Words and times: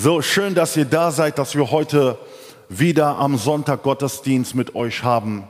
So 0.00 0.22
schön, 0.22 0.54
dass 0.54 0.76
ihr 0.76 0.84
da 0.84 1.10
seid, 1.10 1.40
dass 1.40 1.56
wir 1.56 1.72
heute 1.72 2.18
wieder 2.68 3.16
am 3.16 3.36
Sonntag 3.36 3.82
Gottesdienst 3.82 4.54
mit 4.54 4.76
euch 4.76 5.02
haben 5.02 5.48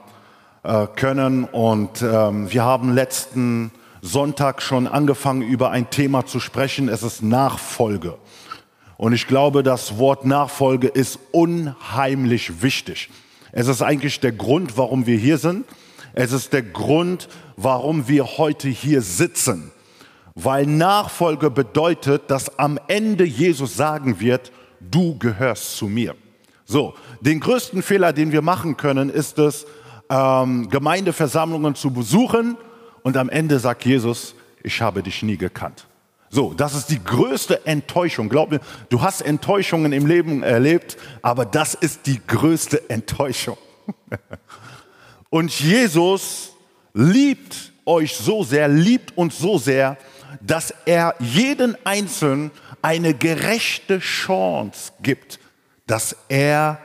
äh, 0.63 0.87
können. 0.87 1.45
Und 1.45 2.01
ähm, 2.01 2.51
wir 2.51 2.65
haben 2.65 2.95
letzten 2.95 3.71
Sonntag 4.01 4.63
schon 4.63 4.87
angefangen, 4.87 5.43
über 5.43 5.71
ein 5.71 5.91
Thema 5.91 6.25
zu 6.25 6.41
sprechen. 6.41 6.89
Es 6.89 7.03
ist 7.03 7.23
Nachfolge. 7.23 8.17
Und 8.97 9.13
ich 9.13 9.27
glaube, 9.27 9.63
das 9.63 9.99
Wort 9.99 10.25
Nachfolge 10.25 10.89
ist 10.89 11.19
unheimlich 11.31 12.63
wichtig. 12.63 13.11
Es 13.53 13.67
ist 13.67 13.83
eigentlich 13.83 14.19
der 14.21 14.33
Grund, 14.33 14.79
warum 14.79 15.05
wir 15.05 15.19
hier 15.19 15.37
sind. 15.37 15.67
Es 16.15 16.33
ist 16.33 16.55
der 16.55 16.63
Grund, 16.63 17.29
warum 17.59 18.09
wir 18.09 18.39
heute 18.39 18.69
hier 18.69 19.03
sitzen 19.03 19.73
weil 20.41 20.67
Nachfolge 20.67 21.51
bedeutet, 21.51 22.31
dass 22.31 22.59
am 22.61 22.79
Ende 22.87 23.25
Jesus 23.25 23.77
sagen 23.77 24.21
wird, 24.21 24.53
du 24.81 25.19
gehörst 25.19 25.77
zu 25.77 25.87
mir. 25.87 26.15
So, 26.65 26.95
den 27.21 27.41
größten 27.41 27.83
Fehler, 27.83 28.13
den 28.13 28.31
wir 28.31 28.43
machen 28.43 28.77
können, 28.77 29.11
ist 29.11 29.39
es, 29.39 29.67
ähm, 30.09 30.69
Gemeindeversammlungen 30.71 31.75
zu 31.75 31.91
besuchen 31.93 32.57
und 33.03 33.17
am 33.17 33.29
Ende 33.29 33.59
sagt 33.59 33.85
Jesus, 33.85 34.37
ich 34.63 34.81
habe 34.81 35.03
dich 35.03 35.25
nie 35.25 35.37
gekannt. 35.37 35.89
So, 36.31 36.55
das 36.55 36.75
ist 36.75 36.91
die 36.91 37.03
größte 37.03 37.67
Enttäuschung. 37.67 38.29
Glaub 38.29 38.53
mir, 38.53 38.61
du 38.91 39.03
hast 39.03 39.23
Enttäuschungen 39.23 39.93
im 39.93 40.07
Leben 40.07 40.45
erlebt, 40.45 40.99
aber 41.21 41.47
das 41.47 41.75
ist 41.75 42.07
die 42.07 42.21
größte 42.25 42.89
Enttäuschung. 42.89 43.59
und 45.31 45.51
Jesus 45.59 46.53
liebt 46.95 47.73
euch 47.87 48.15
so 48.15 48.45
sehr, 48.45 48.69
liebt 48.69 49.17
uns 49.17 49.39
so 49.39 49.59
sehr, 49.59 49.97
dass 50.41 50.73
er 50.85 51.15
jeden 51.19 51.77
Einzelnen 51.85 52.51
eine 52.83 53.15
gerechte 53.15 53.99
Chance 53.99 54.93
gibt, 55.03 55.39
dass 55.87 56.17
er 56.29 56.79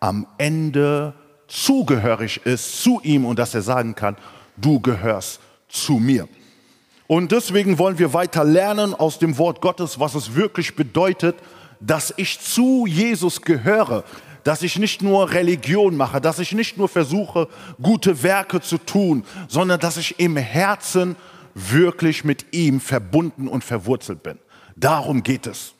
am 0.00 0.26
Ende 0.38 1.14
zugehörig 1.48 2.44
ist 2.44 2.82
zu 2.82 3.00
ihm 3.02 3.24
und 3.24 3.38
dass 3.38 3.54
er 3.54 3.62
sagen 3.62 3.94
kann, 3.94 4.16
du 4.56 4.80
gehörst 4.80 5.40
zu 5.68 5.94
mir. 5.94 6.28
Und 7.06 7.32
deswegen 7.32 7.78
wollen 7.78 7.98
wir 7.98 8.12
weiter 8.12 8.44
lernen 8.44 8.94
aus 8.94 9.18
dem 9.18 9.36
Wort 9.38 9.60
Gottes, 9.60 10.00
was 10.00 10.14
es 10.14 10.34
wirklich 10.34 10.74
bedeutet, 10.74 11.36
dass 11.80 12.14
ich 12.16 12.40
zu 12.40 12.86
Jesus 12.86 13.42
gehöre, 13.42 14.04
dass 14.42 14.62
ich 14.62 14.78
nicht 14.78 15.02
nur 15.02 15.32
Religion 15.32 15.96
mache, 15.96 16.20
dass 16.20 16.38
ich 16.38 16.52
nicht 16.52 16.76
nur 16.76 16.88
versuche, 16.88 17.48
gute 17.82 18.22
Werke 18.22 18.60
zu 18.60 18.78
tun, 18.78 19.24
sondern 19.48 19.80
dass 19.80 19.96
ich 19.96 20.18
im 20.18 20.36
Herzen 20.36 21.16
wirklich 21.54 22.24
mit 22.24 22.46
ihm 22.52 22.80
verbunden 22.80 23.48
und 23.48 23.64
verwurzelt 23.64 24.22
bin. 24.22 24.38
Darum 24.76 25.22
geht 25.22 25.46
es. 25.46 25.74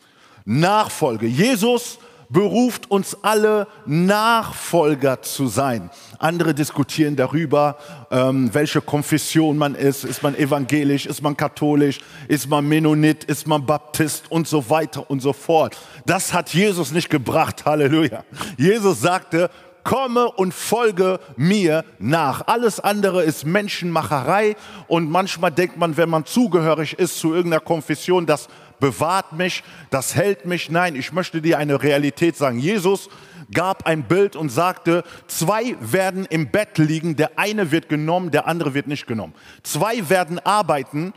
Nachfolge. 0.45 1.27
Jesus 1.27 1.99
beruft 2.29 2.91
uns 2.91 3.17
alle 3.23 3.67
Nachfolger 3.87 5.23
zu 5.23 5.47
sein. 5.47 5.91
Andere 6.19 6.55
diskutieren 6.55 7.17
darüber, 7.17 7.79
ähm, 8.11 8.53
welche 8.53 8.81
Konfession 8.81 9.57
man 9.57 9.75
ist. 9.75 10.05
Ist 10.05 10.23
man 10.23 10.35
evangelisch, 10.35 11.07
ist 11.07 11.23
man 11.23 11.37
katholisch, 11.37 12.01
ist 12.29 12.49
man 12.49 12.67
Mennonit, 12.67 13.25
ist 13.25 13.47
man 13.47 13.65
Baptist 13.65 14.31
und 14.31 14.49
so 14.49 14.69
weiter 14.69 15.09
und 15.11 15.21
so 15.21 15.33
fort. 15.33 15.79
Das 16.07 16.33
hat 16.33 16.53
Jesus 16.53 16.93
nicht 16.93 17.11
gebracht. 17.11 17.65
Halleluja. 17.65 18.25
Jesus 18.57 19.01
sagte, 19.01 19.51
komme 19.85 20.31
und 20.31 20.53
folge 20.53 21.21
mir 21.37 21.85
nach. 21.99 22.47
Alles 22.47 22.81
andere 22.81 23.23
ist 23.23 23.45
Menschenmacherei 23.47 24.57
und 24.89 25.11
manchmal 25.11 25.53
denkt 25.53 25.77
man, 25.77 25.97
wenn 25.97 26.09
man 26.09 26.25
zugehörig 26.25 26.99
ist 26.99 27.19
zu 27.19 27.35
irgendeiner 27.35 27.61
Konfession, 27.61 28.27
das 28.27 28.49
bewahrt 28.81 29.33
mich, 29.33 29.63
das 29.91 30.15
hält 30.15 30.47
mich. 30.47 30.71
Nein, 30.71 30.97
ich 30.97 31.13
möchte 31.13 31.41
dir 31.41 31.59
eine 31.59 31.83
Realität 31.83 32.37
sagen. 32.37 32.59
Jesus 32.59 33.09
gab 33.53 33.87
ein 33.87 34.05
Bild 34.05 34.37
und 34.37 34.49
sagte, 34.49 35.05
zwei 35.27 35.77
werden 35.81 36.27
im 36.27 36.51
Bett 36.51 36.79
liegen, 36.79 37.17
der 37.17 37.39
eine 37.39 37.71
wird 37.71 37.89
genommen, 37.89 38.31
der 38.31 38.47
andere 38.47 38.75
wird 38.75 38.87
nicht 38.87 39.07
genommen. 39.07 39.35
Zwei 39.63 40.09
werden 40.09 40.39
arbeiten, 40.39 41.13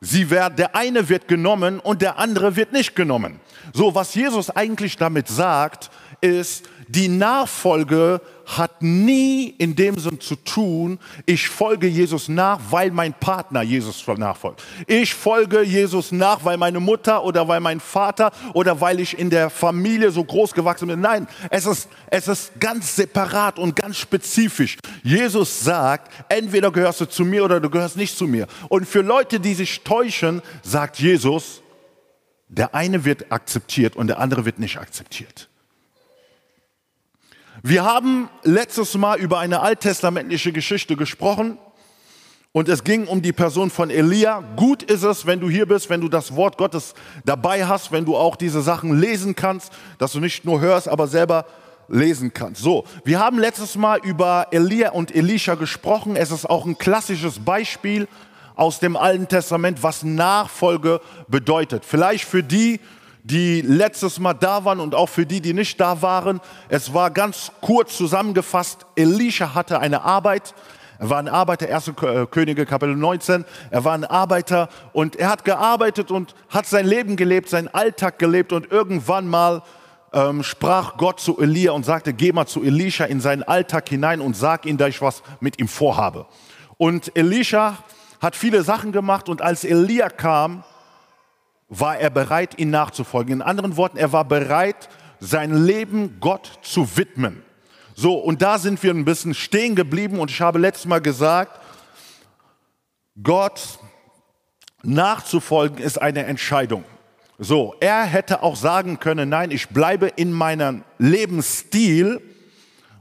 sie 0.00 0.30
werden, 0.30 0.56
der 0.56 0.76
eine 0.76 1.08
wird 1.08 1.26
genommen 1.26 1.80
und 1.80 2.02
der 2.02 2.18
andere 2.18 2.56
wird 2.56 2.72
nicht 2.72 2.94
genommen. 2.94 3.40
So, 3.72 3.94
was 3.94 4.14
Jesus 4.14 4.50
eigentlich 4.50 4.96
damit 4.96 5.28
sagt, 5.28 5.90
ist, 6.20 6.68
die 6.92 7.08
Nachfolge 7.08 8.20
hat 8.46 8.82
nie 8.82 9.54
in 9.58 9.76
dem 9.76 9.96
Sinn 9.96 10.20
zu 10.20 10.34
tun, 10.34 10.98
ich 11.24 11.48
folge 11.48 11.86
Jesus 11.86 12.28
nach, 12.28 12.58
weil 12.70 12.90
mein 12.90 13.14
Partner 13.14 13.62
Jesus 13.62 14.04
nachfolgt. 14.16 14.64
Ich 14.88 15.14
folge 15.14 15.62
Jesus 15.62 16.10
nach, 16.10 16.44
weil 16.44 16.56
meine 16.56 16.80
Mutter 16.80 17.22
oder 17.22 17.46
weil 17.46 17.60
mein 17.60 17.78
Vater 17.78 18.32
oder 18.54 18.80
weil 18.80 18.98
ich 18.98 19.16
in 19.16 19.30
der 19.30 19.50
Familie 19.50 20.10
so 20.10 20.24
groß 20.24 20.52
gewachsen 20.52 20.88
bin. 20.88 21.00
Nein, 21.00 21.28
es 21.50 21.64
ist, 21.64 21.88
es 22.10 22.26
ist 22.26 22.58
ganz 22.58 22.96
separat 22.96 23.60
und 23.60 23.76
ganz 23.76 23.96
spezifisch. 23.98 24.76
Jesus 25.04 25.60
sagt, 25.60 26.10
entweder 26.28 26.72
gehörst 26.72 27.00
du 27.00 27.04
zu 27.08 27.24
mir 27.24 27.44
oder 27.44 27.60
du 27.60 27.70
gehörst 27.70 27.96
nicht 27.96 28.18
zu 28.18 28.26
mir. 28.26 28.48
Und 28.68 28.88
für 28.88 29.02
Leute, 29.02 29.38
die 29.38 29.54
sich 29.54 29.82
täuschen, 29.82 30.42
sagt 30.64 30.98
Jesus, 30.98 31.62
der 32.48 32.74
eine 32.74 33.04
wird 33.04 33.30
akzeptiert 33.30 33.94
und 33.94 34.08
der 34.08 34.18
andere 34.18 34.44
wird 34.44 34.58
nicht 34.58 34.78
akzeptiert. 34.78 35.49
Wir 37.62 37.84
haben 37.84 38.30
letztes 38.42 38.96
Mal 38.96 39.18
über 39.18 39.38
eine 39.38 39.60
alttestamentliche 39.60 40.50
Geschichte 40.50 40.96
gesprochen 40.96 41.58
und 42.52 42.70
es 42.70 42.84
ging 42.84 43.06
um 43.06 43.20
die 43.20 43.34
Person 43.34 43.68
von 43.68 43.90
Elia. 43.90 44.42
Gut 44.56 44.82
ist 44.82 45.02
es, 45.02 45.26
wenn 45.26 45.40
du 45.40 45.50
hier 45.50 45.66
bist, 45.66 45.90
wenn 45.90 46.00
du 46.00 46.08
das 46.08 46.34
Wort 46.34 46.56
Gottes 46.56 46.94
dabei 47.26 47.66
hast, 47.66 47.92
wenn 47.92 48.06
du 48.06 48.16
auch 48.16 48.36
diese 48.36 48.62
Sachen 48.62 48.98
lesen 48.98 49.36
kannst, 49.36 49.74
dass 49.98 50.12
du 50.12 50.20
nicht 50.20 50.46
nur 50.46 50.62
hörst, 50.62 50.88
aber 50.88 51.06
selber 51.06 51.44
lesen 51.86 52.32
kannst. 52.32 52.62
So, 52.62 52.84
wir 53.04 53.18
haben 53.18 53.38
letztes 53.38 53.76
Mal 53.76 53.98
über 54.04 54.46
Elia 54.52 54.92
und 54.92 55.14
Elisha 55.14 55.54
gesprochen. 55.54 56.16
Es 56.16 56.30
ist 56.30 56.48
auch 56.48 56.64
ein 56.64 56.78
klassisches 56.78 57.40
Beispiel 57.40 58.08
aus 58.56 58.80
dem 58.80 58.96
Alten 58.96 59.28
Testament, 59.28 59.82
was 59.82 60.02
Nachfolge 60.02 61.02
bedeutet. 61.28 61.84
Vielleicht 61.84 62.24
für 62.24 62.42
die, 62.42 62.80
die 63.24 63.60
letztes 63.60 64.18
Mal 64.18 64.34
da 64.34 64.64
waren 64.64 64.80
und 64.80 64.94
auch 64.94 65.08
für 65.08 65.26
die, 65.26 65.40
die 65.40 65.54
nicht 65.54 65.80
da 65.80 66.02
waren. 66.02 66.40
Es 66.68 66.94
war 66.94 67.10
ganz 67.10 67.52
kurz 67.60 67.96
zusammengefasst, 67.96 68.86
Elisha 68.96 69.54
hatte 69.54 69.80
eine 69.80 70.02
Arbeit. 70.02 70.54
Er 70.98 71.08
war 71.08 71.18
ein 71.18 71.28
Arbeiter, 71.28 71.74
1. 71.74 71.88
Äh, 71.88 72.26
Könige 72.30 72.66
Kapitel 72.66 72.94
19. 72.94 73.46
Er 73.70 73.84
war 73.84 73.94
ein 73.94 74.04
Arbeiter 74.04 74.68
und 74.92 75.16
er 75.16 75.30
hat 75.30 75.44
gearbeitet 75.46 76.10
und 76.10 76.34
hat 76.50 76.66
sein 76.66 76.86
Leben 76.86 77.16
gelebt, 77.16 77.48
seinen 77.48 77.68
Alltag 77.68 78.18
gelebt 78.18 78.52
und 78.52 78.70
irgendwann 78.70 79.26
mal 79.26 79.62
ähm, 80.12 80.42
sprach 80.42 80.96
Gott 80.96 81.20
zu 81.20 81.38
Elia 81.40 81.72
und 81.72 81.84
sagte, 81.84 82.12
geh 82.12 82.32
mal 82.32 82.46
zu 82.46 82.62
Elisha 82.62 83.04
in 83.04 83.20
seinen 83.20 83.42
Alltag 83.42 83.88
hinein 83.88 84.20
und 84.20 84.36
sag 84.36 84.66
ihm, 84.66 84.76
dass 84.76 84.90
ich 84.90 85.00
was 85.00 85.22
mit 85.40 85.58
ihm 85.58 85.68
vorhabe. 85.68 86.26
Und 86.76 87.16
Elisha 87.16 87.78
hat 88.20 88.36
viele 88.36 88.62
Sachen 88.62 88.92
gemacht 88.92 89.28
und 89.28 89.40
als 89.40 89.64
Elia 89.64 90.08
kam, 90.08 90.64
war 91.70 91.98
er 91.98 92.10
bereit, 92.10 92.58
ihn 92.58 92.70
nachzufolgen. 92.70 93.34
In 93.34 93.42
anderen 93.42 93.76
Worten, 93.76 93.96
er 93.96 94.12
war 94.12 94.24
bereit, 94.26 94.90
sein 95.20 95.64
Leben 95.64 96.18
Gott 96.20 96.50
zu 96.62 96.96
widmen. 96.96 97.42
So, 97.94 98.14
und 98.14 98.42
da 98.42 98.58
sind 98.58 98.82
wir 98.82 98.92
ein 98.92 99.04
bisschen 99.04 99.34
stehen 99.34 99.74
geblieben 99.74 100.18
und 100.18 100.30
ich 100.30 100.40
habe 100.40 100.58
letztes 100.58 100.86
Mal 100.86 101.00
gesagt, 101.00 101.60
Gott 103.22 103.78
nachzufolgen 104.82 105.78
ist 105.78 106.00
eine 106.00 106.24
Entscheidung. 106.24 106.84
So, 107.38 107.74
er 107.80 108.04
hätte 108.04 108.42
auch 108.42 108.56
sagen 108.56 108.98
können, 108.98 109.28
nein, 109.28 109.50
ich 109.50 109.68
bleibe 109.68 110.08
in 110.08 110.32
meinem 110.32 110.82
Lebensstil 110.98 112.20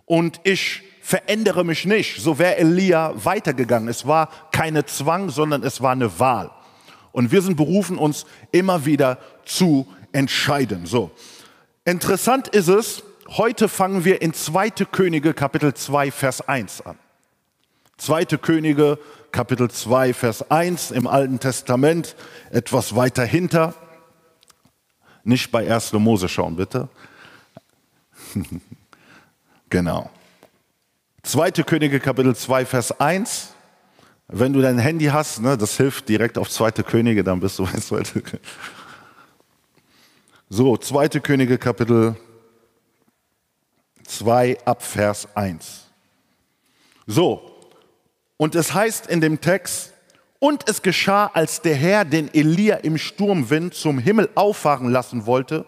und 0.06 0.40
ich 0.44 0.84
verändere 1.02 1.66
mich 1.66 1.86
nicht. 1.86 2.22
So 2.22 2.38
wäre 2.38 2.58
Elia 2.58 3.14
weitergegangen. 3.16 3.90
Es 3.90 4.06
war 4.06 4.30
keine 4.52 4.86
Zwang, 4.86 5.30
sondern 5.30 5.64
es 5.64 5.82
war 5.82 5.92
eine 5.92 6.20
Wahl. 6.20 6.52
Und 7.12 7.32
wir 7.32 7.42
sind 7.42 7.58
berufen, 7.58 7.98
uns 7.98 8.26
immer 8.52 8.86
wieder 8.86 9.18
zu 9.46 9.88
entscheiden. 10.12 10.86
So. 10.86 11.12
Interessant 11.86 12.48
ist 12.50 12.68
es, 12.68 13.04
heute 13.30 13.68
fangen 13.68 14.06
wir 14.06 14.22
in 14.22 14.34
2. 14.34 14.70
Könige 14.92 15.34
Kapitel 15.34 15.74
2 15.74 16.12
Vers 16.12 16.48
1 16.48 16.82
an. 16.82 16.98
2. 17.98 18.26
Könige 18.38 19.00
Kapitel 19.32 19.70
2 19.70 20.14
Vers 20.14 20.50
1 20.50 20.92
im 20.92 21.08
Alten 21.08 21.40
Testament, 21.40 22.16
etwas 22.52 22.96
weiter 22.96 23.26
hinter. 23.26 23.74
Nicht 25.24 25.52
bei 25.52 25.72
1. 25.72 25.94
Mose 25.94 26.30
schauen, 26.30 26.56
bitte. 26.56 26.90
genau. 29.70 30.10
2. 31.24 31.52
Könige 31.64 32.00
Kapitel 32.00 32.36
2 32.36 32.66
Vers 32.66 33.00
1. 33.00 33.54
Wenn 34.32 34.54
du 34.54 34.62
dein 34.62 34.78
Handy 34.78 35.06
hast, 35.06 35.42
ne, 35.42 35.58
das 35.58 35.76
hilft 35.76 36.08
direkt 36.08 36.38
auf 36.38 36.50
zweite 36.50 36.84
Könige, 36.84 37.24
dann 37.24 37.40
bist 37.40 37.58
du 37.58 37.66
bei 37.72 37.80
zweite 37.80 38.22
Könige. 38.22 38.48
So, 40.50 40.78
zweite 40.78 41.20
Könige 41.20 41.58
Kapitel 41.58 42.16
2 44.06 44.60
ab 44.66 44.84
Vers 44.84 45.28
1. 45.36 45.86
So, 47.08 47.56
und 48.38 48.54
es 48.54 48.74
heißt 48.74 49.08
in 49.08 49.20
dem 49.20 49.42
Text, 49.42 49.94
und 50.38 50.70
es 50.70 50.82
geschah, 50.82 51.28
als 51.34 51.62
der 51.62 51.76
Herr 51.76 52.06
den 52.06 52.34
Elia 52.34 52.78
im 52.78 52.98
Sturmwind 52.98 53.74
zum 53.74 54.00
Himmel 54.00 54.30
auffahren 54.36 54.90
lassen 54.90 55.26
wollte, 55.26 55.66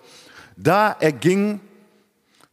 Da 0.56 0.96
er 1.00 1.12
ging, 1.12 1.60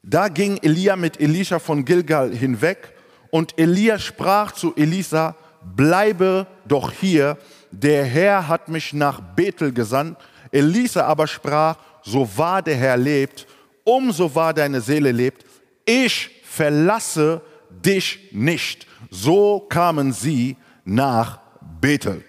da 0.02 0.28
ging 0.28 0.58
Elia 0.62 0.96
mit 0.96 1.20
Elisha 1.20 1.58
von 1.58 1.84
Gilgal 1.84 2.34
hinweg 2.34 2.94
und 3.30 3.58
Elia 3.58 3.98
sprach 3.98 4.52
zu 4.52 4.74
Elisa, 4.76 5.36
bleibe 5.62 6.46
doch 6.66 6.92
hier, 6.92 7.38
der 7.70 8.04
Herr 8.04 8.48
hat 8.48 8.68
mich 8.68 8.92
nach 8.92 9.20
Bethel 9.20 9.72
gesandt. 9.72 10.18
Elisa 10.50 11.04
aber 11.04 11.26
sprach, 11.26 11.76
so 12.02 12.28
wahr 12.36 12.62
der 12.62 12.76
Herr 12.76 12.96
lebt, 12.96 13.46
umso 13.84 14.34
wahr 14.34 14.54
deine 14.54 14.80
Seele 14.80 15.12
lebt, 15.12 15.44
ich 15.84 16.30
verlasse 16.44 17.42
dich 17.70 18.30
nicht. 18.32 18.86
So 19.10 19.60
kamen 19.60 20.12
sie 20.12 20.56
nach 20.84 21.40
Bethel. 21.80 22.24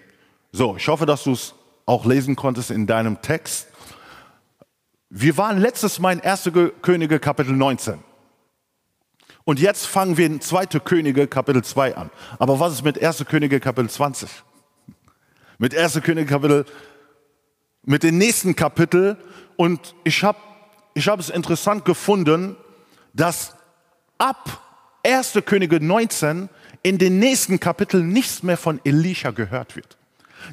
So, 0.51 0.75
ich 0.77 0.87
hoffe, 0.87 1.05
dass 1.05 1.23
du 1.23 1.33
es 1.33 1.53
auch 1.85 2.05
lesen 2.05 2.35
konntest 2.35 2.71
in 2.71 2.85
deinem 2.87 3.21
Text. 3.21 3.67
Wir 5.09 5.35
waren 5.37 5.57
letztes 5.57 5.99
Mal 5.99 6.13
in 6.13 6.21
1. 6.21 6.51
Könige 6.81 7.19
Kapitel 7.19 7.53
19. 7.53 8.08
Und 9.49 9.59
jetzt 9.59 9.87
fangen 9.87 10.15
wir 10.15 10.27
in 10.27 10.41
2. 10.41 10.67
Könige 10.79 11.25
Kapitel 11.25 11.63
2 11.63 11.97
an. 11.97 12.11
Aber 12.37 12.59
was 12.59 12.73
ist 12.73 12.83
mit 12.83 13.01
1. 13.01 13.25
Könige 13.27 13.59
Kapitel 13.59 13.89
20? 13.89 14.29
Mit 15.57 15.75
1. 15.75 16.01
Könige 16.03 16.27
Kapitel, 16.27 16.65
mit 17.81 18.03
den 18.03 18.19
nächsten 18.19 18.55
Kapitel. 18.55 19.17
Und 19.57 19.95
ich 20.03 20.23
habe 20.23 20.37
ich 20.93 21.07
hab 21.07 21.19
es 21.19 21.31
interessant 21.31 21.83
gefunden, 21.83 22.57
dass 23.15 23.55
ab 24.19 24.61
1. 25.03 25.39
Könige 25.47 25.83
19 25.83 26.47
in 26.83 26.99
den 26.99 27.17
nächsten 27.17 27.59
Kapiteln 27.59 28.09
nichts 28.09 28.43
mehr 28.43 28.55
von 28.55 28.79
Elisha 28.83 29.31
gehört 29.31 29.75
wird. 29.75 29.97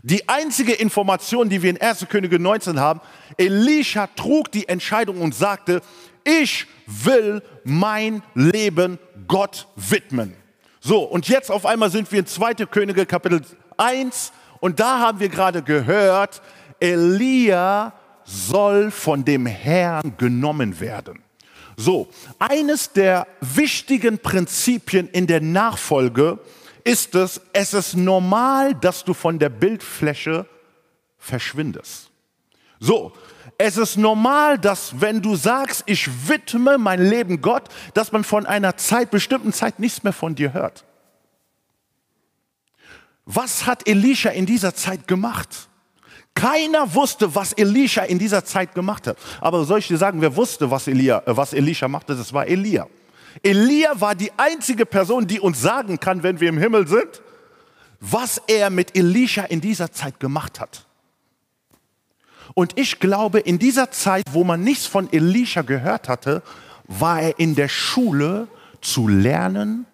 Die 0.05 0.27
einzige 0.27 0.73
Information, 0.73 1.51
die 1.51 1.61
wir 1.61 1.69
in 1.69 1.79
1. 1.79 2.07
Könige 2.09 2.39
19 2.39 2.81
haben, 2.81 3.03
Elisha 3.37 4.07
trug 4.17 4.51
die 4.53 4.67
Entscheidung 4.71 5.21
und 5.21 5.35
sagte, 5.35 5.83
ich 6.25 6.67
will 6.87 7.43
mein 7.67 8.23
Leben 8.35 8.99
Gott 9.27 9.67
widmen. 9.75 10.35
So, 10.81 11.03
und 11.03 11.29
jetzt 11.29 11.51
auf 11.51 11.67
einmal 11.67 11.91
sind 11.91 12.11
wir 12.13 12.21
in 12.21 12.27
2. 12.27 12.55
Könige 12.67 13.07
Kapitel 13.07 13.43
1 13.77 14.33
und 14.61 14.79
da 14.79 15.01
haben 15.01 15.19
wir 15.19 15.29
gerade 15.29 15.63
gehört, 15.63 16.43
Elia 16.79 17.93
soll 18.25 18.93
von 18.93 19.25
dem 19.25 19.47
Herrn 19.47 20.17
genommen 20.17 20.79
werden. 20.79 21.23
So, 21.77 22.09
eines 22.39 22.93
der 22.93 23.27
wichtigen 23.41 24.19
Prinzipien 24.19 25.09
in 25.09 25.27
der 25.27 25.41
Nachfolge 25.41 26.39
ist 26.85 27.17
es, 27.17 27.41
es 27.53 27.75
ist 27.75 27.97
normal, 27.97 28.75
dass 28.77 29.05
du 29.05 29.13
von 29.13 29.41
der 29.41 29.49
Bildfläche 29.49 30.47
verschwindest. 31.19 32.11
So, 32.79 33.13
es 33.59 33.77
ist 33.77 33.97
normal, 33.97 34.59
dass 34.59 35.01
wenn 35.01 35.23
du 35.23 35.37
sagst, 35.37 35.83
ich 35.87 36.29
widme 36.29 36.79
mein 36.79 37.03
Leben 37.03 37.41
Gott, 37.41 37.65
dass 37.95 38.13
man 38.13 38.25
von 38.25 38.47
einer 38.47 38.77
Zeit, 38.77 39.11
bestimmten 39.11 39.53
Zeit 39.53 39.79
nichts 39.79 40.03
mehr 40.03 40.13
von 40.13 40.35
dir 40.35 40.53
hört. 40.53 40.85
Was 43.25 43.67
hat 43.67 43.89
Elisha 43.89 44.31
in 44.31 44.47
dieser 44.47 44.75
Zeit 44.75 45.09
gemacht? 45.09 45.69
Keiner 46.35 46.95
wusste, 46.95 47.35
was 47.35 47.55
Elisha 47.55 48.03
in 48.03 48.19
dieser 48.19 48.45
Zeit 48.45 48.75
gemacht 48.75 49.07
hat. 49.07 49.17
Aber 49.41 49.65
soll 49.65 49.79
ich 49.79 49.89
dir 49.89 49.97
sagen, 49.97 50.21
wer 50.21 50.37
wusste, 50.37 50.71
was, 50.71 50.87
Elia, 50.87 51.23
äh, 51.27 51.37
was 51.37 51.55
Elisha 51.55 51.89
machte? 51.89 52.15
Das 52.15 52.33
war 52.33 52.47
Elia. 52.47 52.87
Elia 53.43 53.99
war 54.01 54.15
die 54.15 54.31
einzige 54.37 54.87
Person, 54.87 55.27
die 55.27 55.41
uns 55.41 55.61
sagen 55.61 55.99
kann, 55.99 56.23
wenn 56.23 56.39
wir 56.39 56.51
im 56.51 56.59
Himmel 56.59 56.87
sind, 56.87 57.23
was 58.01 58.41
er 58.47 58.71
mit 58.71 58.97
Elisha 58.97 59.45
in 59.45 59.61
dieser 59.61 59.91
Zeit 59.91 60.21
gemacht 60.21 60.61
hat. 60.61 60.86
Und 62.59 62.79
ich 62.79 63.01
glaube, 63.01 63.39
in 63.41 63.59
dieser 63.59 63.91
Zeit, 63.91 64.25
wo 64.33 64.43
man 64.43 64.63
nichts 64.63 64.87
von 64.87 65.13
Elisha 65.13 65.61
gehört 65.61 66.09
hatte, 66.09 66.43
war 66.89 67.21
er 67.21 67.39
in 67.39 67.55
der 67.55 67.69
Schule 67.69 68.49
zu 68.81 69.09
lernen, 69.09 69.85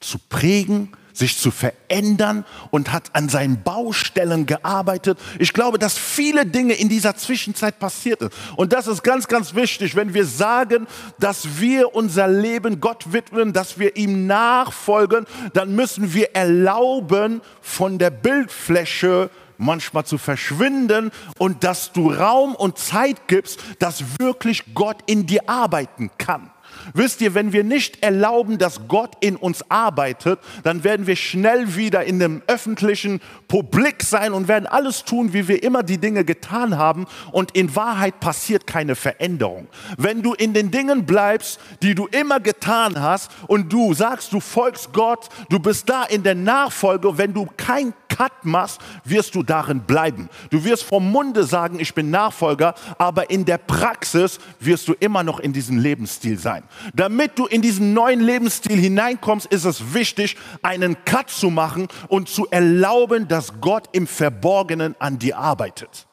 zu 0.00 0.18
prägen, 0.28 0.90
sich 1.12 1.38
zu 1.38 1.52
verändern 1.52 2.44
und 2.72 2.90
hat 2.92 3.14
an 3.14 3.28
seinen 3.28 3.62
Baustellen 3.62 4.46
gearbeitet. 4.46 5.16
Ich 5.38 5.52
glaube, 5.52 5.78
dass 5.78 5.96
viele 5.96 6.44
Dinge 6.44 6.74
in 6.74 6.88
dieser 6.88 7.14
Zwischenzeit 7.14 7.78
passiert 7.78 8.18
sind. 8.18 8.32
Und 8.56 8.72
das 8.72 8.88
ist 8.88 9.04
ganz, 9.04 9.28
ganz 9.28 9.54
wichtig, 9.54 9.94
wenn 9.94 10.12
wir 10.12 10.26
sagen, 10.26 10.88
dass 11.20 11.60
wir 11.60 11.94
unser 11.94 12.26
Leben 12.26 12.80
Gott 12.80 13.12
widmen, 13.12 13.52
dass 13.52 13.78
wir 13.78 13.96
ihm 13.96 14.26
nachfolgen, 14.26 15.24
dann 15.52 15.76
müssen 15.76 16.14
wir 16.14 16.34
erlauben, 16.34 17.42
von 17.62 17.98
der 17.98 18.10
Bildfläche 18.10 19.30
manchmal 19.58 20.04
zu 20.04 20.18
verschwinden 20.18 21.10
und 21.38 21.64
dass 21.64 21.92
du 21.92 22.10
Raum 22.10 22.54
und 22.54 22.78
Zeit 22.78 23.28
gibst, 23.28 23.60
dass 23.78 24.18
wirklich 24.18 24.74
Gott 24.74 24.98
in 25.06 25.26
dir 25.26 25.48
arbeiten 25.48 26.10
kann. 26.16 26.50
Wisst 26.94 27.20
ihr, 27.20 27.34
wenn 27.34 27.52
wir 27.52 27.64
nicht 27.64 28.02
erlauben, 28.02 28.58
dass 28.58 28.88
Gott 28.88 29.16
in 29.20 29.36
uns 29.36 29.68
arbeitet, 29.70 30.38
dann 30.64 30.84
werden 30.84 31.06
wir 31.06 31.16
schnell 31.16 31.76
wieder 31.76 32.04
in 32.04 32.18
dem 32.18 32.42
öffentlichen 32.46 33.20
Publik 33.46 34.02
sein 34.02 34.32
und 34.32 34.48
werden 34.48 34.66
alles 34.66 35.04
tun, 35.04 35.32
wie 35.32 35.48
wir 35.48 35.62
immer 35.62 35.82
die 35.82 35.98
Dinge 35.98 36.24
getan 36.24 36.78
haben. 36.78 37.06
Und 37.32 37.52
in 37.52 37.74
Wahrheit 37.76 38.20
passiert 38.20 38.66
keine 38.66 38.94
Veränderung. 38.94 39.68
Wenn 39.96 40.22
du 40.22 40.34
in 40.34 40.54
den 40.54 40.70
Dingen 40.70 41.04
bleibst, 41.04 41.60
die 41.82 41.94
du 41.94 42.06
immer 42.06 42.40
getan 42.40 43.00
hast 43.00 43.30
und 43.46 43.72
du 43.72 43.92
sagst, 43.94 44.32
du 44.32 44.40
folgst 44.40 44.92
Gott, 44.92 45.28
du 45.50 45.58
bist 45.58 45.88
da 45.88 46.04
in 46.04 46.22
der 46.22 46.34
Nachfolge, 46.34 47.18
wenn 47.18 47.34
du 47.34 47.46
kein 47.56 47.92
Cut 48.18 48.44
machst, 48.44 48.80
wirst 49.04 49.36
du 49.36 49.44
darin 49.44 49.82
bleiben. 49.82 50.28
Du 50.50 50.64
wirst 50.64 50.82
vom 50.82 51.08
Munde 51.08 51.44
sagen, 51.44 51.78
ich 51.78 51.94
bin 51.94 52.10
Nachfolger, 52.10 52.74
aber 52.98 53.30
in 53.30 53.44
der 53.44 53.58
Praxis 53.58 54.40
wirst 54.58 54.88
du 54.88 54.94
immer 54.94 55.22
noch 55.22 55.38
in 55.38 55.52
diesem 55.52 55.78
Lebensstil 55.78 56.36
sein. 56.36 56.64
Damit 56.94 57.38
du 57.38 57.46
in 57.46 57.62
diesen 57.62 57.94
neuen 57.94 58.18
Lebensstil 58.18 58.76
hineinkommst, 58.76 59.46
ist 59.46 59.64
es 59.64 59.94
wichtig, 59.94 60.36
einen 60.62 60.96
Cut 61.04 61.30
zu 61.30 61.48
machen 61.48 61.86
und 62.08 62.28
zu 62.28 62.48
erlauben, 62.50 63.28
dass 63.28 63.60
Gott 63.60 63.88
im 63.92 64.08
Verborgenen 64.08 64.96
an 64.98 65.20
dir 65.20 65.38
arbeitet. 65.38 66.08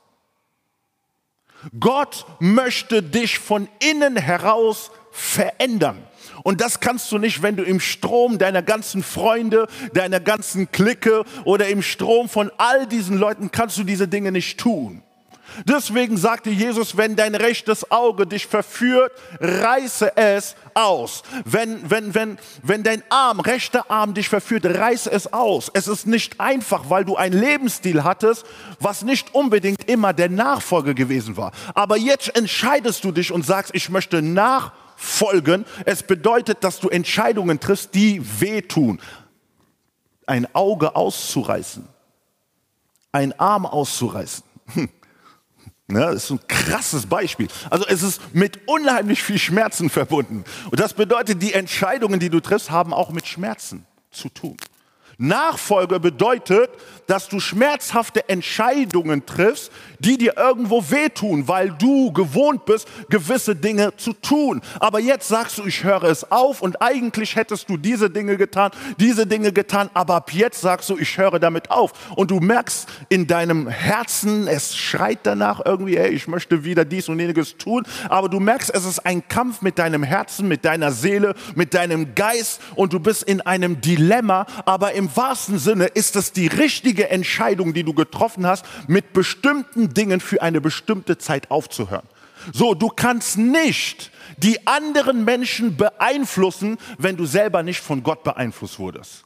Gott 1.79 2.27
möchte 2.39 3.01
dich 3.01 3.39
von 3.39 3.67
innen 3.79 4.15
heraus 4.15 4.91
verändern. 5.11 6.03
Und 6.43 6.61
das 6.61 6.79
kannst 6.79 7.11
du 7.11 7.17
nicht, 7.17 7.41
wenn 7.41 7.55
du 7.55 7.63
im 7.63 7.79
Strom 7.79 8.37
deiner 8.37 8.61
ganzen 8.61 9.03
Freunde, 9.03 9.67
deiner 9.93 10.19
ganzen 10.19 10.71
Clique 10.71 11.23
oder 11.43 11.67
im 11.67 11.81
Strom 11.81 12.29
von 12.29 12.51
all 12.57 12.87
diesen 12.87 13.17
Leuten 13.17 13.51
kannst 13.51 13.77
du 13.77 13.83
diese 13.83 14.07
Dinge 14.07 14.31
nicht 14.31 14.59
tun. 14.59 15.01
Deswegen 15.63 16.17
sagte 16.17 16.49
Jesus, 16.49 16.97
wenn 16.97 17.15
dein 17.15 17.35
rechtes 17.35 17.89
Auge 17.91 18.27
dich 18.27 18.47
verführt, 18.47 19.11
reiße 19.39 20.17
es 20.17 20.55
aus. 20.73 21.23
Wenn, 21.45 21.89
wenn, 21.89 22.13
wenn, 22.13 22.37
wenn 22.61 22.83
dein 22.83 23.03
Arm, 23.09 23.39
rechter 23.39 23.89
Arm 23.89 24.13
dich 24.13 24.27
verführt, 24.27 24.65
reiße 24.65 25.09
es 25.11 25.31
aus. 25.31 25.71
Es 25.73 25.87
ist 25.87 26.07
nicht 26.07 26.39
einfach, 26.39 26.89
weil 26.89 27.05
du 27.05 27.15
einen 27.15 27.39
Lebensstil 27.39 28.03
hattest, 28.03 28.45
was 28.79 29.03
nicht 29.03 29.33
unbedingt 29.33 29.89
immer 29.89 30.13
der 30.13 30.29
Nachfolge 30.29 30.93
gewesen 30.93 31.37
war. 31.37 31.51
Aber 31.73 31.95
jetzt 31.95 32.35
entscheidest 32.35 33.03
du 33.03 33.11
dich 33.11 33.31
und 33.31 33.45
sagst, 33.45 33.73
ich 33.73 33.89
möchte 33.89 34.21
nachfolgen 34.21 34.84
folgen. 34.95 35.65
Es 35.85 36.03
bedeutet, 36.03 36.63
dass 36.63 36.79
du 36.79 36.89
Entscheidungen 36.89 37.59
triffst, 37.59 37.93
die 37.93 38.21
wehtun. 38.39 38.99
Ein 40.27 40.47
Auge 40.55 40.95
auszureißen, 40.95 41.87
ein 43.11 43.39
Arm 43.39 43.65
auszureißen. 43.65 44.43
Hm. 44.73 44.89
Ne, 45.87 45.99
das 45.99 46.15
ist 46.23 46.31
ein 46.31 46.47
krasses 46.47 47.05
Beispiel. 47.05 47.47
Also 47.69 47.85
es 47.85 48.01
ist 48.01 48.33
mit 48.33 48.67
unheimlich 48.67 49.21
viel 49.21 49.37
Schmerzen 49.37 49.91
verbunden. 49.91 50.43
Und 50.71 50.79
das 50.79 50.93
bedeutet, 50.93 51.43
die 51.43 51.53
Entscheidungen, 51.53 52.19
die 52.19 52.31
du 52.31 52.39
triffst, 52.39 52.71
haben 52.71 52.91
auch 52.91 53.11
mit 53.11 53.27
Schmerzen 53.27 53.85
zu 54.09 54.29
tun. 54.29 54.57
Nachfolge 55.17 55.99
bedeutet, 55.99 56.71
dass 57.07 57.29
du 57.29 57.39
schmerzhafte 57.39 58.27
Entscheidungen 58.27 59.25
triffst, 59.25 59.71
die 60.05 60.17
dir 60.17 60.37
irgendwo 60.37 60.83
wehtun, 60.89 61.47
weil 61.47 61.71
du 61.71 62.13
gewohnt 62.13 62.65
bist, 62.65 62.87
gewisse 63.09 63.55
Dinge 63.55 63.95
zu 63.97 64.13
tun. 64.13 64.61
Aber 64.79 64.99
jetzt 64.99 65.27
sagst 65.27 65.57
du, 65.57 65.65
ich 65.65 65.83
höre 65.83 66.03
es 66.03 66.31
auf 66.31 66.61
und 66.61 66.81
eigentlich 66.81 67.35
hättest 67.35 67.69
du 67.69 67.77
diese 67.77 68.09
Dinge 68.09 68.37
getan, 68.37 68.69
diese 68.99 69.25
Dinge 69.25 69.51
getan, 69.51 69.89
aber 69.95 70.15
ab 70.15 70.31
jetzt 70.31 70.61
sagst 70.61 70.89
du, 70.91 70.97
ich 70.97 71.17
höre 71.17 71.39
damit 71.39 71.71
auf. 71.71 71.91
Und 72.15 72.29
du 72.29 72.39
merkst 72.39 72.87
in 73.09 73.25
deinem 73.25 73.67
Herzen, 73.67 74.47
es 74.47 74.75
schreit 74.75 75.19
danach 75.23 75.61
irgendwie, 75.65 75.97
ey, 75.97 76.09
ich 76.09 76.27
möchte 76.27 76.63
wieder 76.63 76.85
dies 76.85 77.09
und 77.09 77.19
jenes 77.19 77.57
tun, 77.57 77.83
aber 78.07 78.29
du 78.29 78.39
merkst, 78.39 78.73
es 78.73 78.85
ist 78.85 78.99
ein 78.99 79.27
Kampf 79.27 79.63
mit 79.63 79.79
deinem 79.79 80.03
Herzen, 80.03 80.47
mit 80.47 80.65
deiner 80.65 80.91
Seele, 80.91 81.33
mit 81.55 81.73
deinem 81.73 82.13
Geist 82.13 82.61
und 82.75 82.93
du 82.93 82.99
bist 82.99 83.23
in 83.23 83.41
einem 83.41 83.81
Dilemma, 83.81 84.45
aber 84.65 84.93
im 84.93 85.13
wahrsten 85.15 85.57
Sinne 85.57 85.85
ist 85.85 86.15
es 86.15 86.31
die 86.31 86.47
richtige 86.47 87.09
Entscheidung, 87.09 87.73
die 87.73 87.83
du 87.83 87.93
getroffen 87.93 88.45
hast, 88.45 88.65
mit 88.87 89.13
bestimmten 89.13 89.94
Dingen 89.95 90.19
für 90.19 90.41
eine 90.41 90.61
bestimmte 90.61 91.17
Zeit 91.17 91.49
aufzuhören. 91.49 92.07
So, 92.53 92.75
du 92.75 92.89
kannst 92.89 93.37
nicht 93.37 94.11
die 94.37 94.67
anderen 94.67 95.23
Menschen 95.23 95.77
beeinflussen, 95.77 96.77
wenn 96.97 97.17
du 97.17 97.25
selber 97.25 97.63
nicht 97.63 97.79
von 97.79 98.03
Gott 98.03 98.23
beeinflusst 98.23 98.77
wurdest. 98.79 99.25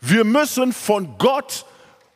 Wir 0.00 0.24
müssen 0.24 0.72
von 0.72 1.18
Gott 1.18 1.66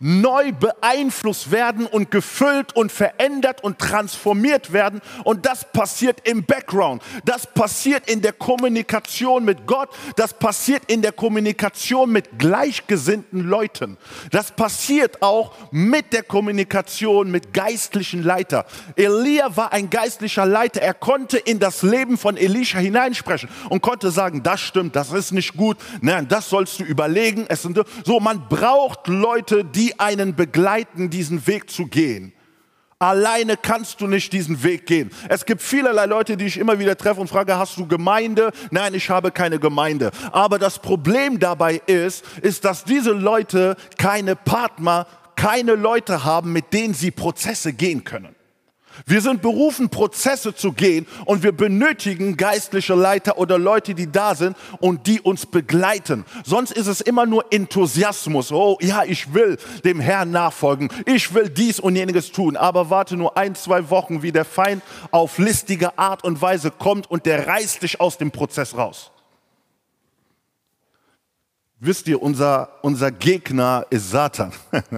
neu 0.05 0.53
beeinflusst 0.53 1.51
werden 1.51 1.87
und 1.87 2.11
gefüllt 2.11 2.77
und 2.77 2.93
verändert 2.93 3.65
und 3.65 3.79
transformiert 3.79 4.75
werden. 4.75 5.01
Und 5.25 5.47
das 5.47 5.73
passiert 5.73 6.29
im 6.29 6.45
Background. 6.45 7.03
Das 7.25 7.47
passiert 7.47 8.11
in 8.11 8.21
der 8.21 8.35
Kommunikation 8.35 9.47
mit 9.47 9.67
Gott. 9.67 9.89
Das 10.17 10.35
passiert 10.35 10.83
in 10.89 11.01
der 11.01 11.13
Kommunikation 11.13 12.13
mit 12.13 12.39
gleichgesinnten 12.39 13.49
Leuten. 13.49 13.97
Das 14.31 14.51
passiert 14.51 15.23
auch 15.23 15.55
mit 15.71 16.13
der 16.13 16.23
Kommunikation 16.23 17.31
mit 17.31 17.55
geistlichen 17.55 18.23
Leiter. 18.23 18.67
Elia 18.97 19.57
war 19.57 19.73
ein 19.73 19.89
geistlicher 19.89 20.45
Leiter. 20.45 20.83
Er 20.83 20.93
konnte 20.93 21.39
in 21.39 21.61
das 21.61 21.81
Leben 21.81 22.19
von 22.19 22.37
Elisha 22.37 22.79
hineinsprechen 22.79 23.49
und 23.71 23.81
konnte 23.81 24.11
sagen, 24.11 24.43
das 24.43 24.61
stimmt, 24.61 24.97
das 24.97 25.13
ist 25.13 25.33
nicht 25.33 25.57
gut. 25.57 25.79
Nein, 26.03 26.29
das 26.29 26.51
sollst 26.51 26.81
du 26.81 26.85
überlegen. 26.85 27.47
Es 27.49 27.63
sind 27.63 27.81
so, 28.05 28.21
man 28.21 28.47
braucht 28.51 29.09
Leute, 29.09 29.65
die 29.65 29.94
einen 29.99 30.35
begleiten, 30.35 31.11
diesen 31.11 31.47
Weg 31.47 31.71
zu 31.71 31.87
gehen. 31.87 32.33
Alleine 32.99 33.57
kannst 33.57 34.01
du 34.01 34.07
nicht 34.07 34.33
diesen 34.33 34.63
Weg 34.63 34.87
gehen. 34.87 35.11
Es 35.29 35.45
gibt 35.45 35.61
vielerlei 35.61 36.07
Leute, 36.07 36.37
die 36.37 36.47
ich 36.47 36.57
immer 36.57 36.79
wieder 36.79 36.97
treffe 36.97 37.21
und 37.21 37.29
frage, 37.29 37.59
hast 37.59 37.77
du 37.77 37.87
Gemeinde? 37.87 38.51
Nein, 38.71 38.95
ich 38.95 39.11
habe 39.11 39.31
keine 39.31 39.59
Gemeinde. 39.59 40.11
Aber 40.33 40.59
das 40.59 40.79
Problem 40.79 41.39
dabei 41.39 41.83
ist, 41.87 42.25
ist, 42.41 42.65
dass 42.65 42.85
diese 42.85 43.13
Leute 43.13 43.77
keine 43.99 44.37
Partner, 44.37 45.07
keine 45.37 45.75
Leute 45.75 46.25
haben, 46.25 46.53
mit 46.53 46.73
denen 46.73 46.95
sie 46.95 47.11
Prozesse 47.11 47.73
gehen 47.73 48.05
können. 48.05 48.35
Wir 49.07 49.21
sind 49.21 49.43
berufen, 49.43 49.89
Prozesse 49.89 50.55
zu 50.55 50.73
gehen 50.73 51.07
und 51.25 51.43
wir 51.43 51.53
benötigen 51.53 52.37
geistliche 52.37 52.95
Leiter 52.95 53.39
oder 53.39 53.59
Leute, 53.59 53.95
die 53.95 54.11
da 54.11 54.35
sind 54.35 54.57
und 54.81 55.07
die 55.07 55.21
uns 55.21 55.47
begleiten. 55.47 56.25
Sonst 56.45 56.73
ist 56.73 56.87
es 56.87 57.01
immer 57.01 57.27
nur 57.27 57.53
Enthusiasmus. 57.53 58.53
Oh 58.53 58.79
ja, 58.81 59.05
ich 59.05 59.35
will 59.35 59.59
dem 59.85 60.01
Herrn 60.01 60.31
nachfolgen. 60.31 60.89
Ich 61.07 61.35
will 61.35 61.49
dies 61.49 61.81
und 61.81 61.97
jeniges 61.97 62.33
tun. 62.33 62.57
Aber 62.57 62.91
warte 62.91 63.17
nur 63.17 63.37
ein, 63.37 63.55
zwei 63.55 63.91
Wochen, 63.91 64.23
wie 64.23 64.33
der 64.33 64.45
Feind 64.45 64.83
auf 65.11 65.39
listige 65.39 65.99
Art 65.99 66.25
und 66.25 66.41
Weise 66.41 66.71
kommt 66.71 67.11
und 67.11 67.27
der 67.27 67.47
reißt 67.47 67.83
dich 67.83 68.01
aus 68.01 68.19
dem 68.19 68.31
Prozess 68.31 68.77
raus. 68.77 69.11
Wisst 71.81 72.09
ihr, 72.09 72.23
unser, 72.23 72.71
unser 72.83 73.11
Gegner 73.11 73.87
ist 73.91 74.11
Satan. 74.11 74.53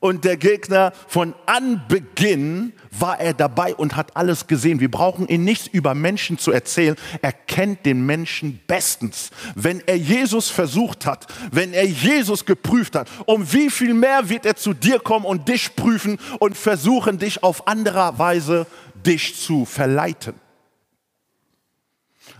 Und 0.00 0.24
der 0.24 0.38
Gegner 0.38 0.92
von 1.08 1.34
Anbeginn 1.44 2.72
war 2.90 3.20
er 3.20 3.34
dabei 3.34 3.74
und 3.74 3.96
hat 3.96 4.16
alles 4.16 4.46
gesehen. 4.46 4.80
Wir 4.80 4.90
brauchen 4.90 5.28
ihn 5.28 5.44
nichts 5.44 5.66
über 5.66 5.94
Menschen 5.94 6.38
zu 6.38 6.52
erzählen. 6.52 6.96
Er 7.20 7.32
kennt 7.32 7.84
den 7.84 8.06
Menschen 8.06 8.60
bestens. 8.66 9.30
Wenn 9.54 9.82
er 9.86 9.96
Jesus 9.96 10.48
versucht 10.48 11.04
hat, 11.04 11.26
wenn 11.52 11.74
er 11.74 11.84
Jesus 11.84 12.46
geprüft 12.46 12.96
hat, 12.96 13.08
um 13.26 13.52
wie 13.52 13.68
viel 13.68 13.92
mehr 13.92 14.30
wird 14.30 14.46
er 14.46 14.56
zu 14.56 14.72
dir 14.72 15.00
kommen 15.00 15.26
und 15.26 15.48
dich 15.48 15.76
prüfen 15.76 16.18
und 16.38 16.56
versuchen, 16.56 17.18
dich 17.18 17.42
auf 17.42 17.68
andere 17.68 18.18
Weise 18.18 18.66
dich 19.04 19.36
zu 19.36 19.66
verleiten. 19.66 20.34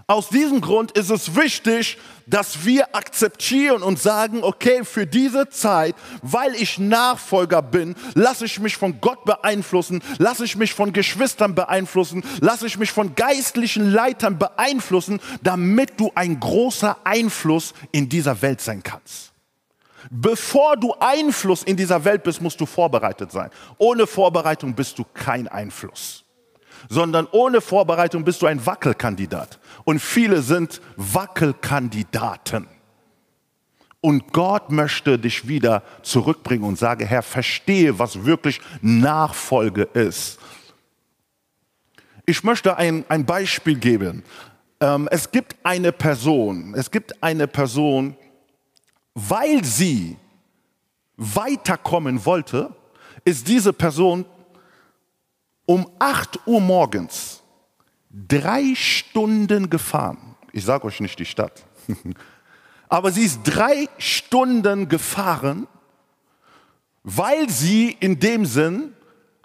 Aus 0.06 0.28
diesem 0.28 0.60
Grund 0.60 0.92
ist 0.92 1.10
es 1.10 1.36
wichtig, 1.36 1.98
dass 2.26 2.64
wir 2.64 2.94
akzeptieren 2.94 3.82
und 3.82 3.98
sagen, 3.98 4.42
okay, 4.42 4.84
für 4.84 5.06
diese 5.06 5.48
Zeit, 5.48 5.94
weil 6.22 6.54
ich 6.54 6.78
Nachfolger 6.78 7.62
bin, 7.62 7.94
lasse 8.14 8.44
ich 8.44 8.60
mich 8.60 8.76
von 8.76 9.00
Gott 9.00 9.24
beeinflussen, 9.24 10.02
lasse 10.18 10.44
ich 10.44 10.56
mich 10.56 10.74
von 10.74 10.92
Geschwistern 10.92 11.54
beeinflussen, 11.54 12.24
lasse 12.40 12.66
ich 12.66 12.78
mich 12.78 12.92
von 12.92 13.14
geistlichen 13.14 13.90
Leitern 13.90 14.38
beeinflussen, 14.38 15.20
damit 15.42 15.98
du 15.98 16.10
ein 16.14 16.38
großer 16.38 16.96
Einfluss 17.04 17.74
in 17.92 18.08
dieser 18.08 18.42
Welt 18.42 18.60
sein 18.60 18.82
kannst. 18.82 19.32
Bevor 20.10 20.76
du 20.76 20.94
Einfluss 20.98 21.62
in 21.62 21.76
dieser 21.76 22.04
Welt 22.04 22.22
bist, 22.22 22.40
musst 22.40 22.60
du 22.60 22.66
vorbereitet 22.66 23.30
sein. 23.30 23.50
Ohne 23.78 24.06
Vorbereitung 24.06 24.74
bist 24.74 24.98
du 24.98 25.04
kein 25.14 25.46
Einfluss 25.46 26.24
sondern 26.88 27.28
ohne 27.30 27.60
Vorbereitung 27.60 28.24
bist 28.24 28.42
du 28.42 28.46
ein 28.46 28.64
Wackelkandidat. 28.64 29.59
Und 29.84 30.00
viele 30.00 30.42
sind 30.42 30.80
Wackelkandidaten. 30.96 32.66
Und 34.00 34.32
Gott 34.32 34.70
möchte 34.70 35.18
dich 35.18 35.46
wieder 35.46 35.82
zurückbringen 36.02 36.64
und 36.64 36.78
sage, 36.78 37.04
Herr, 37.04 37.22
verstehe, 37.22 37.98
was 37.98 38.24
wirklich 38.24 38.60
Nachfolge 38.80 39.82
ist. 39.82 40.38
Ich 42.24 42.42
möchte 42.44 42.76
ein, 42.76 43.04
ein 43.08 43.26
Beispiel 43.26 43.78
geben. 43.78 44.22
Ähm, 44.80 45.08
es 45.10 45.30
gibt 45.30 45.56
eine 45.62 45.92
Person, 45.92 46.74
es 46.74 46.90
gibt 46.90 47.22
eine 47.22 47.46
Person, 47.46 48.16
weil 49.14 49.64
sie 49.64 50.16
weiterkommen 51.16 52.24
wollte, 52.24 52.74
ist 53.24 53.46
diese 53.46 53.74
Person 53.74 54.24
um 55.66 55.90
8 55.98 56.46
Uhr 56.46 56.60
morgens 56.60 57.39
drei 58.10 58.74
Stunden 58.74 59.70
gefahren. 59.70 60.36
Ich 60.52 60.64
sage 60.64 60.84
euch 60.84 61.00
nicht 61.00 61.18
die 61.18 61.24
Stadt. 61.24 61.64
Aber 62.88 63.12
sie 63.12 63.24
ist 63.24 63.40
drei 63.44 63.88
Stunden 63.98 64.88
gefahren, 64.88 65.68
weil 67.04 67.48
sie 67.48 67.96
in 68.00 68.18
dem 68.18 68.44
Sinn 68.44 68.92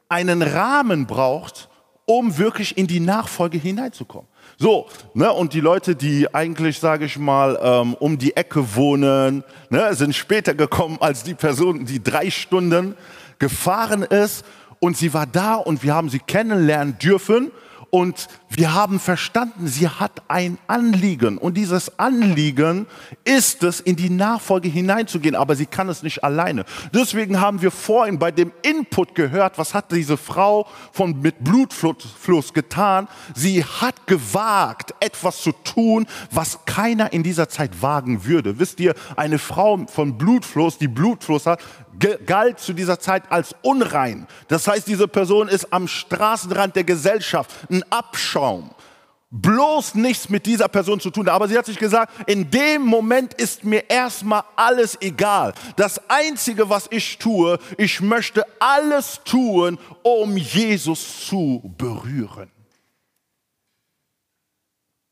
einen 0.10 0.42
Rahmen 0.42 1.06
braucht, 1.06 1.70
um 2.06 2.38
wirklich 2.38 2.78
in 2.78 2.88
die 2.88 3.00
Nachfolge 3.00 3.58
hineinzukommen. 3.58 4.28
So, 4.58 4.88
ne, 5.14 5.32
und 5.32 5.54
die 5.54 5.60
Leute, 5.60 5.96
die 5.96 6.34
eigentlich, 6.34 6.80
sage 6.80 7.06
ich 7.06 7.18
mal, 7.18 7.60
ähm, 7.62 7.94
um 7.96 8.18
die 8.18 8.36
Ecke 8.36 8.76
wohnen, 8.76 9.44
ne, 9.70 9.94
sind 9.94 10.16
später 10.16 10.54
gekommen 10.54 10.98
als 11.00 11.24
die 11.24 11.34
Person, 11.34 11.86
die 11.86 12.02
drei 12.02 12.30
Stunden 12.30 12.96
gefahren 13.40 14.04
ist 14.04 14.46
und 14.80 14.98
sie 14.98 15.14
war 15.14 15.26
da 15.26 15.56
und 15.56 15.84
wir 15.84 15.94
haben 15.94 16.10
sie 16.10 16.20
kennenlernen 16.20 16.98
dürfen 17.00 17.52
und 17.96 18.28
wir 18.50 18.74
haben 18.74 19.00
verstanden, 19.00 19.68
sie 19.68 19.88
hat 19.88 20.24
ein 20.28 20.58
Anliegen 20.68 21.38
und 21.38 21.56
dieses 21.56 21.98
Anliegen 21.98 22.88
ist 23.24 23.64
es, 23.64 23.80
in 23.80 23.96
die 23.96 24.10
Nachfolge 24.10 24.68
hineinzugehen, 24.68 25.34
aber 25.34 25.56
sie 25.56 25.66
kann 25.66 25.88
es 25.88 26.04
nicht 26.04 26.22
alleine. 26.22 26.66
Deswegen 26.94 27.40
haben 27.40 27.62
wir 27.62 27.72
vorhin 27.72 28.20
bei 28.20 28.32
dem 28.32 28.52
Input 28.64 29.16
gehört, 29.16 29.58
was 29.58 29.74
hat 29.74 29.94
diese 29.94 30.18
Frau 30.18 30.68
von, 30.92 31.22
mit 31.22 31.42
Blutfluss 31.42 32.54
getan? 32.54 33.08
Sie 33.34 33.64
hat 33.64 34.08
gewagt, 34.08 34.94
etwas 35.00 35.42
zu 35.42 35.54
tun, 35.54 36.06
was 36.32 36.66
keiner 36.66 37.14
in 37.14 37.24
dieser 37.24 37.48
Zeit 37.48 37.82
wagen 37.82 38.26
würde. 38.26 38.60
Wisst 38.60 38.82
ihr, 38.82 38.94
eine 39.16 39.40
Frau 39.40 39.86
von 39.88 40.18
Blutfluss, 40.18 40.78
die 40.78 40.90
Blutfluss 40.90 41.46
hat, 41.46 41.62
galt 42.26 42.60
zu 42.60 42.74
dieser 42.74 43.00
Zeit 43.00 43.24
als 43.32 43.56
unrein. 43.62 44.28
Das 44.48 44.68
heißt, 44.68 44.88
diese 44.88 45.08
Person 45.08 45.48
ist 45.48 45.72
am 45.72 45.88
Straßenrand 45.88 46.76
der 46.76 46.84
Gesellschaft, 46.84 47.52
ein 47.70 47.84
Abschaum. 47.92 48.72
Bloß 49.32 49.96
nichts 49.96 50.30
mit 50.30 50.46
dieser 50.46 50.70
Person 50.70 51.00
zu 51.00 51.10
tun. 51.10 51.28
Aber 51.28 51.48
sie 51.48 51.58
hat 51.58 51.66
sich 51.66 51.78
gesagt, 51.78 52.14
in 52.28 52.50
dem 52.52 52.84
Moment 52.84 53.34
ist 53.34 53.66
mir 53.66 53.90
erstmal 53.90 54.44
alles 54.56 54.98
egal. 55.02 55.54
Das 55.76 56.00
Einzige, 56.10 56.70
was 56.70 56.88
ich 56.90 57.18
tue, 57.18 57.60
ich 57.78 58.00
möchte 58.00 58.46
alles 58.60 59.20
tun, 59.26 59.78
um 60.04 60.38
Jesus 60.38 61.28
zu 61.28 61.74
berühren. 61.78 62.50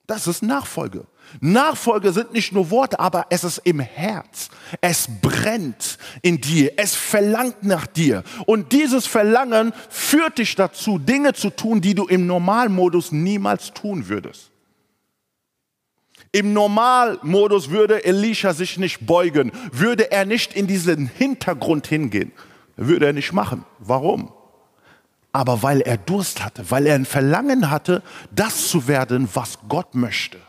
Das 0.08 0.28
ist 0.28 0.42
Nachfolge. 0.42 1.06
Nachfolge 1.42 2.12
sind 2.12 2.34
nicht 2.34 2.52
nur 2.54 2.70
Worte, 2.70 3.00
aber 3.00 3.28
es 3.30 3.44
ist 3.44 3.60
im 3.60 3.80
Herz. 3.80 4.50
Es 4.82 5.08
brennt 5.22 5.98
in 6.22 6.40
dir. 6.40 6.74
Es 6.78 6.96
verlangt 6.96 7.64
nach 7.64 7.88
dir. 7.88 8.24
Und 8.46 8.72
dieses 8.72 9.06
Verlangen 9.06 9.74
führt 9.90 10.38
dich 10.38 10.56
dazu, 10.56 11.00
Dinge 11.00 11.34
zu 11.34 11.50
tun, 11.50 11.82
die 11.82 11.96
du 11.96 12.06
im 12.06 12.28
Normalmodus 12.28 13.12
niemals 13.12 13.74
tun 13.74 14.08
würdest. 14.08 14.52
Im 16.32 16.54
Normalmodus 16.54 17.70
würde 17.70 18.04
Elisha 18.04 18.54
sich 18.54 18.80
nicht 18.80 19.06
beugen, 19.06 19.52
würde 19.72 20.12
er 20.12 20.26
nicht 20.26 20.54
in 20.54 20.66
diesen 20.66 21.08
Hintergrund 21.08 21.86
hingehen. 21.86 22.32
Würde 22.76 23.06
er 23.06 23.14
nicht 23.14 23.34
machen. 23.34 23.66
Warum? 23.78 24.32
Aber 25.32 25.62
weil 25.62 25.82
er 25.82 25.98
Durst 25.98 26.44
hatte, 26.44 26.70
weil 26.72 26.88
er 26.88 26.96
ein 26.96 27.06
Verlangen 27.06 27.70
hatte, 27.70 28.02
das 28.32 28.68
zu 28.70 28.88
werden, 28.88 29.30
was 29.34 29.60
Gott 29.68 29.94
möchte. 29.94 30.40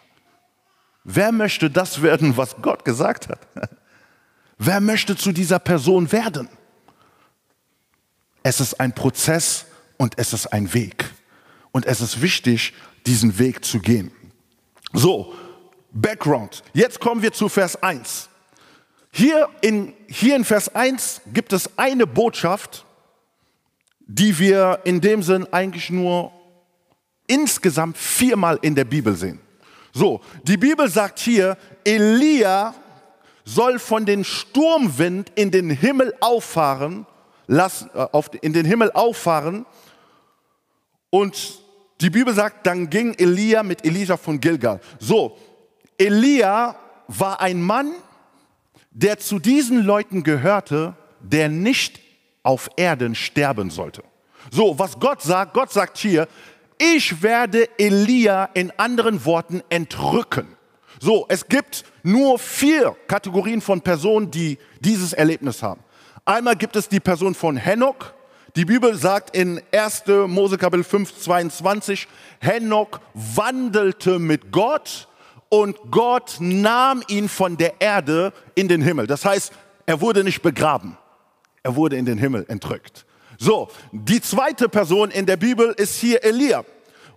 Wer 1.04 1.32
möchte 1.32 1.70
das 1.70 2.02
werden, 2.02 2.36
was 2.36 2.56
Gott 2.62 2.84
gesagt 2.84 3.28
hat? 3.28 3.46
Wer 4.58 4.80
möchte 4.80 5.16
zu 5.16 5.32
dieser 5.32 5.58
Person 5.58 6.10
werden? 6.10 6.48
Es 8.42 8.60
ist 8.60 8.80
ein 8.80 8.94
Prozess 8.94 9.66
und 9.98 10.14
es 10.18 10.32
ist 10.32 10.46
ein 10.46 10.72
Weg. 10.72 11.04
Und 11.72 11.86
es 11.86 12.00
ist 12.00 12.22
wichtig, 12.22 12.72
diesen 13.06 13.38
Weg 13.38 13.64
zu 13.64 13.80
gehen. 13.80 14.10
So, 14.92 15.34
Background. 15.92 16.62
Jetzt 16.72 17.00
kommen 17.00 17.20
wir 17.20 17.32
zu 17.32 17.48
Vers 17.48 17.82
1. 17.82 18.28
Hier 19.10 19.48
in, 19.60 19.92
hier 20.08 20.36
in 20.36 20.44
Vers 20.44 20.74
1 20.74 21.20
gibt 21.32 21.52
es 21.52 21.78
eine 21.78 22.06
Botschaft, 22.06 22.84
die 24.00 24.38
wir 24.38 24.80
in 24.84 25.00
dem 25.00 25.22
Sinn 25.22 25.46
eigentlich 25.52 25.90
nur 25.90 26.32
insgesamt 27.26 27.96
viermal 27.96 28.58
in 28.62 28.74
der 28.74 28.84
Bibel 28.84 29.14
sehen. 29.14 29.40
So, 29.96 30.20
die 30.42 30.56
Bibel 30.56 30.88
sagt 30.88 31.20
hier, 31.20 31.56
Elia 31.84 32.74
soll 33.44 33.78
von 33.78 34.04
den 34.04 34.24
Sturmwind 34.24 35.30
in 35.36 35.52
den 35.52 35.70
Himmel 35.70 36.12
auffahren, 36.20 37.06
lassen, 37.46 37.90
äh, 37.94 38.06
auf, 38.10 38.30
in 38.42 38.52
den 38.52 38.66
Himmel 38.66 38.90
auffahren. 38.92 39.64
Und 41.10 41.60
die 42.00 42.10
Bibel 42.10 42.34
sagt, 42.34 42.66
dann 42.66 42.90
ging 42.90 43.14
Elia 43.14 43.62
mit 43.62 43.84
Elisa 43.84 44.16
von 44.16 44.40
Gilgal. 44.40 44.80
So, 44.98 45.38
Elia 45.96 46.74
war 47.06 47.40
ein 47.40 47.62
Mann, 47.62 47.92
der 48.90 49.20
zu 49.20 49.38
diesen 49.38 49.84
Leuten 49.84 50.24
gehörte, 50.24 50.96
der 51.20 51.48
nicht 51.48 52.00
auf 52.42 52.68
Erden 52.76 53.14
sterben 53.14 53.70
sollte. 53.70 54.02
So, 54.50 54.76
was 54.76 54.98
Gott 54.98 55.22
sagt, 55.22 55.54
Gott 55.54 55.72
sagt 55.72 55.98
hier, 55.98 56.26
ich 56.78 57.22
werde 57.22 57.68
Elia 57.78 58.46
in 58.54 58.72
anderen 58.76 59.24
Worten 59.24 59.62
entrücken. 59.68 60.56
So, 61.00 61.26
es 61.28 61.48
gibt 61.48 61.84
nur 62.02 62.38
vier 62.38 62.96
Kategorien 63.06 63.60
von 63.60 63.80
Personen, 63.80 64.30
die 64.30 64.58
dieses 64.80 65.12
Erlebnis 65.12 65.62
haben. 65.62 65.82
Einmal 66.24 66.56
gibt 66.56 66.76
es 66.76 66.88
die 66.88 67.00
Person 67.00 67.34
von 67.34 67.56
Henoch. 67.56 68.14
Die 68.56 68.64
Bibel 68.64 68.94
sagt 68.94 69.36
in 69.36 69.60
1. 69.72 70.04
Mose 70.28 70.56
Kapitel 70.56 70.84
5, 70.84 71.20
22, 71.20 72.06
Henoch 72.40 73.00
wandelte 73.12 74.18
mit 74.18 74.52
Gott 74.52 75.08
und 75.48 75.76
Gott 75.90 76.36
nahm 76.38 77.02
ihn 77.08 77.28
von 77.28 77.56
der 77.56 77.80
Erde 77.80 78.32
in 78.54 78.68
den 78.68 78.80
Himmel. 78.80 79.06
Das 79.06 79.24
heißt, 79.24 79.52
er 79.86 80.00
wurde 80.00 80.24
nicht 80.24 80.40
begraben, 80.40 80.96
er 81.62 81.76
wurde 81.76 81.96
in 81.96 82.04
den 82.04 82.16
Himmel 82.16 82.46
entrückt. 82.48 83.04
So, 83.38 83.68
die 83.92 84.20
zweite 84.20 84.68
Person 84.68 85.10
in 85.10 85.26
der 85.26 85.36
Bibel 85.36 85.74
ist 85.76 85.98
hier 85.98 86.22
Elia. 86.22 86.64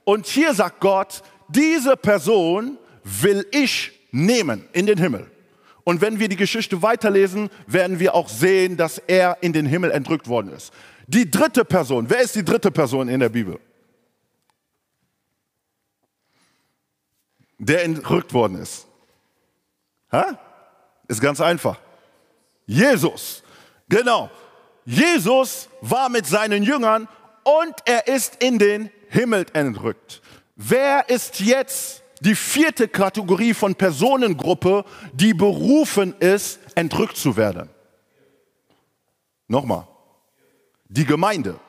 Und 0.04 0.26
hier 0.26 0.54
sagt 0.54 0.80
Gott, 0.80 1.22
diese 1.50 1.98
Person 1.98 2.78
will 3.04 3.46
ich 3.52 3.92
nehmen 4.12 4.68
in 4.74 4.86
den 4.86 4.98
Himmel. 4.98 5.30
Und 5.84 6.02
wenn 6.02 6.20
wir 6.20 6.28
die 6.28 6.36
Geschichte 6.36 6.82
weiterlesen, 6.82 7.50
werden 7.66 8.00
wir 8.00 8.14
auch 8.14 8.28
sehen, 8.28 8.76
dass 8.76 8.98
er 8.98 9.38
in 9.42 9.54
den 9.54 9.66
Himmel 9.66 9.92
entrückt 9.92 10.28
worden 10.28 10.52
ist. 10.52 10.74
Die 11.08 11.32
dritte 11.32 11.64
Person, 11.64 12.10
wer 12.10 12.20
ist 12.20 12.36
die 12.36 12.44
dritte 12.44 12.72
Person 12.72 13.08
in 13.08 13.22
der 13.22 13.30
Bibel? 13.30 13.60
Der 17.58 17.86
entrückt 17.86 18.34
worden 18.34 18.58
ist. 18.58 18.86
Ha? 20.12 20.38
Ist 21.08 21.22
ganz 21.22 21.40
einfach. 21.40 21.80
Jesus. 22.66 23.42
Genau. 23.88 24.30
Jesus 24.90 25.68
war 25.82 26.08
mit 26.08 26.26
seinen 26.26 26.64
Jüngern 26.64 27.10
und 27.44 27.76
er 27.84 28.08
ist 28.08 28.42
in 28.42 28.58
den 28.58 28.90
Himmel 29.10 29.46
entrückt. 29.52 30.22
Wer 30.56 31.10
ist 31.10 31.42
jetzt 31.42 32.04
die 32.22 32.36
vierte 32.36 32.88
Kategorie 32.88 33.54
von 33.54 33.76
Personengruppe, 33.76 34.86
die 35.12 35.34
berufen 35.34 36.16
ist, 36.20 36.62
entrückt 36.74 37.18
zu 37.18 37.36
werden? 37.36 37.70
Nochmal. 39.50 39.86
Die 40.88 41.06
Gemeinde. 41.06 41.60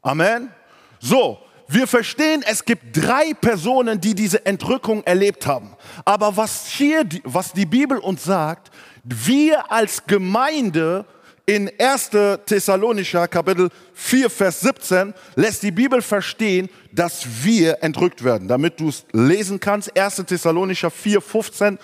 Amen. 0.00 0.50
So, 0.98 1.38
wir 1.68 1.86
verstehen, 1.86 2.42
es 2.46 2.64
gibt 2.64 2.96
drei 2.96 3.34
Personen, 3.34 4.00
die 4.00 4.14
diese 4.14 4.46
Entrückung 4.46 5.04
erlebt 5.04 5.46
haben. 5.46 5.76
Aber 6.06 6.38
was 6.38 6.68
hier, 6.68 7.06
was 7.24 7.52
die 7.52 7.66
Bibel 7.66 7.98
uns 7.98 8.24
sagt, 8.24 8.70
wir 9.04 9.70
als 9.70 10.06
Gemeinde 10.06 11.04
in 11.50 11.68
1. 11.80 12.10
Thessalonicher 12.46 13.26
Kapitel 13.26 13.70
4, 13.94 14.30
Vers 14.30 14.60
17 14.60 15.12
lässt 15.34 15.64
die 15.64 15.72
Bibel 15.72 16.00
verstehen, 16.00 16.68
dass 16.92 17.26
wir 17.42 17.82
entrückt 17.82 18.22
werden. 18.22 18.46
Damit 18.46 18.78
du 18.78 18.88
es 18.88 19.04
lesen 19.10 19.58
kannst, 19.58 19.98
1. 19.98 20.22
Thessalonicher 20.28 20.92
4, 20.92 21.20
15 21.20 21.78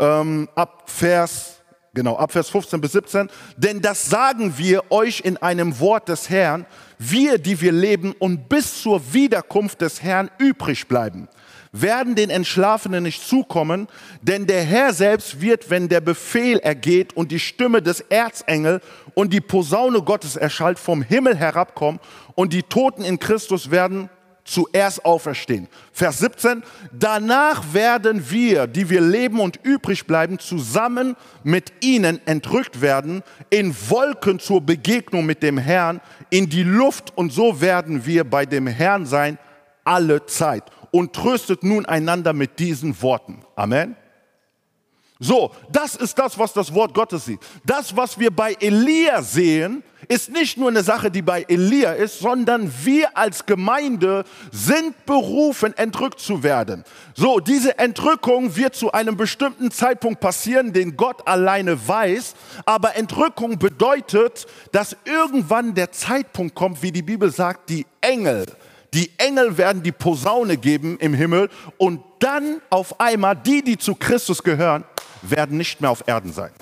ähm, 0.00 0.48
ab 0.54 0.84
Vers 0.86 1.58
Genau, 1.94 2.16
ab 2.16 2.32
Vers 2.32 2.48
15 2.48 2.80
bis 2.80 2.92
17. 2.92 3.28
Denn 3.58 3.82
das 3.82 4.06
sagen 4.06 4.54
wir 4.56 4.90
euch 4.90 5.20
in 5.20 5.36
einem 5.36 5.78
Wort 5.78 6.08
des 6.08 6.30
Herrn, 6.30 6.64
wir, 6.98 7.36
die 7.36 7.60
wir 7.60 7.70
leben 7.70 8.12
und 8.18 8.48
bis 8.48 8.80
zur 8.80 9.12
Wiederkunft 9.12 9.82
des 9.82 10.02
Herrn 10.02 10.30
übrig 10.38 10.88
bleiben 10.88 11.28
werden 11.72 12.14
den 12.14 12.28
Entschlafenen 12.28 13.02
nicht 13.02 13.26
zukommen, 13.26 13.88
denn 14.20 14.46
der 14.46 14.62
Herr 14.62 14.92
selbst 14.92 15.40
wird, 15.40 15.70
wenn 15.70 15.88
der 15.88 16.02
Befehl 16.02 16.58
ergeht 16.58 17.16
und 17.16 17.32
die 17.32 17.40
Stimme 17.40 17.80
des 17.80 18.00
Erzengel 18.02 18.82
und 19.14 19.32
die 19.32 19.40
Posaune 19.40 20.02
Gottes 20.02 20.36
erschallt, 20.36 20.78
vom 20.78 21.02
Himmel 21.02 21.34
herabkommen 21.34 21.98
und 22.34 22.52
die 22.52 22.62
Toten 22.62 23.04
in 23.04 23.18
Christus 23.18 23.70
werden 23.70 24.10
zuerst 24.44 25.04
auferstehen. 25.04 25.68
Vers 25.92 26.18
17, 26.18 26.62
danach 26.92 27.62
werden 27.72 28.28
wir, 28.28 28.66
die 28.66 28.90
wir 28.90 29.00
leben 29.00 29.40
und 29.40 29.58
übrig 29.62 30.06
bleiben, 30.06 30.38
zusammen 30.38 31.16
mit 31.42 31.72
ihnen 31.80 32.20
entrückt 32.26 32.80
werden, 32.82 33.22
in 33.50 33.74
Wolken 33.88 34.40
zur 34.40 34.60
Begegnung 34.60 35.24
mit 35.24 35.42
dem 35.42 35.58
Herrn, 35.58 36.00
in 36.28 36.50
die 36.50 36.64
Luft 36.64 37.16
und 37.16 37.32
so 37.32 37.60
werden 37.60 38.04
wir 38.04 38.24
bei 38.24 38.44
dem 38.44 38.66
Herrn 38.66 39.06
sein 39.06 39.38
alle 39.84 40.26
Zeit 40.26 40.64
und 40.92 41.12
tröstet 41.12 41.64
nun 41.64 41.84
einander 41.86 42.32
mit 42.32 42.60
diesen 42.60 43.02
Worten. 43.02 43.44
Amen. 43.56 43.96
So, 45.24 45.52
das 45.70 45.94
ist 45.94 46.18
das, 46.18 46.36
was 46.36 46.52
das 46.52 46.74
Wort 46.74 46.94
Gottes 46.94 47.26
sieht. 47.26 47.38
Das, 47.64 47.96
was 47.96 48.18
wir 48.18 48.32
bei 48.32 48.56
Elia 48.58 49.22
sehen, 49.22 49.84
ist 50.08 50.30
nicht 50.32 50.58
nur 50.58 50.68
eine 50.68 50.82
Sache, 50.82 51.12
die 51.12 51.22
bei 51.22 51.44
Elia 51.46 51.92
ist, 51.92 52.18
sondern 52.18 52.72
wir 52.82 53.16
als 53.16 53.46
Gemeinde 53.46 54.24
sind 54.50 55.06
berufen, 55.06 55.76
entrückt 55.76 56.18
zu 56.18 56.42
werden. 56.42 56.82
So, 57.14 57.38
diese 57.38 57.78
Entrückung 57.78 58.56
wird 58.56 58.74
zu 58.74 58.90
einem 58.90 59.16
bestimmten 59.16 59.70
Zeitpunkt 59.70 60.18
passieren, 60.18 60.72
den 60.72 60.96
Gott 60.96 61.26
alleine 61.28 61.86
weiß. 61.86 62.34
Aber 62.66 62.96
Entrückung 62.96 63.60
bedeutet, 63.60 64.46
dass 64.72 64.96
irgendwann 65.04 65.74
der 65.74 65.92
Zeitpunkt 65.92 66.56
kommt, 66.56 66.82
wie 66.82 66.90
die 66.90 67.02
Bibel 67.02 67.30
sagt, 67.30 67.70
die 67.70 67.86
Engel 68.00 68.46
die 68.94 69.10
Engel 69.18 69.56
werden 69.56 69.82
die 69.82 69.92
Posaune 69.92 70.56
geben 70.56 70.98
im 70.98 71.14
Himmel 71.14 71.48
und 71.78 72.02
dann 72.18 72.60
auf 72.70 73.00
einmal 73.00 73.36
die, 73.36 73.62
die 73.62 73.78
zu 73.78 73.94
Christus 73.94 74.42
gehören, 74.42 74.84
werden 75.22 75.56
nicht 75.56 75.80
mehr 75.80 75.90
auf 75.90 76.04
Erden 76.06 76.32
sein. 76.32 76.52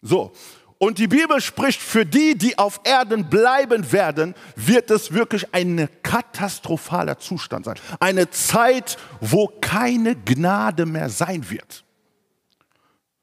So. 0.00 0.32
Und 0.78 0.98
die 0.98 1.08
Bibel 1.08 1.40
spricht, 1.40 1.80
für 1.80 2.06
die, 2.06 2.38
die 2.38 2.56
auf 2.56 2.80
Erden 2.84 3.28
bleiben 3.28 3.90
werden, 3.90 4.34
wird 4.54 4.92
es 4.92 5.12
wirklich 5.12 5.52
ein 5.52 5.88
katastrophaler 6.04 7.18
Zustand 7.18 7.64
sein. 7.64 7.76
Eine 7.98 8.30
Zeit, 8.30 8.96
wo 9.20 9.48
keine 9.60 10.14
Gnade 10.14 10.86
mehr 10.86 11.10
sein 11.10 11.50
wird. 11.50 11.84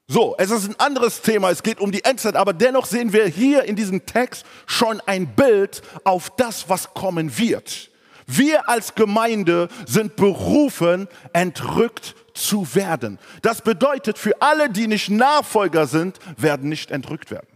So, 0.08 0.36
es 0.38 0.50
ist 0.50 0.68
ein 0.68 0.78
anderes 0.78 1.20
Thema, 1.20 1.50
es 1.50 1.64
geht 1.64 1.80
um 1.80 1.90
die 1.90 2.04
Endzeit, 2.04 2.36
aber 2.36 2.52
dennoch 2.52 2.86
sehen 2.86 3.12
wir 3.12 3.26
hier 3.26 3.64
in 3.64 3.74
diesem 3.74 4.06
Text 4.06 4.46
schon 4.66 5.00
ein 5.00 5.34
Bild 5.34 5.82
auf 6.04 6.30
das, 6.36 6.68
was 6.68 6.94
kommen 6.94 7.36
wird. 7.38 7.90
Wir 8.26 8.68
als 8.68 8.94
Gemeinde 8.94 9.68
sind 9.86 10.14
berufen, 10.14 11.08
entrückt 11.32 12.14
zu 12.34 12.74
werden. 12.74 13.18
Das 13.42 13.62
bedeutet, 13.62 14.18
für 14.18 14.40
alle, 14.40 14.70
die 14.70 14.86
nicht 14.86 15.10
Nachfolger 15.10 15.86
sind, 15.86 16.18
werden 16.36 16.68
nicht 16.68 16.92
entrückt 16.92 17.30
werden. 17.30 17.48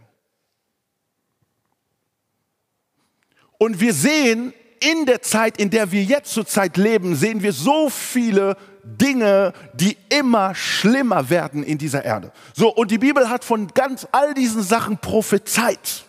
Und 3.57 3.79
wir 3.79 3.93
sehen 3.93 4.53
in 4.81 5.05
der 5.05 5.21
Zeit, 5.21 5.57
in 5.57 5.69
der 5.69 5.91
wir 5.91 6.03
jetzt 6.03 6.33
zurzeit 6.33 6.75
leben, 6.75 7.15
sehen 7.15 7.43
wir 7.43 7.53
so 7.53 7.89
viele 7.89 8.57
Dinge, 8.83 9.53
die 9.73 9.97
immer 10.09 10.55
schlimmer 10.55 11.29
werden 11.29 11.63
in 11.63 11.77
dieser 11.77 12.03
Erde. 12.03 12.31
So, 12.53 12.73
und 12.73 12.91
die 12.91 12.97
Bibel 12.97 13.29
hat 13.29 13.43
von 13.43 13.67
ganz 13.67 14.07
all 14.11 14.33
diesen 14.33 14.63
Sachen 14.63 14.97
prophezeit. 14.97 16.05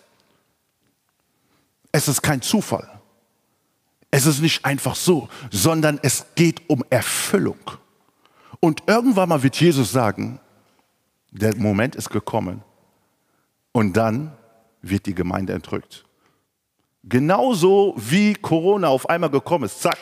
Es 1.93 2.09
ist 2.09 2.23
kein 2.23 2.43
Zufall. 2.43 2.89
Es 4.11 4.27
ist 4.27 4.41
nicht 4.41 4.65
einfach 4.65 4.95
so, 4.95 5.29
sondern 5.51 5.99
es 6.03 6.27
geht 6.35 6.69
um 6.69 6.85
Erfüllung. 6.91 7.59
Und 8.61 8.83
irgendwann 8.87 9.29
mal 9.29 9.43
wird 9.43 9.57
Jesus 9.57 9.91
sagen, 9.91 10.39
der 11.31 11.57
Moment 11.57 11.97
ist 11.97 12.11
gekommen 12.11 12.63
und 13.73 13.97
dann 13.97 14.37
wird 14.83 15.07
die 15.07 15.15
Gemeinde 15.15 15.55
entrückt. 15.55 16.05
Genauso 17.05 17.95
wie 17.97 18.35
Corona 18.35 18.89
auf 18.89 19.09
einmal 19.09 19.31
gekommen 19.31 19.65
ist, 19.65 19.81
zack. 19.81 19.99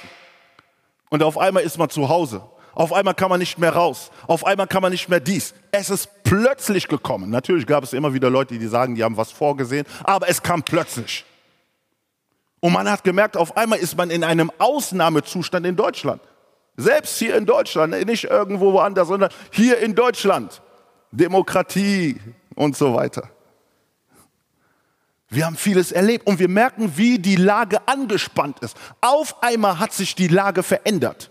Und 1.09 1.23
auf 1.23 1.39
einmal 1.39 1.63
ist 1.63 1.79
man 1.79 1.89
zu 1.89 2.09
Hause. 2.09 2.43
Auf 2.75 2.93
einmal 2.93 3.15
kann 3.15 3.31
man 3.31 3.41
nicht 3.41 3.59
mehr 3.59 3.73
raus. 3.75 4.11
Auf 4.27 4.47
einmal 4.47 4.67
kann 4.67 4.83
man 4.83 4.93
nicht 4.93 5.09
mehr 5.09 5.21
dies. 5.21 5.55
Es 5.73 5.91
ist 5.91 6.09
plötzlich 6.23 6.89
gekommen. 6.89 7.31
Natürlich 7.31 7.67
gab 7.67 7.85
es 7.85 7.93
immer 7.93 8.15
wieder 8.15 8.31
Leute, 8.31 8.59
die 8.59 8.67
sagen, 8.67 8.95
die 8.95 9.05
haben 9.05 9.17
was 9.17 9.33
vorgesehen, 9.33 9.87
aber 10.05 10.29
es 10.29 10.43
kam 10.43 10.63
plötzlich. 10.63 11.25
Und 12.61 12.73
man 12.73 12.91
hat 12.91 13.05
gemerkt, 13.05 13.37
auf 13.37 13.57
einmal 13.57 13.79
ist 13.79 13.97
man 13.97 14.11
in 14.11 14.23
einem 14.23 14.53
Ausnahmezustand 14.59 15.67
in 15.67 15.77
Deutschland. 15.77 16.21
Selbst 16.77 17.19
hier 17.19 17.35
in 17.37 17.47
Deutschland, 17.47 18.07
nicht 18.07 18.25
irgendwo 18.25 18.73
woanders, 18.73 19.09
sondern 19.09 19.31
hier 19.51 19.79
in 19.79 19.95
Deutschland. 19.95 20.63
Demokratie 21.11 22.21
und 22.55 22.77
so 22.77 22.95
weiter. 22.95 23.29
Wir 25.29 25.47
haben 25.47 25.57
vieles 25.57 25.93
erlebt 25.93 26.27
und 26.27 26.39
wir 26.39 26.49
merken, 26.49 26.93
wie 26.97 27.19
die 27.19 27.37
Lage 27.37 27.79
angespannt 27.87 28.59
ist. 28.61 28.77
Auf 29.01 29.43
einmal 29.43 29.79
hat 29.79 29.93
sich 29.93 30.15
die 30.15 30.29
Lage 30.29 30.63
verändert. 30.63 31.30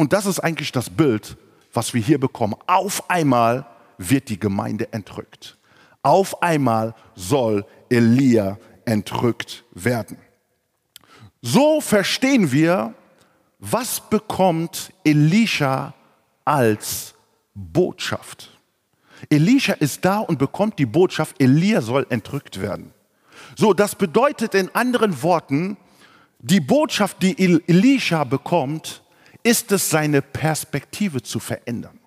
Und 0.00 0.14
das 0.14 0.24
ist 0.24 0.40
eigentlich 0.40 0.72
das 0.72 0.88
Bild, 0.88 1.36
was 1.74 1.92
wir 1.92 2.00
hier 2.00 2.18
bekommen. 2.18 2.54
Auf 2.66 3.10
einmal 3.10 3.66
wird 3.98 4.30
die 4.30 4.40
Gemeinde 4.40 4.90
entrückt. 4.94 5.58
Auf 6.02 6.42
einmal 6.42 6.94
soll 7.14 7.66
Elia 7.90 8.56
entrückt 8.86 9.62
werden. 9.72 10.16
So 11.42 11.82
verstehen 11.82 12.50
wir, 12.50 12.94
was 13.58 14.00
bekommt 14.00 14.90
Elisha 15.04 15.92
als 16.46 17.12
Botschaft. 17.52 18.58
Elisha 19.28 19.74
ist 19.74 20.02
da 20.02 20.20
und 20.20 20.38
bekommt 20.38 20.78
die 20.78 20.86
Botschaft, 20.86 21.38
Elia 21.38 21.82
soll 21.82 22.06
entrückt 22.08 22.62
werden. 22.62 22.94
So, 23.54 23.74
das 23.74 23.94
bedeutet 23.94 24.54
in 24.54 24.74
anderen 24.74 25.22
Worten, 25.22 25.76
die 26.38 26.60
Botschaft, 26.60 27.22
die 27.22 27.38
Elisha 27.38 28.24
bekommt, 28.24 29.02
ist 29.42 29.72
es, 29.72 29.90
seine 29.90 30.22
Perspektive 30.22 31.22
zu 31.22 31.38
verändern. 31.38 31.98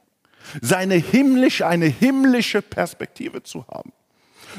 Seine 0.62 0.96
himmlische, 0.96 1.66
eine 1.66 1.86
himmlische 1.86 2.62
Perspektive 2.62 3.44
zu 3.44 3.66
haben. 3.68 3.92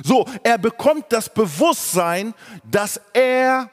So, 0.02 0.26
er 0.42 0.58
bekommt 0.58 1.06
das 1.10 1.32
Bewusstsein, 1.32 2.34
dass 2.64 3.00
er 3.12 3.70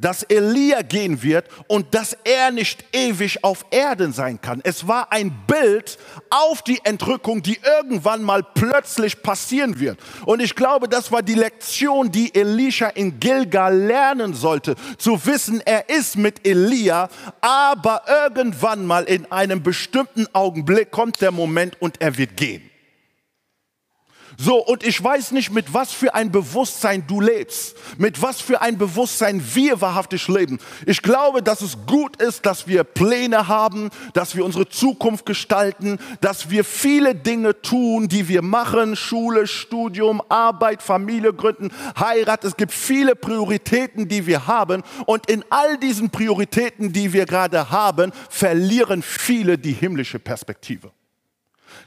dass 0.00 0.22
Elia 0.22 0.82
gehen 0.82 1.22
wird 1.22 1.46
und 1.66 1.94
dass 1.94 2.16
er 2.24 2.50
nicht 2.50 2.84
ewig 2.92 3.42
auf 3.42 3.66
Erden 3.70 4.12
sein 4.12 4.40
kann. 4.40 4.60
Es 4.64 4.86
war 4.86 5.12
ein 5.12 5.32
Bild 5.46 5.98
auf 6.30 6.62
die 6.62 6.80
Entrückung, 6.84 7.42
die 7.42 7.58
irgendwann 7.80 8.22
mal 8.22 8.42
plötzlich 8.42 9.22
passieren 9.22 9.78
wird. 9.80 9.98
Und 10.24 10.40
ich 10.40 10.54
glaube, 10.54 10.88
das 10.88 11.10
war 11.10 11.22
die 11.22 11.34
Lektion, 11.34 12.10
die 12.10 12.34
Elisha 12.34 12.88
in 12.88 13.18
Gilgal 13.18 13.76
lernen 13.76 14.34
sollte. 14.34 14.76
Zu 14.98 15.24
wissen, 15.26 15.60
er 15.64 15.88
ist 15.88 16.16
mit 16.16 16.46
Elia, 16.46 17.08
aber 17.40 18.02
irgendwann 18.06 18.86
mal 18.86 19.04
in 19.04 19.30
einem 19.32 19.62
bestimmten 19.62 20.26
Augenblick 20.32 20.90
kommt 20.90 21.20
der 21.20 21.32
Moment 21.32 21.80
und 21.80 22.00
er 22.00 22.16
wird 22.16 22.36
gehen. 22.36 22.70
So, 24.40 24.64
und 24.64 24.84
ich 24.84 25.02
weiß 25.02 25.32
nicht, 25.32 25.50
mit 25.50 25.74
was 25.74 25.92
für 25.92 26.14
ein 26.14 26.30
Bewusstsein 26.30 27.04
du 27.08 27.20
lebst, 27.20 27.76
mit 27.98 28.22
was 28.22 28.40
für 28.40 28.60
ein 28.60 28.78
Bewusstsein 28.78 29.42
wir 29.52 29.80
wahrhaftig 29.80 30.28
leben. 30.28 30.60
Ich 30.86 31.02
glaube, 31.02 31.42
dass 31.42 31.60
es 31.60 31.76
gut 31.88 32.22
ist, 32.22 32.46
dass 32.46 32.68
wir 32.68 32.84
Pläne 32.84 33.48
haben, 33.48 33.90
dass 34.12 34.36
wir 34.36 34.44
unsere 34.44 34.68
Zukunft 34.68 35.26
gestalten, 35.26 35.98
dass 36.20 36.50
wir 36.50 36.62
viele 36.62 37.16
Dinge 37.16 37.60
tun, 37.62 38.06
die 38.06 38.28
wir 38.28 38.42
machen, 38.42 38.94
Schule, 38.94 39.48
Studium, 39.48 40.22
Arbeit, 40.28 40.84
Familie 40.84 41.32
gründen, 41.32 41.72
Heirat. 41.98 42.44
Es 42.44 42.56
gibt 42.56 42.72
viele 42.72 43.16
Prioritäten, 43.16 44.06
die 44.06 44.24
wir 44.24 44.46
haben. 44.46 44.84
Und 45.06 45.28
in 45.28 45.44
all 45.50 45.78
diesen 45.78 46.10
Prioritäten, 46.10 46.92
die 46.92 47.12
wir 47.12 47.26
gerade 47.26 47.70
haben, 47.70 48.12
verlieren 48.30 49.02
viele 49.02 49.58
die 49.58 49.72
himmlische 49.72 50.20
Perspektive. 50.20 50.92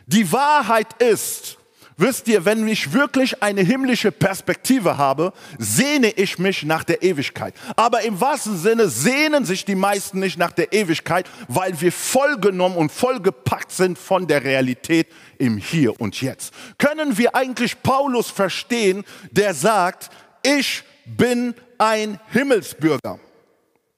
Die 0.05 0.29
Wahrheit 0.33 1.01
ist, 1.01 1.57
Wisst 2.01 2.27
ihr, 2.27 2.45
wenn 2.45 2.67
ich 2.67 2.93
wirklich 2.93 3.43
eine 3.43 3.61
himmlische 3.61 4.11
Perspektive 4.11 4.97
habe, 4.97 5.33
sehne 5.59 6.09
ich 6.09 6.39
mich 6.39 6.63
nach 6.63 6.83
der 6.83 7.03
Ewigkeit. 7.03 7.53
Aber 7.75 8.01
im 8.01 8.19
wahrsten 8.19 8.57
Sinne 8.57 8.89
sehnen 8.89 9.45
sich 9.45 9.65
die 9.65 9.75
meisten 9.75 10.17
nicht 10.19 10.39
nach 10.39 10.51
der 10.51 10.73
Ewigkeit, 10.73 11.29
weil 11.47 11.79
wir 11.79 11.91
vollgenommen 11.91 12.75
und 12.75 12.91
vollgepackt 12.91 13.71
sind 13.71 13.99
von 13.99 14.25
der 14.25 14.43
Realität 14.43 15.09
im 15.37 15.57
Hier 15.57 16.01
und 16.01 16.19
Jetzt. 16.19 16.55
Können 16.79 17.19
wir 17.19 17.35
eigentlich 17.35 17.83
Paulus 17.83 18.31
verstehen, 18.31 19.03
der 19.29 19.53
sagt, 19.53 20.09
ich 20.41 20.81
bin 21.05 21.53
ein 21.77 22.19
Himmelsbürger? 22.31 23.19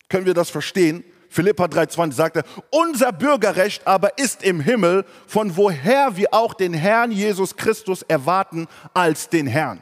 Können 0.10 0.26
wir 0.26 0.34
das 0.34 0.50
verstehen? 0.50 1.06
Philippa 1.34 1.66
3,20 1.66 2.12
sagt 2.12 2.36
er, 2.38 2.44
unser 2.70 3.12
Bürgerrecht 3.12 3.88
aber 3.88 4.20
ist 4.20 4.44
im 4.44 4.60
Himmel, 4.60 5.04
von 5.26 5.58
woher 5.58 6.16
wir 6.16 6.32
auch 6.32 6.54
den 6.54 6.76
Herrn 6.76 7.12
Jesus 7.12 7.56
Christus 7.56 8.04
erwarten 8.04 8.68
als 8.94 9.30
den 9.30 9.48
Herrn. 9.48 9.82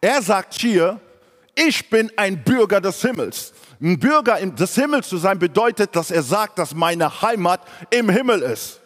Er 0.00 0.20
sagt 0.22 0.54
hier, 0.54 1.00
ich 1.54 1.88
bin 1.88 2.10
ein 2.16 2.42
Bürger 2.42 2.80
des 2.80 3.00
Himmels. 3.00 3.52
Ein 3.80 4.00
Bürger 4.00 4.44
des 4.44 4.74
Himmels 4.74 5.08
zu 5.08 5.18
sein 5.18 5.38
bedeutet, 5.38 5.94
dass 5.94 6.10
er 6.10 6.24
sagt, 6.24 6.58
dass 6.58 6.74
meine 6.74 7.22
Heimat 7.22 7.60
im 7.90 8.10
Himmel 8.10 8.42
ist. 8.42 8.80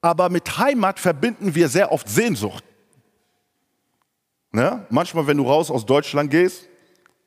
Aber 0.00 0.28
mit 0.28 0.56
Heimat 0.58 1.00
verbinden 1.00 1.52
wir 1.52 1.68
sehr 1.68 1.90
oft 1.90 2.08
Sehnsucht. 2.08 2.62
Ne? 4.52 4.86
Manchmal, 4.88 5.26
wenn 5.26 5.38
du 5.38 5.48
raus 5.48 5.68
aus 5.68 5.84
Deutschland 5.84 6.30
gehst, 6.30 6.68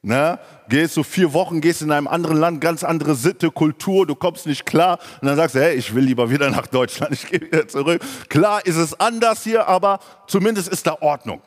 Ne? 0.07 0.39
Gehst 0.69 0.93
so 0.93 1.03
vier 1.03 1.33
Wochen, 1.33 1.59
gehst 1.59 1.81
in 1.81 1.91
einem 1.91 2.07
anderen 2.07 2.37
Land, 2.37 2.61
ganz 2.61 2.85
andere 2.85 3.13
Sitte, 3.13 3.51
Kultur, 3.51 4.07
du 4.07 4.15
kommst 4.15 4.45
nicht 4.45 4.65
klar 4.65 4.99
und 5.19 5.27
dann 5.27 5.35
sagst 5.35 5.55
du, 5.55 5.59
hey, 5.59 5.75
ich 5.75 5.93
will 5.93 6.05
lieber 6.05 6.29
wieder 6.29 6.49
nach 6.49 6.65
Deutschland, 6.65 7.11
ich 7.11 7.27
gehe 7.27 7.41
wieder 7.41 7.67
zurück. 7.67 8.01
Klar 8.29 8.65
ist 8.65 8.77
es 8.77 8.97
anders 9.01 9.43
hier, 9.43 9.67
aber 9.67 9.99
zumindest 10.25 10.69
ist 10.69 10.87
da 10.87 10.95
Ordnung. 11.01 11.41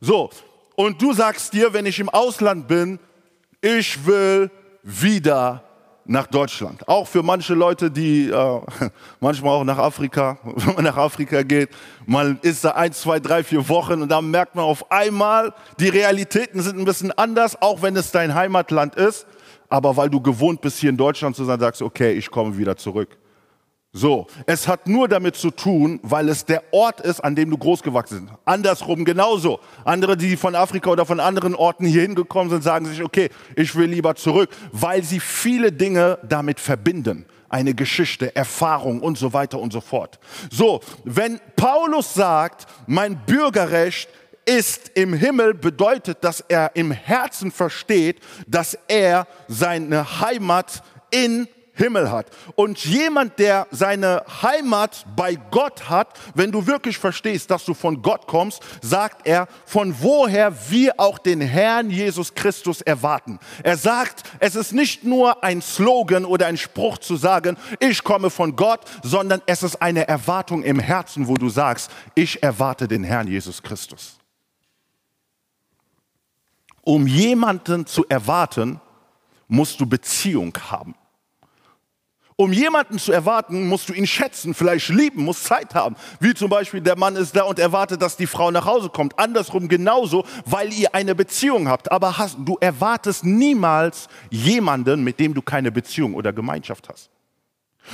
So, 0.00 0.30
und 0.76 1.02
du 1.02 1.12
sagst 1.12 1.52
dir, 1.52 1.74
wenn 1.74 1.84
ich 1.84 2.00
im 2.00 2.08
Ausland 2.08 2.68
bin, 2.68 2.98
ich 3.60 4.06
will 4.06 4.50
wieder 4.82 5.62
nach 6.10 6.26
Deutschland. 6.26 6.86
Auch 6.88 7.06
für 7.06 7.22
manche 7.22 7.54
Leute, 7.54 7.88
die 7.88 8.28
äh, 8.28 8.60
manchmal 9.20 9.52
auch 9.54 9.64
nach 9.64 9.78
Afrika, 9.78 10.38
wenn 10.44 10.74
man 10.74 10.84
nach 10.84 10.96
Afrika 10.96 11.42
geht, 11.42 11.70
man 12.04 12.38
ist 12.42 12.64
da 12.64 12.72
ein, 12.72 12.92
zwei, 12.92 13.20
drei, 13.20 13.44
vier 13.44 13.68
Wochen 13.68 14.02
und 14.02 14.08
dann 14.08 14.28
merkt 14.28 14.56
man 14.56 14.64
auf 14.64 14.90
einmal, 14.90 15.54
die 15.78 15.88
Realitäten 15.88 16.62
sind 16.62 16.78
ein 16.78 16.84
bisschen 16.84 17.12
anders, 17.12 17.62
auch 17.62 17.82
wenn 17.82 17.94
es 17.94 18.10
dein 18.10 18.34
Heimatland 18.34 18.96
ist. 18.96 19.24
Aber 19.68 19.96
weil 19.96 20.10
du 20.10 20.20
gewohnt 20.20 20.60
bist, 20.60 20.78
hier 20.78 20.90
in 20.90 20.96
Deutschland 20.96 21.36
zu 21.36 21.44
sein, 21.44 21.60
sagst 21.60 21.80
du, 21.80 21.86
okay, 21.86 22.12
ich 22.12 22.28
komme 22.28 22.58
wieder 22.58 22.76
zurück. 22.76 23.16
So, 23.92 24.28
es 24.46 24.68
hat 24.68 24.86
nur 24.86 25.08
damit 25.08 25.34
zu 25.34 25.50
tun, 25.50 25.98
weil 26.04 26.28
es 26.28 26.44
der 26.44 26.62
Ort 26.72 27.00
ist, 27.00 27.18
an 27.18 27.34
dem 27.34 27.50
du 27.50 27.58
großgewachsen 27.58 28.26
bist. 28.26 28.38
Andersrum 28.44 29.04
genauso. 29.04 29.58
Andere, 29.84 30.16
die 30.16 30.36
von 30.36 30.54
Afrika 30.54 30.90
oder 30.90 31.04
von 31.04 31.18
anderen 31.18 31.56
Orten 31.56 31.86
hier 31.86 32.02
hingekommen 32.02 32.50
sind, 32.50 32.62
sagen 32.62 32.86
sich, 32.86 33.02
okay, 33.02 33.30
ich 33.56 33.74
will 33.74 33.90
lieber 33.90 34.14
zurück, 34.14 34.50
weil 34.70 35.02
sie 35.02 35.18
viele 35.18 35.72
Dinge 35.72 36.20
damit 36.22 36.60
verbinden. 36.60 37.26
Eine 37.48 37.74
Geschichte, 37.74 38.36
Erfahrung 38.36 39.00
und 39.00 39.18
so 39.18 39.32
weiter 39.32 39.58
und 39.58 39.72
so 39.72 39.80
fort. 39.80 40.20
So, 40.52 40.80
wenn 41.02 41.40
Paulus 41.56 42.14
sagt, 42.14 42.68
mein 42.86 43.18
Bürgerrecht 43.26 44.08
ist 44.44 44.92
im 44.94 45.14
Himmel, 45.14 45.54
bedeutet, 45.54 46.18
dass 46.22 46.44
er 46.46 46.76
im 46.76 46.92
Herzen 46.92 47.50
versteht, 47.50 48.20
dass 48.46 48.78
er 48.86 49.26
seine 49.48 50.20
Heimat 50.20 50.84
in 51.10 51.48
Himmel 51.80 52.10
hat. 52.10 52.26
Und 52.54 52.84
jemand, 52.84 53.38
der 53.38 53.66
seine 53.70 54.22
Heimat 54.42 55.06
bei 55.16 55.36
Gott 55.50 55.88
hat, 55.88 56.18
wenn 56.34 56.52
du 56.52 56.66
wirklich 56.66 56.98
verstehst, 56.98 57.50
dass 57.50 57.64
du 57.64 57.74
von 57.74 58.02
Gott 58.02 58.26
kommst, 58.26 58.62
sagt 58.82 59.26
er, 59.26 59.48
von 59.66 59.94
woher 60.00 60.54
wir 60.70 60.94
auch 60.98 61.18
den 61.18 61.40
Herrn 61.40 61.90
Jesus 61.90 62.34
Christus 62.34 62.80
erwarten. 62.80 63.38
Er 63.62 63.76
sagt, 63.76 64.22
es 64.38 64.54
ist 64.54 64.72
nicht 64.72 65.04
nur 65.04 65.42
ein 65.42 65.62
Slogan 65.62 66.24
oder 66.24 66.46
ein 66.46 66.56
Spruch 66.56 66.98
zu 66.98 67.16
sagen, 67.16 67.56
ich 67.78 68.04
komme 68.04 68.30
von 68.30 68.56
Gott, 68.56 68.80
sondern 69.02 69.42
es 69.46 69.62
ist 69.62 69.80
eine 69.80 70.06
Erwartung 70.06 70.62
im 70.62 70.78
Herzen, 70.78 71.28
wo 71.28 71.34
du 71.34 71.48
sagst, 71.48 71.90
ich 72.14 72.42
erwarte 72.42 72.86
den 72.86 73.04
Herrn 73.04 73.26
Jesus 73.28 73.62
Christus. 73.62 74.18
Um 76.82 77.06
jemanden 77.06 77.86
zu 77.86 78.06
erwarten, 78.08 78.80
musst 79.48 79.80
du 79.80 79.86
Beziehung 79.86 80.56
haben. 80.70 80.94
Um 82.40 82.54
jemanden 82.54 82.98
zu 82.98 83.12
erwarten, 83.12 83.68
musst 83.68 83.90
du 83.90 83.92
ihn 83.92 84.06
schätzen, 84.06 84.54
vielleicht 84.54 84.88
lieben, 84.88 85.24
musst 85.24 85.44
Zeit 85.44 85.74
haben. 85.74 85.94
Wie 86.20 86.32
zum 86.32 86.48
Beispiel 86.48 86.80
der 86.80 86.96
Mann 86.96 87.14
ist 87.14 87.36
da 87.36 87.42
und 87.42 87.58
erwartet, 87.58 88.00
dass 88.00 88.16
die 88.16 88.26
Frau 88.26 88.50
nach 88.50 88.64
Hause 88.64 88.88
kommt. 88.88 89.18
Andersrum 89.18 89.68
genauso, 89.68 90.24
weil 90.46 90.72
ihr 90.72 90.94
eine 90.94 91.14
Beziehung 91.14 91.68
habt. 91.68 91.92
Aber 91.92 92.16
hast, 92.16 92.38
du 92.38 92.56
erwartest 92.58 93.26
niemals 93.26 94.08
jemanden, 94.30 95.04
mit 95.04 95.20
dem 95.20 95.34
du 95.34 95.42
keine 95.42 95.70
Beziehung 95.70 96.14
oder 96.14 96.32
Gemeinschaft 96.32 96.88
hast. 96.88 97.10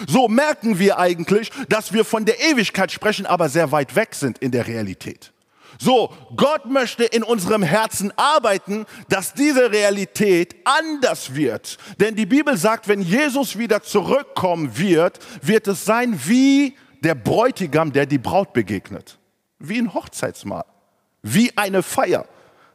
So 0.06 0.28
merken 0.28 0.78
wir 0.78 0.96
eigentlich, 0.96 1.50
dass 1.68 1.92
wir 1.92 2.04
von 2.04 2.24
der 2.24 2.38
Ewigkeit 2.40 2.92
sprechen, 2.92 3.26
aber 3.26 3.48
sehr 3.48 3.72
weit 3.72 3.96
weg 3.96 4.14
sind 4.14 4.38
in 4.38 4.52
der 4.52 4.68
Realität. 4.68 5.32
So, 5.78 6.12
Gott 6.36 6.66
möchte 6.66 7.04
in 7.04 7.22
unserem 7.22 7.62
Herzen 7.62 8.12
arbeiten, 8.16 8.86
dass 9.08 9.34
diese 9.34 9.70
Realität 9.70 10.56
anders 10.64 11.34
wird. 11.34 11.78
Denn 12.00 12.14
die 12.14 12.26
Bibel 12.26 12.56
sagt, 12.56 12.88
wenn 12.88 13.02
Jesus 13.02 13.58
wieder 13.58 13.82
zurückkommen 13.82 14.78
wird, 14.78 15.18
wird 15.42 15.68
es 15.68 15.84
sein 15.84 16.18
wie 16.24 16.76
der 17.02 17.14
Bräutigam, 17.14 17.92
der 17.92 18.06
die 18.06 18.18
Braut 18.18 18.52
begegnet. 18.52 19.18
Wie 19.58 19.78
ein 19.78 19.92
Hochzeitsmahl. 19.92 20.64
Wie 21.22 21.56
eine 21.56 21.82
Feier. 21.82 22.26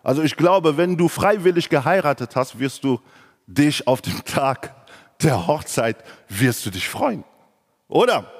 Also 0.03 0.23
ich 0.23 0.35
glaube, 0.35 0.77
wenn 0.77 0.97
du 0.97 1.07
freiwillig 1.07 1.69
geheiratet 1.69 2.35
hast, 2.35 2.59
wirst 2.59 2.83
du 2.83 2.99
dich 3.47 3.87
auf 3.87 4.01
den 4.01 4.23
Tag 4.25 4.73
der 5.21 5.47
Hochzeit, 5.47 5.97
wirst 6.27 6.65
du 6.65 6.69
dich 6.69 6.87
freuen. 6.87 7.23
Oder? 7.87 8.31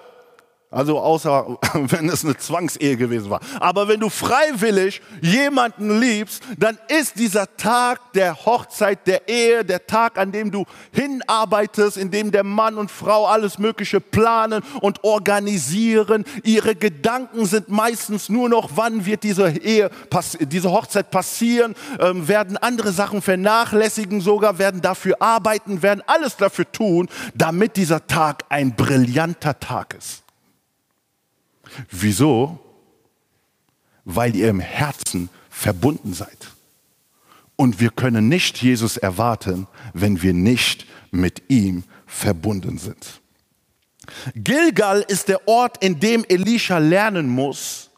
Also 0.72 1.00
außer 1.00 1.58
wenn 1.74 2.08
es 2.08 2.24
eine 2.24 2.38
Zwangsehe 2.38 2.96
gewesen 2.96 3.30
war. 3.30 3.42
Aber 3.60 3.90
wenn 3.90 4.00
du 4.00 4.10
freiwillig 4.10 5.02
jemanden 5.22 6.00
liebst, 6.00 6.42
dann 6.58 6.78
ist 6.88 7.20
dieser 7.20 7.58
Tag 7.58 8.14
der 8.14 8.46
Hochzeit, 8.46 9.06
der 9.06 9.28
Ehe, 9.28 9.66
der 9.66 9.86
Tag, 9.86 10.18
an 10.18 10.32
dem 10.32 10.50
du 10.50 10.64
hinarbeitest, 10.94 11.98
in 11.98 12.10
dem 12.10 12.32
der 12.32 12.46
Mann 12.46 12.78
und 12.78 12.90
Frau 12.90 13.28
alles 13.28 13.60
Mögliche 13.60 14.00
planen 14.00 14.64
und 14.80 15.04
organisieren. 15.04 16.24
Ihre 16.44 16.76
Gedanken 16.76 17.46
sind 17.46 17.68
meistens 17.68 18.30
nur 18.30 18.48
noch, 18.48 18.70
wann 18.76 19.06
wird 19.06 19.24
diese 19.24 19.50
Ehe, 19.50 19.90
diese 20.40 20.72
Hochzeit 20.72 21.12
passieren, 21.12 21.76
ähm, 22.00 22.30
werden 22.30 22.56
andere 22.56 22.94
Sachen 22.94 23.22
vernachlässigen 23.22 24.22
sogar, 24.22 24.58
werden 24.58 24.80
dafür 24.80 25.18
arbeiten, 25.20 25.82
werden 25.82 26.02
alles 26.08 26.38
dafür 26.38 26.72
tun, 26.72 27.10
damit 27.36 27.76
dieser 27.76 28.08
Tag 28.08 28.46
ein 28.48 28.74
brillanter 28.74 29.60
Tag 29.60 29.96
ist. 29.96 30.24
Wieso? 31.90 32.60
Weil 34.06 34.36
ihr 34.36 34.50
im 34.50 34.60
Herzen 34.60 35.30
verbunden 35.50 36.14
seid. 36.14 36.50
Und 37.56 37.80
wir 37.80 37.92
können 37.92 38.28
nicht 38.28 38.62
Jesus 38.62 38.98
erwarten, 38.98 39.68
wenn 39.94 40.22
wir 40.22 40.34
nicht 40.34 40.88
mit 41.12 41.44
ihm 41.50 41.84
verbunden 42.08 42.78
sind. 42.78 43.22
Gilgal 44.36 45.06
ist 45.08 45.28
der 45.28 45.48
Ort, 45.48 45.84
in 45.84 46.00
dem 46.00 46.26
Elisha 46.28 46.80
lernen 46.80 47.30
muss, 47.30 47.92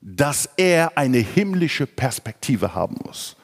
dass 0.00 0.48
er 0.56 0.96
eine 0.96 1.18
himmlische 1.18 1.86
Perspektive 1.86 2.74
haben 2.74 2.96
muss. 3.04 3.36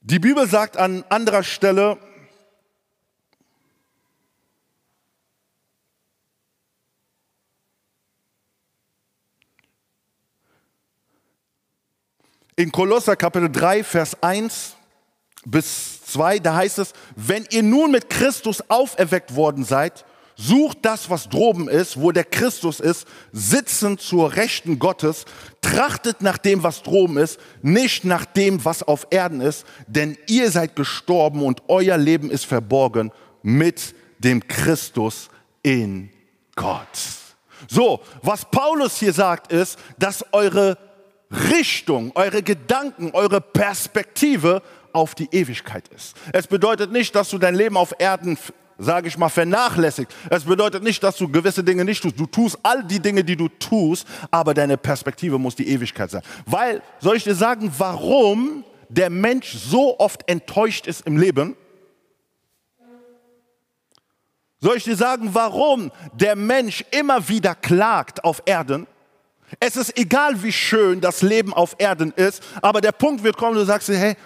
Die 0.00 0.20
Bibel 0.20 0.46
sagt 0.48 0.76
an 0.76 1.04
anderer 1.08 1.42
Stelle, 1.42 1.98
In 12.58 12.72
Kolosser 12.72 13.16
Kapitel 13.16 13.52
3, 13.52 13.84
Vers 13.84 14.22
1 14.22 14.76
bis 15.44 16.02
2, 16.06 16.38
da 16.38 16.54
heißt 16.54 16.78
es, 16.78 16.94
wenn 17.14 17.46
ihr 17.50 17.62
nun 17.62 17.90
mit 17.90 18.08
Christus 18.08 18.62
auferweckt 18.70 19.36
worden 19.36 19.62
seid, 19.62 20.06
sucht 20.36 20.78
das, 20.80 21.10
was 21.10 21.28
droben 21.28 21.68
ist, 21.68 22.00
wo 22.00 22.12
der 22.12 22.24
Christus 22.24 22.80
ist, 22.80 23.06
sitzend 23.30 24.00
zur 24.00 24.36
Rechten 24.36 24.78
Gottes, 24.78 25.26
trachtet 25.60 26.22
nach 26.22 26.38
dem, 26.38 26.62
was 26.62 26.82
droben 26.82 27.18
ist, 27.18 27.38
nicht 27.60 28.06
nach 28.06 28.24
dem, 28.24 28.64
was 28.64 28.82
auf 28.82 29.06
Erden 29.10 29.42
ist, 29.42 29.66
denn 29.86 30.16
ihr 30.26 30.50
seid 30.50 30.76
gestorben 30.76 31.42
und 31.42 31.62
euer 31.68 31.98
Leben 31.98 32.30
ist 32.30 32.46
verborgen 32.46 33.12
mit 33.42 33.94
dem 34.18 34.48
Christus 34.48 35.28
in 35.62 36.08
Gott. 36.54 36.88
So, 37.68 38.00
was 38.22 38.46
Paulus 38.50 38.98
hier 38.98 39.12
sagt, 39.12 39.52
ist, 39.52 39.78
dass 39.98 40.24
eure 40.32 40.78
Richtung, 41.30 42.12
eure 42.14 42.42
Gedanken, 42.42 43.10
eure 43.12 43.40
Perspektive 43.40 44.62
auf 44.92 45.14
die 45.14 45.28
Ewigkeit 45.32 45.88
ist. 45.88 46.16
Es 46.32 46.46
bedeutet 46.46 46.92
nicht, 46.92 47.14
dass 47.14 47.28
du 47.30 47.38
dein 47.38 47.54
Leben 47.54 47.76
auf 47.76 47.94
Erden, 47.98 48.38
sage 48.78 49.08
ich 49.08 49.18
mal, 49.18 49.28
vernachlässigt. 49.28 50.14
Es 50.30 50.44
bedeutet 50.44 50.82
nicht, 50.82 51.02
dass 51.02 51.16
du 51.16 51.28
gewisse 51.28 51.62
Dinge 51.62 51.84
nicht 51.84 52.02
tust. 52.02 52.18
Du 52.18 52.26
tust 52.26 52.58
all 52.62 52.82
die 52.84 53.00
Dinge, 53.00 53.24
die 53.24 53.36
du 53.36 53.48
tust, 53.48 54.06
aber 54.30 54.54
deine 54.54 54.76
Perspektive 54.76 55.38
muss 55.38 55.56
die 55.56 55.68
Ewigkeit 55.68 56.10
sein. 56.10 56.22
Weil, 56.46 56.82
soll 57.00 57.16
ich 57.16 57.24
dir 57.24 57.34
sagen, 57.34 57.72
warum 57.76 58.64
der 58.88 59.10
Mensch 59.10 59.52
so 59.52 59.98
oft 59.98 60.28
enttäuscht 60.28 60.86
ist 60.86 61.06
im 61.06 61.16
Leben? 61.16 61.56
Soll 64.60 64.78
ich 64.78 64.84
dir 64.84 64.96
sagen, 64.96 65.30
warum 65.32 65.92
der 66.14 66.34
Mensch 66.34 66.84
immer 66.90 67.28
wieder 67.28 67.54
klagt 67.54 68.24
auf 68.24 68.42
Erden? 68.46 68.86
Es 69.60 69.76
ist 69.76 69.96
egal, 69.98 70.42
wie 70.42 70.52
schön 70.52 71.00
das 71.00 71.22
Leben 71.22 71.54
auf 71.54 71.76
Erden 71.78 72.12
ist, 72.12 72.42
aber 72.62 72.80
der 72.80 72.92
Punkt 72.92 73.22
wird 73.22 73.36
kommen, 73.36 73.56
du 73.56 73.64
sagst 73.64 73.88
dir, 73.88 73.98
hey, 73.98 74.16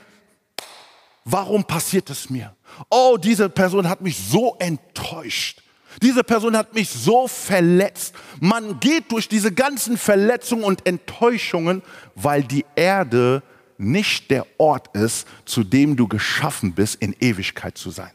warum 1.24 1.64
passiert 1.64 2.10
es 2.10 2.30
mir? 2.30 2.54
Oh, 2.88 3.16
diese 3.20 3.48
Person 3.48 3.88
hat 3.88 4.00
mich 4.00 4.18
so 4.18 4.56
enttäuscht. 4.58 5.62
Diese 6.02 6.22
Person 6.22 6.56
hat 6.56 6.72
mich 6.74 6.88
so 6.88 7.26
verletzt. 7.26 8.14
Man 8.38 8.78
geht 8.80 9.10
durch 9.10 9.28
diese 9.28 9.52
ganzen 9.52 9.98
Verletzungen 9.98 10.64
und 10.64 10.86
Enttäuschungen, 10.86 11.82
weil 12.14 12.44
die 12.44 12.64
Erde 12.76 13.42
nicht 13.76 14.30
der 14.30 14.46
Ort 14.58 14.94
ist, 14.94 15.26
zu 15.44 15.64
dem 15.64 15.96
du 15.96 16.06
geschaffen 16.06 16.74
bist, 16.74 16.96
in 16.96 17.14
Ewigkeit 17.18 17.76
zu 17.76 17.90
sein. 17.90 18.12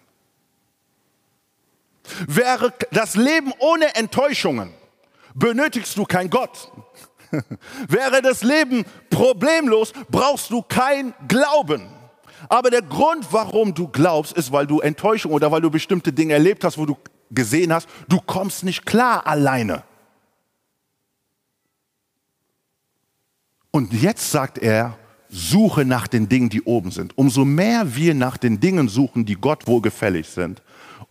Wäre 2.28 2.74
das 2.92 3.16
Leben 3.16 3.52
ohne 3.60 3.96
Enttäuschungen, 3.96 4.72
benötigst 5.34 5.98
du 5.98 6.06
kein 6.06 6.30
Gott. 6.30 6.72
Wäre 7.88 8.22
das 8.22 8.44
Leben 8.44 8.86
problemlos, 9.10 9.94
brauchst 10.10 10.52
du 10.52 10.62
kein 10.62 11.14
Glauben. 11.28 11.88
Aber 12.50 12.70
der 12.70 12.82
Grund, 12.82 13.28
warum 13.32 13.74
du 13.74 13.88
glaubst, 13.88 14.34
ist, 14.34 14.52
weil 14.52 14.68
du 14.68 14.80
Enttäuschung 14.80 15.32
oder 15.32 15.52
weil 15.52 15.62
du 15.62 15.70
bestimmte 15.70 16.14
Dinge 16.14 16.34
erlebt 16.34 16.64
hast, 16.64 16.78
wo 16.78 16.86
du 16.86 16.98
gesehen 17.32 17.74
hast, 17.74 17.88
du 18.08 18.20
kommst 18.20 18.64
nicht 18.64 18.86
klar 18.86 19.26
alleine. 19.26 19.84
Und 23.72 23.94
jetzt 23.94 24.32
sagt 24.32 24.58
er, 24.58 24.98
suche 25.28 25.86
nach 25.86 26.08
den 26.08 26.30
Dingen, 26.30 26.50
die 26.50 26.62
oben 26.62 26.92
sind. 26.92 27.18
Umso 27.18 27.44
mehr 27.44 27.96
wir 27.96 28.14
nach 28.14 28.38
den 28.38 28.60
Dingen 28.60 28.88
suchen, 28.88 29.26
die 29.26 29.36
Gott 29.36 29.68
wohlgefällig 29.68 30.30
sind, 30.30 30.62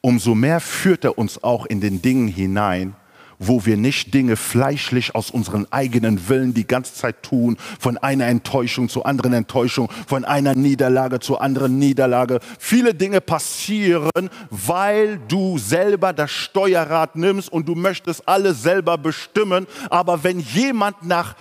umso 0.01 0.35
mehr 0.35 0.61
führt 0.61 1.05
er 1.05 1.19
uns 1.19 1.43
auch 1.43 1.67
in 1.67 1.81
den 1.81 2.01
Dingen 2.01 2.29
hinein, 2.29 2.97
wo 3.39 3.65
wir 3.67 3.77
nicht 3.77 4.15
Dinge 4.15 4.37
fleischlich 4.37 5.15
aus 5.15 5.31
unseren 5.31 5.67
eigenen 5.73 6.29
Willen 6.29 6.55
die 6.55 6.67
ganze 6.67 6.95
Zeit 6.95 7.23
tun, 7.23 7.57
von 7.79 7.99
einer 7.99 8.27
Enttäuschung 8.27 8.89
zu 8.89 9.05
anderen 9.05 9.33
Enttäuschung, 9.33 9.91
von 10.07 10.25
einer 10.25 10.55
Niederlage 10.55 11.21
zu 11.21 11.39
anderen 11.39 11.79
Niederlage. 11.79 12.41
Viele 12.59 12.95
Dinge 12.95 13.21
passieren, 13.21 14.31
weil 14.51 15.19
du 15.29 15.59
selber 15.59 16.13
das 16.13 16.31
Steuerrad 16.31 17.17
nimmst 17.17 17.53
und 17.53 17.69
du 17.69 17.75
möchtest 17.75 18.29
alles 18.29 18.63
selber 18.63 18.99
bestimmen. 18.99 19.67
Aber 19.91 20.23
wenn 20.25 20.41
jemand 20.41 21.05
nach 21.05 21.35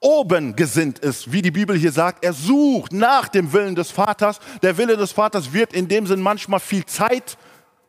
oben 0.00 0.54
gesinnt 0.54 0.98
ist, 1.00 1.32
wie 1.32 1.42
die 1.42 1.50
Bibel 1.50 1.76
hier 1.76 1.92
sagt, 1.92 2.24
er 2.24 2.32
sucht 2.32 2.92
nach 2.92 3.28
dem 3.28 3.52
Willen 3.52 3.74
des 3.74 3.90
Vaters. 3.90 4.38
Der 4.62 4.76
Wille 4.78 4.96
des 4.96 5.12
Vaters 5.12 5.52
wird 5.52 5.72
in 5.72 5.88
dem 5.88 6.06
Sinn 6.06 6.20
manchmal 6.20 6.60
viel 6.60 6.86
Zeit 6.86 7.36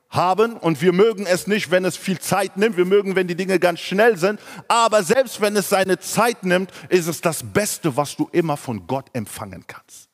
haben 0.09 0.57
und 0.57 0.81
wir 0.81 0.91
mögen 0.91 1.25
es 1.25 1.47
nicht, 1.47 1.71
wenn 1.71 1.85
es 1.85 1.95
viel 1.95 2.19
Zeit 2.19 2.57
nimmt. 2.57 2.77
Wir 2.77 2.85
mögen, 2.85 3.15
wenn 3.15 3.27
die 3.27 3.35
Dinge 3.35 3.59
ganz 3.59 3.79
schnell 3.79 4.17
sind. 4.17 4.39
Aber 4.67 5.03
selbst 5.03 5.39
wenn 5.39 5.55
es 5.55 5.69
seine 5.69 5.99
Zeit 5.99 6.43
nimmt, 6.43 6.71
ist 6.89 7.07
es 7.07 7.21
das 7.21 7.43
Beste, 7.43 7.95
was 7.95 8.15
du 8.15 8.27
immer 8.31 8.57
von 8.57 8.87
Gott 8.87 9.05
empfangen 9.13 9.65
kannst. 9.67 10.09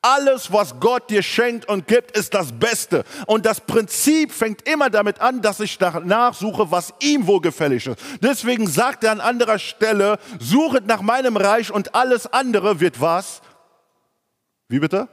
Alles, 0.00 0.50
was 0.50 0.80
Gott 0.80 1.10
dir 1.10 1.22
schenkt 1.22 1.68
und 1.68 1.86
gibt, 1.86 2.16
ist 2.16 2.32
das 2.32 2.52
Beste. 2.52 3.04
Und 3.26 3.44
das 3.44 3.60
Prinzip 3.60 4.32
fängt 4.32 4.66
immer 4.66 4.88
damit 4.88 5.20
an, 5.20 5.42
dass 5.42 5.60
ich 5.60 5.76
danach 5.76 6.34
suche, 6.34 6.70
was 6.70 6.94
ihm 7.00 7.26
wohlgefällig 7.26 7.86
ist. 7.86 8.00
Deswegen 8.22 8.66
sagt 8.66 9.04
er 9.04 9.12
an 9.12 9.20
anderer 9.20 9.58
Stelle, 9.58 10.18
suchet 10.38 10.86
nach 10.86 11.02
meinem 11.02 11.36
Reich 11.36 11.70
und 11.70 11.94
alles 11.94 12.26
andere 12.32 12.80
wird 12.80 13.00
was? 13.00 13.42
Wie 14.68 14.78
bitte? 14.78 15.08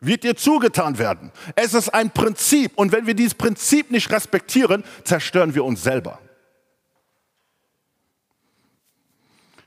Wird 0.00 0.24
dir 0.24 0.36
zugetan 0.36 0.98
werden. 0.98 1.32
Es 1.54 1.74
ist 1.74 1.88
ein 1.90 2.10
Prinzip 2.10 2.72
und 2.76 2.92
wenn 2.92 3.06
wir 3.06 3.14
dieses 3.14 3.34
Prinzip 3.34 3.90
nicht 3.90 4.10
respektieren, 4.10 4.84
zerstören 5.04 5.54
wir 5.54 5.64
uns 5.64 5.82
selber. 5.82 6.18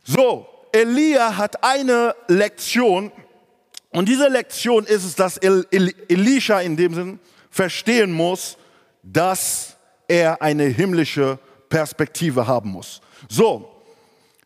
So, 0.03 0.47
Elia 0.71 1.37
hat 1.37 1.63
eine 1.63 2.15
Lektion 2.27 3.11
und 3.91 4.07
diese 4.07 4.27
Lektion 4.27 4.85
ist 4.85 5.03
es, 5.03 5.15
dass 5.15 5.37
El 5.37 5.65
El 5.71 5.93
Elisha 6.07 6.61
in 6.61 6.77
dem 6.77 6.93
Sinn 6.93 7.19
verstehen 7.49 8.11
muss, 8.11 8.57
dass 9.03 9.75
er 10.07 10.41
eine 10.41 10.65
himmlische 10.65 11.39
Perspektive 11.69 12.47
haben 12.47 12.69
muss. 12.71 13.01
So, 13.27 13.83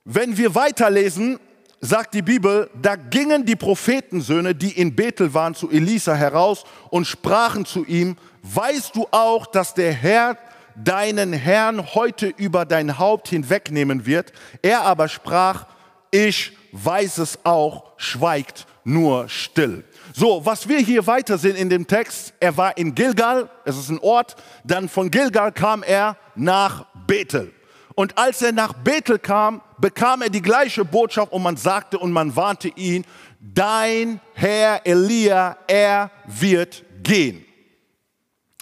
wenn 0.06 0.38
wir 0.38 0.54
weiterlesen, 0.56 1.40
sagt 1.84 2.14
die 2.14 2.22
Bibel, 2.22 2.70
da 2.82 2.96
gingen 2.96 3.46
die 3.46 3.58
Prophetensöhne, 3.58 4.56
die 4.56 4.72
in 4.72 4.96
Bethel 4.96 5.34
waren, 5.34 5.54
zu 5.54 5.70
Elisa 5.70 6.16
heraus 6.16 6.64
und 6.90 7.06
sprachen 7.06 7.66
zu 7.66 7.86
ihm, 7.86 8.16
weißt 8.44 8.96
du 8.96 9.06
auch, 9.12 9.46
dass 9.48 9.74
der 9.74 9.92
Herr 9.92 10.38
deinen 10.76 11.34
Herrn 11.34 11.94
heute 11.94 12.28
über 12.28 12.64
dein 12.66 12.98
Haupt 12.98 13.28
hinwegnehmen 13.28 14.06
wird? 14.06 14.32
Er 14.62 14.84
aber 14.84 15.10
sprach, 15.10 15.66
ich 16.10 16.58
weiß 16.72 17.18
es 17.18 17.40
auch, 17.44 17.92
schweigt 17.98 18.66
nur 18.86 19.28
still. 19.28 19.84
So, 20.14 20.46
was 20.46 20.70
wir 20.70 20.80
hier 20.80 21.06
weiter 21.06 21.38
sehen 21.38 21.58
in 21.58 21.70
dem 21.70 21.86
Text, 21.86 22.34
er 22.40 22.56
war 22.56 22.78
in 22.78 22.96
Gilgal, 22.96 23.50
es 23.66 23.78
ist 23.78 23.90
ein 23.90 24.00
Ort, 24.00 24.38
dann 24.64 24.88
von 24.88 25.12
Gilgal 25.12 25.52
kam 25.52 25.84
er 25.84 26.16
nach 26.36 26.86
Bethel. 27.08 27.54
Und 27.96 28.18
als 28.18 28.42
er 28.42 28.54
nach 28.54 28.74
Bethel 28.74 29.20
kam, 29.20 29.62
bekam 29.84 30.22
er 30.22 30.30
die 30.30 30.42
gleiche 30.42 30.86
Botschaft 30.86 31.34
und 31.34 31.44
man 31.44 31.58
sagte 31.58 32.00
und 32.00 32.14
man 32.14 32.34
warnte 32.34 32.70
ihn, 32.70 33.04
dein 33.42 34.22
Herr 34.34 34.80
Elia, 34.86 35.58
er 35.68 36.10
wird 36.26 36.86
gehen. 37.04 37.44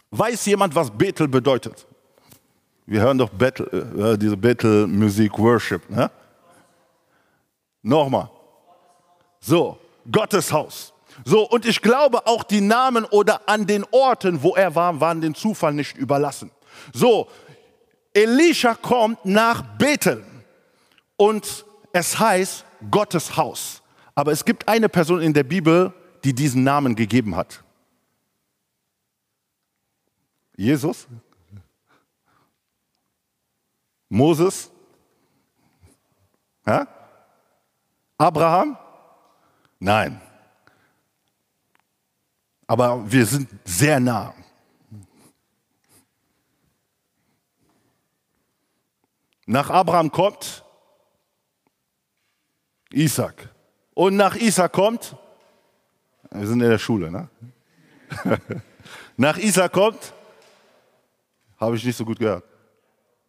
Weiß 0.10 0.48
jemand, 0.48 0.74
was 0.74 0.90
Bethel 0.90 1.28
bedeutet? 1.28 1.86
Wir 2.88 3.02
hören 3.02 3.20
doch 3.20 3.30
Bethel, 3.30 3.68
äh, 4.00 4.18
diese 4.18 4.36
Bethel-Musik, 4.36 5.38
Worship. 5.38 5.88
Ne? 5.92 6.10
Nochmal. 7.84 8.28
So, 9.40 9.78
Gottes 10.12 10.52
Haus. 10.52 10.92
So, 11.24 11.48
und 11.48 11.68
ich 11.68 11.80
glaube, 11.84 12.26
auch 12.26 12.44
die 12.44 12.62
Namen 12.62 13.06
oder 13.06 13.48
an 13.48 13.68
den 13.68 13.86
Orten, 13.92 14.42
wo 14.42 14.56
er 14.56 14.74
war, 14.74 15.00
waren 15.00 15.22
den 15.22 15.36
Zufall 15.36 15.74
nicht 15.74 15.96
überlassen. 15.98 16.50
So, 16.94 17.28
Elisha 18.12 18.74
kommt 18.74 19.24
nach 19.24 19.62
Bethel 19.78 20.26
und 21.22 21.68
es 21.94 22.18
heißt 22.18 22.66
Gottes 22.90 23.38
Haus. 23.38 23.84
Aber 24.16 24.32
es 24.32 24.44
gibt 24.44 24.68
eine 24.68 24.90
Person 24.90 25.22
in 25.22 25.36
der 25.36 25.44
Bibel, 25.44 25.94
die 26.24 26.34
diesen 26.34 26.64
Namen 26.64 26.96
gegeben 26.96 27.36
hat. 27.36 27.64
Jesus? 30.58 31.08
Moses? 34.10 34.72
Ja? 36.66 36.88
Abraham? 38.18 38.76
Nein. 39.80 40.20
Aber 42.66 43.12
wir 43.12 43.28
sind 43.28 43.48
sehr 43.64 44.00
nah. 44.00 44.34
Nach 49.46 49.70
Abraham 49.70 50.12
kommt 50.12 50.61
Isaac. 52.94 53.50
Und 53.94 54.16
nach 54.16 54.36
Isaac 54.36 54.72
kommt, 54.72 55.16
wir 56.32 56.48
sind 56.48 56.62
in 56.62 56.70
der 56.70 56.78
Schule, 56.78 57.12
ne? 57.12 57.30
nach 59.18 59.38
Isaac 59.38 59.72
kommt, 59.72 60.14
habe 61.60 61.76
ich 61.76 61.84
nicht 61.84 61.98
so 61.98 62.06
gut 62.06 62.20
gehört, 62.20 62.44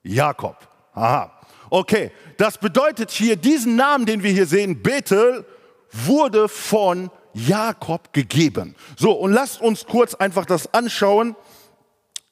Jakob. 0.02 0.56
Aha. 0.94 1.32
Okay, 1.70 2.10
das 2.36 2.58
bedeutet 2.58 3.10
hier, 3.10 3.36
diesen 3.36 3.76
Namen, 3.76 4.06
den 4.06 4.22
wir 4.22 4.30
hier 4.30 4.46
sehen, 4.46 4.82
Bethel, 4.82 5.44
wurde 5.90 6.48
von 6.48 7.10
Jakob 7.34 8.12
gegeben. 8.12 8.74
So, 8.96 9.12
und 9.12 9.32
lasst 9.32 9.60
uns 9.60 9.86
kurz 9.86 10.14
einfach 10.14 10.44
das 10.44 10.72
anschauen. 10.74 11.34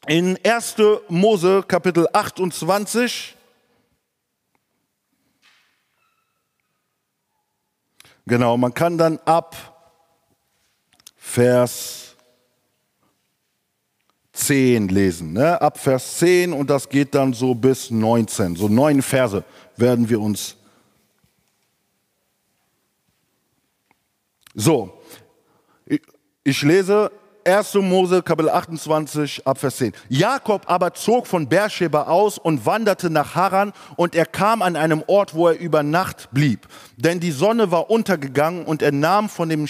In 0.07 0.39
1. 0.45 0.77
Mose 1.09 1.63
Kapitel 1.67 2.09
28. 2.13 3.37
Genau, 8.31 8.57
man 8.57 8.73
kann 8.73 8.97
dann 8.97 9.19
ab 9.25 9.57
Vers 11.17 12.15
10 14.33 14.87
lesen. 14.87 15.33
Ne? 15.33 15.61
Ab 15.61 15.77
Vers 15.77 16.19
10 16.19 16.53
und 16.53 16.71
das 16.71 16.89
geht 16.89 17.17
dann 17.17 17.33
so 17.33 17.57
bis 17.57 17.91
19. 17.91 18.55
So 18.55 18.69
neun 18.69 19.03
Verse 19.03 19.43
werden 19.77 20.09
wir 20.09 20.21
uns 20.21 20.57
So, 24.55 25.03
ich 26.45 26.63
lese 26.63 27.11
1. 27.45 27.75
Mose 27.75 28.23
Kapitel 28.23 28.51
28 28.51 29.47
ab 29.47 29.59
Vers 29.59 29.77
10. 29.77 29.93
Jakob 30.09 30.63
aber 30.67 30.95
zog 30.95 31.27
von 31.27 31.49
Beersheba 31.49 32.05
aus 32.05 32.39
und 32.39 32.67
wanderte 32.67 33.11
nach 33.11 33.35
Haran 33.35 33.73
und 33.97 34.15
er 34.15 34.27
kam 34.27 34.63
an 34.63 34.77
einem 34.77 35.03
Ort, 35.07 35.35
wo 35.35 35.49
er 35.49 35.59
über 35.59 35.83
Nacht 35.83 36.29
blieb. 36.33 36.69
Denn 36.97 37.21
die 37.21 37.31
Sonne 37.31 37.71
war 37.71 37.91
untergegangen 37.91 38.65
und 38.65 38.83
er 38.83 38.93
nahm 38.93 39.29
von, 39.29 39.49
dem, 39.49 39.67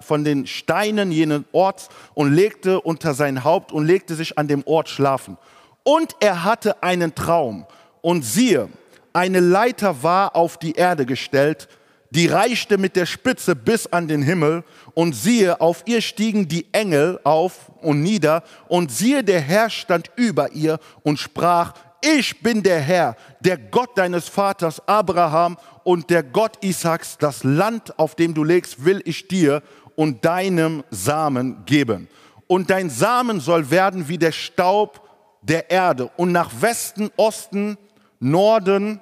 von 0.00 0.24
den 0.24 0.46
Steinen 0.46 1.12
jenen 1.12 1.44
Orts 1.52 1.88
und 2.14 2.32
legte 2.32 2.80
unter 2.80 3.14
sein 3.14 3.44
Haupt 3.44 3.72
und 3.72 3.86
legte 3.86 4.14
sich 4.14 4.38
an 4.38 4.48
dem 4.48 4.62
Ort 4.66 4.88
schlafen. 4.88 5.38
Und 5.84 6.16
er 6.20 6.44
hatte 6.44 6.82
einen 6.82 7.14
Traum 7.14 7.66
und 8.00 8.24
siehe, 8.24 8.68
eine 9.12 9.40
Leiter 9.40 10.02
war 10.02 10.36
auf 10.36 10.58
die 10.58 10.72
Erde 10.72 11.06
gestellt, 11.06 11.68
die 12.10 12.26
reichte 12.26 12.78
mit 12.78 12.96
der 12.96 13.06
Spitze 13.06 13.54
bis 13.54 13.86
an 13.86 14.08
den 14.08 14.22
Himmel 14.22 14.64
und 14.94 15.14
siehe, 15.14 15.60
auf 15.60 15.82
ihr 15.86 16.00
stiegen 16.00 16.48
die 16.48 16.66
Engel 16.72 17.20
auf 17.24 17.70
und 17.82 18.02
nieder 18.02 18.42
und 18.68 18.90
siehe, 18.90 19.22
der 19.22 19.40
Herr 19.40 19.68
stand 19.70 20.10
über 20.16 20.52
ihr 20.52 20.78
und 21.02 21.18
sprach, 21.18 21.74
ich 22.00 22.42
bin 22.42 22.62
der 22.62 22.80
Herr, 22.80 23.16
der 23.40 23.58
Gott 23.58 23.98
deines 23.98 24.28
Vaters 24.28 24.86
Abraham 24.86 25.56
und 25.84 26.10
der 26.10 26.22
Gott 26.22 26.64
Isaaks, 26.64 27.18
das 27.18 27.44
Land, 27.44 27.98
auf 27.98 28.14
dem 28.14 28.34
du 28.34 28.44
legst, 28.44 28.84
will 28.84 29.02
ich 29.04 29.28
dir 29.28 29.62
und 29.96 30.24
deinem 30.24 30.84
Samen 30.90 31.64
geben. 31.66 32.08
Und 32.46 32.70
dein 32.70 32.88
Samen 32.88 33.40
soll 33.40 33.70
werden 33.70 34.08
wie 34.08 34.18
der 34.18 34.32
Staub 34.32 35.08
der 35.42 35.70
Erde 35.70 36.10
und 36.16 36.32
nach 36.32 36.50
Westen, 36.60 37.10
Osten, 37.16 37.76
Norden, 38.20 39.00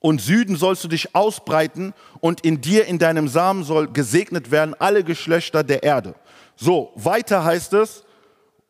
und 0.00 0.20
Süden 0.20 0.56
sollst 0.56 0.84
du 0.84 0.88
dich 0.88 1.14
ausbreiten 1.14 1.92
und 2.20 2.42
in 2.42 2.60
dir, 2.60 2.86
in 2.86 2.98
deinem 2.98 3.28
Samen 3.28 3.64
soll 3.64 3.88
gesegnet 3.88 4.50
werden 4.50 4.74
alle 4.78 5.02
Geschlechter 5.02 5.64
der 5.64 5.82
Erde. 5.82 6.14
So, 6.56 6.92
weiter 6.94 7.44
heißt 7.44 7.72
es, 7.74 8.04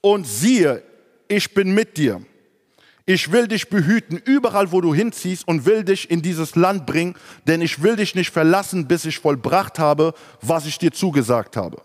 und 0.00 0.26
siehe, 0.26 0.82
ich 1.28 1.52
bin 1.54 1.74
mit 1.74 1.96
dir. 1.96 2.22
Ich 3.04 3.32
will 3.32 3.48
dich 3.48 3.70
behüten, 3.70 4.18
überall 4.18 4.70
wo 4.70 4.82
du 4.82 4.94
hinziehst 4.94 5.48
und 5.48 5.64
will 5.64 5.82
dich 5.82 6.10
in 6.10 6.20
dieses 6.20 6.56
Land 6.56 6.86
bringen, 6.86 7.14
denn 7.46 7.62
ich 7.62 7.82
will 7.82 7.96
dich 7.96 8.14
nicht 8.14 8.30
verlassen, 8.30 8.86
bis 8.86 9.06
ich 9.06 9.18
vollbracht 9.18 9.78
habe, 9.78 10.12
was 10.42 10.66
ich 10.66 10.78
dir 10.78 10.92
zugesagt 10.92 11.56
habe. 11.56 11.80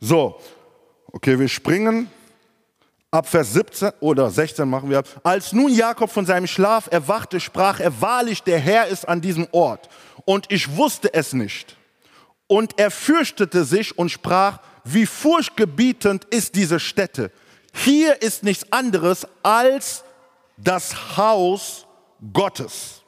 So, 0.00 0.38
okay, 1.12 1.38
wir 1.38 1.48
springen 1.48 2.10
ab 3.14 3.28
Vers 3.28 3.52
17 3.52 3.92
oder 4.00 4.28
16 4.28 4.68
machen 4.68 4.90
wir. 4.90 5.04
Als 5.22 5.52
nun 5.52 5.72
Jakob 5.72 6.10
von 6.10 6.26
seinem 6.26 6.48
Schlaf 6.48 6.88
erwachte, 6.90 7.38
sprach 7.38 7.78
er 7.78 8.00
wahrlich, 8.00 8.42
der 8.42 8.58
Herr 8.58 8.88
ist 8.88 9.08
an 9.08 9.20
diesem 9.20 9.46
Ort. 9.52 9.88
Und 10.24 10.50
ich 10.50 10.76
wusste 10.76 11.14
es 11.14 11.32
nicht. 11.32 11.76
Und 12.48 12.78
er 12.78 12.90
fürchtete 12.90 13.64
sich 13.64 13.96
und 13.96 14.10
sprach, 14.10 14.58
wie 14.82 15.06
furchtgebietend 15.06 16.24
ist 16.24 16.56
diese 16.56 16.80
Stätte. 16.80 17.30
Hier 17.72 18.20
ist 18.20 18.42
nichts 18.42 18.70
anderes 18.72 19.26
als 19.44 20.02
das 20.56 21.16
Haus 21.16 21.86
Gottes. 22.32 23.02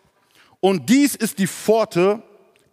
Und 0.61 0.89
dies 0.89 1.17
ist 1.17 1.39
die 1.39 1.49
Pforte 1.49 2.23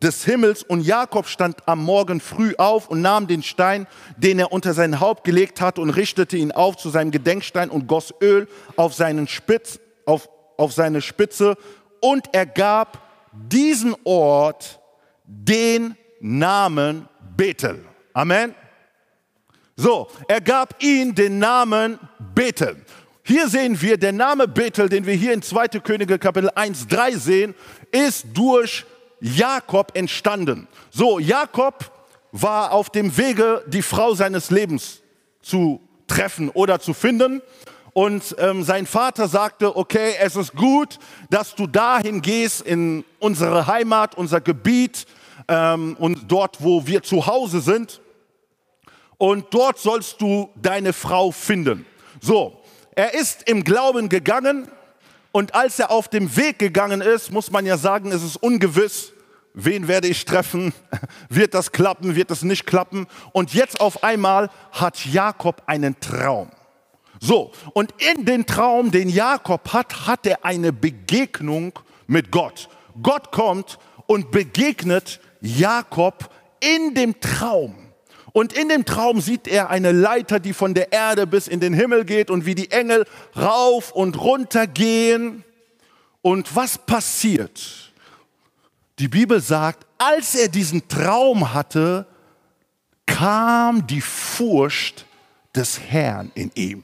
des 0.03 0.25
Himmels 0.25 0.63
und 0.63 0.81
Jakob 0.81 1.27
stand 1.27 1.67
am 1.67 1.83
Morgen 1.83 2.19
früh 2.19 2.53
auf 2.57 2.89
und 2.89 3.01
nahm 3.01 3.27
den 3.27 3.41
Stein, 3.41 3.87
den 4.17 4.37
er 4.37 4.51
unter 4.51 4.73
sein 4.73 4.99
Haupt 4.99 5.23
gelegt 5.23 5.61
hatte 5.61 5.81
und 5.81 5.89
richtete 5.89 6.35
ihn 6.37 6.51
auf 6.51 6.77
zu 6.77 6.89
seinem 6.89 7.11
Gedenkstein 7.11 7.69
und 7.69 7.87
goss 7.87 8.13
Öl 8.21 8.47
auf, 8.75 8.93
seinen 8.93 9.27
Spitz, 9.27 9.79
auf, 10.05 10.29
auf 10.57 10.73
seine 10.73 11.01
Spitze 11.01 11.55
und 12.01 12.27
er 12.33 12.45
gab 12.45 13.01
diesen 13.31 13.95
Ort 14.03 14.79
den 15.25 15.95
Namen 16.19 17.07
Bethel. 17.35 17.83
Amen. 18.13 18.53
So, 19.75 20.07
er 20.27 20.41
gab 20.41 20.83
ihm 20.83 21.15
den 21.15 21.39
Namen 21.39 21.97
Bethel. 22.35 22.75
Hier 23.23 23.47
sehen 23.47 23.81
wir, 23.81 23.97
der 23.97 24.11
Name 24.11 24.47
Bethel, 24.47 24.89
den 24.89 25.05
wir 25.05 25.13
hier 25.13 25.33
in 25.33 25.41
2. 25.41 25.67
Könige 25.79 26.19
Kapitel 26.19 26.49
1, 26.53 26.87
3 26.87 27.11
sehen, 27.13 27.55
ist 27.91 28.25
durch 28.33 28.85
Jakob 29.23 29.95
entstanden. 29.95 30.67
So, 30.91 31.17
Jakob 31.17 31.91
war 32.33 32.73
auf 32.73 32.89
dem 32.89 33.15
Wege, 33.17 33.63
die 33.67 33.81
Frau 33.81 34.15
seines 34.15 34.51
Lebens 34.51 35.01
zu 35.41 35.79
treffen 36.07 36.49
oder 36.49 36.81
zu 36.81 36.93
finden. 36.93 37.41
Und 37.93 38.35
ähm, 38.37 38.63
sein 38.63 38.85
Vater 38.85 39.29
sagte, 39.29 39.77
okay, 39.77 40.15
es 40.19 40.35
ist 40.35 40.55
gut, 40.55 40.99
dass 41.29 41.55
du 41.55 41.67
dahin 41.67 42.21
gehst 42.21 42.61
in 42.61 43.05
unsere 43.19 43.65
Heimat, 43.67 44.15
unser 44.15 44.41
Gebiet 44.41 45.05
ähm, 45.47 45.95
und 45.99 46.29
dort, 46.29 46.61
wo 46.61 46.85
wir 46.85 47.01
zu 47.01 47.25
Hause 47.25 47.61
sind. 47.61 48.01
Und 49.17 49.53
dort 49.53 49.79
sollst 49.79 50.19
du 50.19 50.49
deine 50.61 50.91
Frau 50.91 51.31
finden. 51.31 51.85
So, 52.19 52.59
er 52.93 53.13
ist 53.13 53.47
im 53.47 53.63
Glauben 53.63 54.09
gegangen 54.09 54.67
und 55.31 55.55
als 55.55 55.79
er 55.79 55.89
auf 55.89 56.09
dem 56.09 56.35
Weg 56.37 56.59
gegangen 56.59 57.01
ist, 57.01 57.31
muss 57.31 57.49
man 57.49 57.65
ja 57.65 57.75
sagen, 57.75 58.11
es 58.11 58.21
ist 58.21 58.35
ungewiss, 58.35 59.12
wen 59.53 59.87
werde 59.87 60.07
ich 60.07 60.25
treffen? 60.25 60.73
Wird 61.29 61.53
das 61.53 61.71
klappen? 61.71 62.15
Wird 62.15 62.31
das 62.31 62.43
nicht 62.43 62.65
klappen? 62.65 63.07
Und 63.31 63.53
jetzt 63.53 63.79
auf 63.79 64.03
einmal 64.03 64.49
hat 64.71 65.05
Jakob 65.05 65.63
einen 65.65 65.99
Traum. 65.99 66.49
So, 67.19 67.51
und 67.73 67.93
in 68.01 68.25
den 68.25 68.45
Traum, 68.45 68.91
den 68.91 69.07
Jakob 69.07 69.71
hat, 69.71 70.07
hat 70.07 70.25
er 70.25 70.43
eine 70.43 70.73
Begegnung 70.73 71.71
mit 72.07 72.31
Gott. 72.31 72.67
Gott 73.01 73.31
kommt 73.31 73.79
und 74.07 74.31
begegnet 74.31 75.21
Jakob 75.39 76.29
in 76.59 76.93
dem 76.93 77.19
Traum. 77.19 77.75
Und 78.33 78.53
in 78.53 78.67
dem 78.67 78.83
Traum 78.83 79.21
sieht 79.21 79.47
er 79.47 79.69
eine 79.69 79.91
Leiter, 79.91 80.39
die 80.39 80.53
von 80.53 80.73
der 80.73 80.91
Erde 80.91 81.27
bis 81.27 81.47
in 81.47 81.59
den 81.59 81.73
Himmel 81.73 82.03
geht 82.03 82.31
und 82.31 82.45
wie 82.45 82.55
die 82.55 82.71
Engel 82.71 83.05
rauf 83.37 83.91
und 83.91 84.19
runter 84.19 84.65
gehen. 84.65 85.43
Und 86.21 86.55
was 86.55 86.77
passiert? 86.77 87.92
Die 88.99 89.07
Bibel 89.07 89.41
sagt, 89.41 89.85
als 89.97 90.35
er 90.35 90.49
diesen 90.49 90.87
Traum 90.87 91.53
hatte, 91.53 92.05
kam 93.05 93.85
die 93.87 94.01
Furcht 94.01 95.05
des 95.55 95.79
Herrn 95.79 96.31
in 96.35 96.51
ihm. 96.55 96.83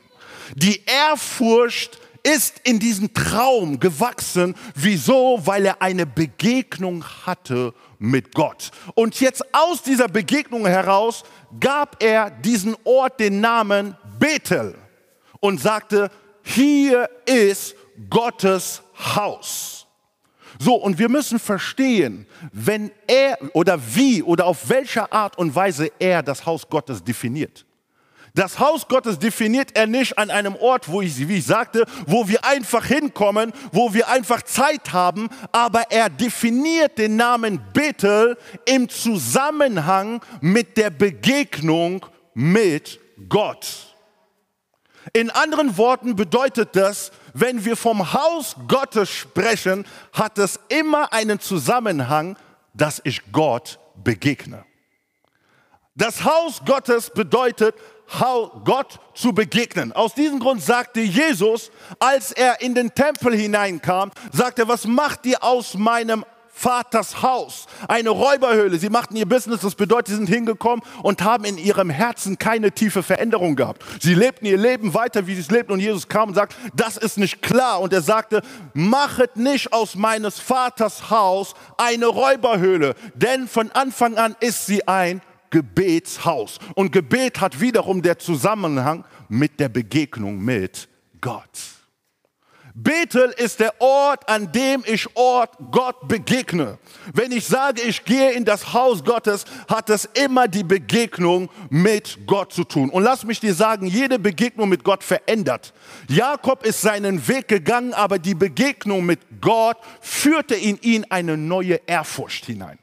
Die 0.55 0.83
Ehrfurcht 0.85 1.99
ist 2.23 2.59
in 2.63 2.79
diesem 2.79 3.13
Traum 3.13 3.79
gewachsen. 3.79 4.55
Wieso? 4.75 5.39
Weil 5.45 5.65
er 5.65 5.81
eine 5.81 6.05
Begegnung 6.05 7.03
hatte 7.25 7.73
mit 7.97 8.33
Gott. 8.33 8.71
Und 8.95 9.19
jetzt 9.19 9.43
aus 9.53 9.83
dieser 9.83 10.07
Begegnung 10.07 10.65
heraus 10.65 11.23
gab 11.59 12.01
er 12.01 12.29
diesen 12.29 12.75
Ort 12.83 13.19
den 13.19 13.39
Namen 13.41 13.95
Bethel 14.19 14.75
und 15.39 15.61
sagte, 15.61 16.09
hier 16.43 17.09
ist 17.25 17.75
Gottes 18.09 18.81
Haus. 19.15 19.78
So, 20.61 20.75
und 20.75 20.99
wir 20.99 21.07
müssen 21.07 21.39
verstehen, 21.39 22.27
wenn 22.51 22.91
er 23.07 23.37
oder 23.53 23.79
wie 23.95 24.21
oder 24.21 24.45
auf 24.45 24.67
welche 24.67 25.09
Art 25.09 25.37
und 25.37 25.55
Weise 25.55 25.89
er 25.99 26.21
das 26.21 26.45
Haus 26.45 26.67
Gottes 26.69 27.01
definiert. 27.01 27.65
Das 28.35 28.59
Haus 28.59 28.87
Gottes 28.87 29.17
definiert 29.17 29.75
er 29.75 29.87
nicht 29.87 30.17
an 30.17 30.29
einem 30.29 30.55
Ort, 30.55 30.89
wo 30.89 31.01
ich, 31.01 31.27
wie 31.27 31.37
ich 31.37 31.45
sagte, 31.45 31.85
wo 32.05 32.27
wir 32.27 32.43
einfach 32.43 32.85
hinkommen, 32.85 33.53
wo 33.71 33.93
wir 33.93 34.09
einfach 34.09 34.41
Zeit 34.43 34.91
haben, 34.91 35.29
aber 35.53 35.91
er 35.91 36.09
definiert 36.09 36.97
den 36.97 37.15
Namen 37.15 37.61
Bethel 37.73 38.37
im 38.65 38.89
Zusammenhang 38.89 40.21
mit 40.41 40.77
der 40.77 40.89
Begegnung 40.89 42.05
mit 42.33 42.99
Gott. 43.29 43.95
In 45.13 45.29
anderen 45.29 45.77
Worten 45.77 46.15
bedeutet 46.15 46.75
das, 46.75 47.11
wenn 47.33 47.65
wir 47.65 47.75
vom 47.75 48.13
Haus 48.13 48.55
Gottes 48.67 49.09
sprechen, 49.09 49.85
hat 50.13 50.37
es 50.37 50.59
immer 50.69 51.11
einen 51.13 51.39
Zusammenhang, 51.39 52.37
dass 52.73 53.01
ich 53.03 53.31
Gott 53.31 53.79
begegne. 53.95 54.65
Das 55.95 56.23
Haus 56.23 56.61
Gottes 56.65 57.09
bedeutet, 57.09 57.75
Gott 58.63 58.99
zu 59.13 59.33
begegnen. 59.33 59.91
Aus 59.93 60.15
diesem 60.15 60.39
Grund 60.39 60.63
sagte 60.63 61.01
Jesus, 61.01 61.71
als 61.99 62.31
er 62.31 62.61
in 62.61 62.73
den 62.73 62.93
Tempel 62.95 63.35
hineinkam, 63.35 64.11
sagte, 64.31 64.67
was 64.67 64.85
macht 64.85 65.25
ihr 65.25 65.43
aus 65.43 65.75
meinem 65.75 66.25
Vaters 66.59 67.21
Haus, 67.21 67.67
eine 67.87 68.09
Räuberhöhle. 68.09 68.77
Sie 68.79 68.89
machten 68.89 69.15
ihr 69.15 69.25
Business, 69.25 69.61
das 69.61 69.75
bedeutet, 69.75 70.07
sie 70.07 70.15
sind 70.15 70.27
hingekommen 70.27 70.83
und 71.03 71.23
haben 71.23 71.45
in 71.45 71.57
ihrem 71.57 71.89
Herzen 71.89 72.37
keine 72.37 72.73
tiefe 72.73 73.01
Veränderung 73.01 73.55
gehabt. 73.55 73.81
Sie 74.01 74.13
lebten 74.13 74.45
ihr 74.45 74.57
Leben 74.57 74.93
weiter, 74.93 75.25
wie 75.25 75.35
sie 75.35 75.41
es 75.41 75.51
lebten 75.51 75.71
und 75.71 75.79
Jesus 75.79 76.09
kam 76.09 76.29
und 76.29 76.35
sagt, 76.35 76.57
das 76.73 76.97
ist 76.97 77.17
nicht 77.17 77.41
klar. 77.41 77.79
Und 77.79 77.93
er 77.93 78.01
sagte, 78.01 78.41
machet 78.73 79.37
nicht 79.37 79.71
aus 79.71 79.95
meines 79.95 80.39
Vaters 80.39 81.09
Haus 81.09 81.53
eine 81.77 82.07
Räuberhöhle, 82.07 82.93
denn 83.15 83.47
von 83.47 83.71
Anfang 83.71 84.17
an 84.17 84.35
ist 84.41 84.65
sie 84.65 84.85
ein 84.85 85.21
Gebetshaus. 85.51 86.59
Und 86.75 86.91
Gebet 86.91 87.39
hat 87.39 87.61
wiederum 87.61 88.01
der 88.01 88.19
Zusammenhang 88.19 89.05
mit 89.29 89.61
der 89.61 89.69
Begegnung 89.69 90.39
mit 90.39 90.89
Gott. 91.21 91.78
Bethel 92.73 93.33
ist 93.37 93.59
der 93.59 93.79
Ort, 93.81 94.27
an 94.29 94.51
dem 94.51 94.83
ich 94.85 95.07
Ort 95.15 95.51
Gott 95.71 96.07
begegne. 96.07 96.77
Wenn 97.13 97.31
ich 97.31 97.45
sage, 97.45 97.81
ich 97.81 98.03
gehe 98.05 98.31
in 98.31 98.45
das 98.45 98.73
Haus 98.73 99.03
Gottes, 99.03 99.45
hat 99.67 99.89
es 99.89 100.05
immer 100.05 100.47
die 100.47 100.63
Begegnung 100.63 101.49
mit 101.69 102.19
Gott 102.25 102.53
zu 102.53 102.63
tun. 102.63 102.89
Und 102.89 103.03
lass 103.03 103.23
mich 103.23 103.39
dir 103.39 103.53
sagen, 103.53 103.87
jede 103.87 104.19
Begegnung 104.19 104.69
mit 104.69 104.83
Gott 104.83 105.03
verändert. 105.03 105.73
Jakob 106.07 106.65
ist 106.65 106.81
seinen 106.81 107.27
Weg 107.27 107.47
gegangen, 107.47 107.93
aber 107.93 108.19
die 108.19 108.35
Begegnung 108.35 109.05
mit 109.05 109.19
Gott 109.41 109.77
führte 110.01 110.55
in 110.55 110.79
ihn 110.81 111.05
eine 111.09 111.37
neue 111.37 111.79
Ehrfurcht 111.85 112.45
hinein. 112.45 112.79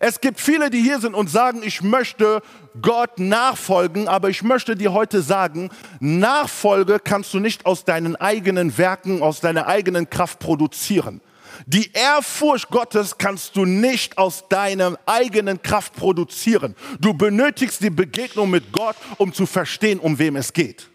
Es 0.00 0.20
gibt 0.20 0.40
viele, 0.40 0.70
die 0.70 0.80
hier 0.80 1.00
sind 1.00 1.14
und 1.14 1.28
sagen, 1.28 1.62
ich 1.64 1.82
möchte 1.82 2.40
Gott 2.80 3.18
nachfolgen, 3.18 4.08
aber 4.08 4.30
ich 4.30 4.42
möchte 4.42 4.76
dir 4.76 4.92
heute 4.92 5.22
sagen, 5.22 5.70
Nachfolge 6.00 6.98
kannst 7.02 7.34
du 7.34 7.40
nicht 7.40 7.66
aus 7.66 7.84
deinen 7.84 8.16
eigenen 8.16 8.78
Werken, 8.78 9.22
aus 9.22 9.40
deiner 9.40 9.66
eigenen 9.66 10.08
Kraft 10.08 10.38
produzieren. 10.38 11.20
Die 11.66 11.92
Ehrfurcht 11.92 12.70
Gottes 12.70 13.18
kannst 13.18 13.56
du 13.56 13.64
nicht 13.64 14.18
aus 14.18 14.48
deiner 14.48 14.98
eigenen 15.06 15.60
Kraft 15.62 15.94
produzieren. 15.94 16.74
Du 16.98 17.14
benötigst 17.14 17.82
die 17.82 17.90
Begegnung 17.90 18.50
mit 18.50 18.72
Gott, 18.72 18.96
um 19.18 19.32
zu 19.32 19.46
verstehen, 19.46 19.98
um 19.98 20.18
wem 20.18 20.36
es 20.36 20.52
geht. 20.52 20.88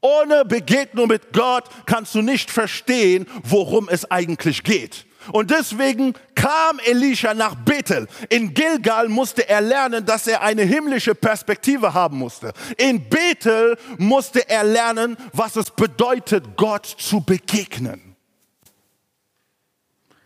Ohne 0.00 0.44
Begegnung 0.44 1.08
mit 1.08 1.32
Gott 1.32 1.64
kannst 1.86 2.14
du 2.14 2.22
nicht 2.22 2.50
verstehen, 2.50 3.26
worum 3.42 3.88
es 3.88 4.08
eigentlich 4.10 4.62
geht. 4.62 5.06
Und 5.32 5.50
deswegen 5.50 6.14
kam 6.34 6.78
Elisha 6.84 7.34
nach 7.34 7.54
Bethel. 7.54 8.08
In 8.28 8.54
Gilgal 8.54 9.08
musste 9.08 9.48
er 9.48 9.60
lernen, 9.60 10.04
dass 10.04 10.26
er 10.26 10.42
eine 10.42 10.62
himmlische 10.62 11.14
Perspektive 11.14 11.94
haben 11.94 12.18
musste. 12.18 12.52
In 12.76 13.08
Bethel 13.08 13.76
musste 13.98 14.48
er 14.48 14.64
lernen, 14.64 15.16
was 15.32 15.56
es 15.56 15.70
bedeutet, 15.70 16.56
Gott 16.56 16.86
zu 16.86 17.20
begegnen. 17.20 18.16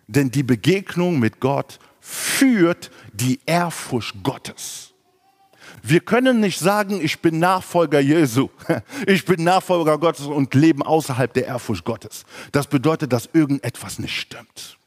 Denn 0.07 0.31
die 0.31 0.43
Begegnung 0.43 1.19
mit 1.19 1.41
Gott 1.41 1.79
führt 2.01 2.91
die 3.13 3.41
Ehrfurcht 3.47 4.23
Gottes. 4.23 4.93
Wir 5.83 6.01
können 6.01 6.41
nicht 6.41 6.59
sagen, 6.59 7.01
ich 7.03 7.21
bin 7.21 7.39
Nachfolger 7.39 7.99
Jesu, 7.99 8.51
ich 9.07 9.25
bin 9.25 9.43
Nachfolger 9.43 9.99
Gottes 9.99 10.27
und 10.27 10.55
leben 10.55 10.83
außerhalb 10.83 11.33
der 11.33 11.47
Ehrfurcht 11.47 11.85
Gottes. 11.85 12.25
Das 12.53 12.67
bedeutet, 12.67 13.13
dass 13.13 13.29
irgendetwas 13.33 13.99
nicht 13.99 14.19
stimmt. 14.19 14.79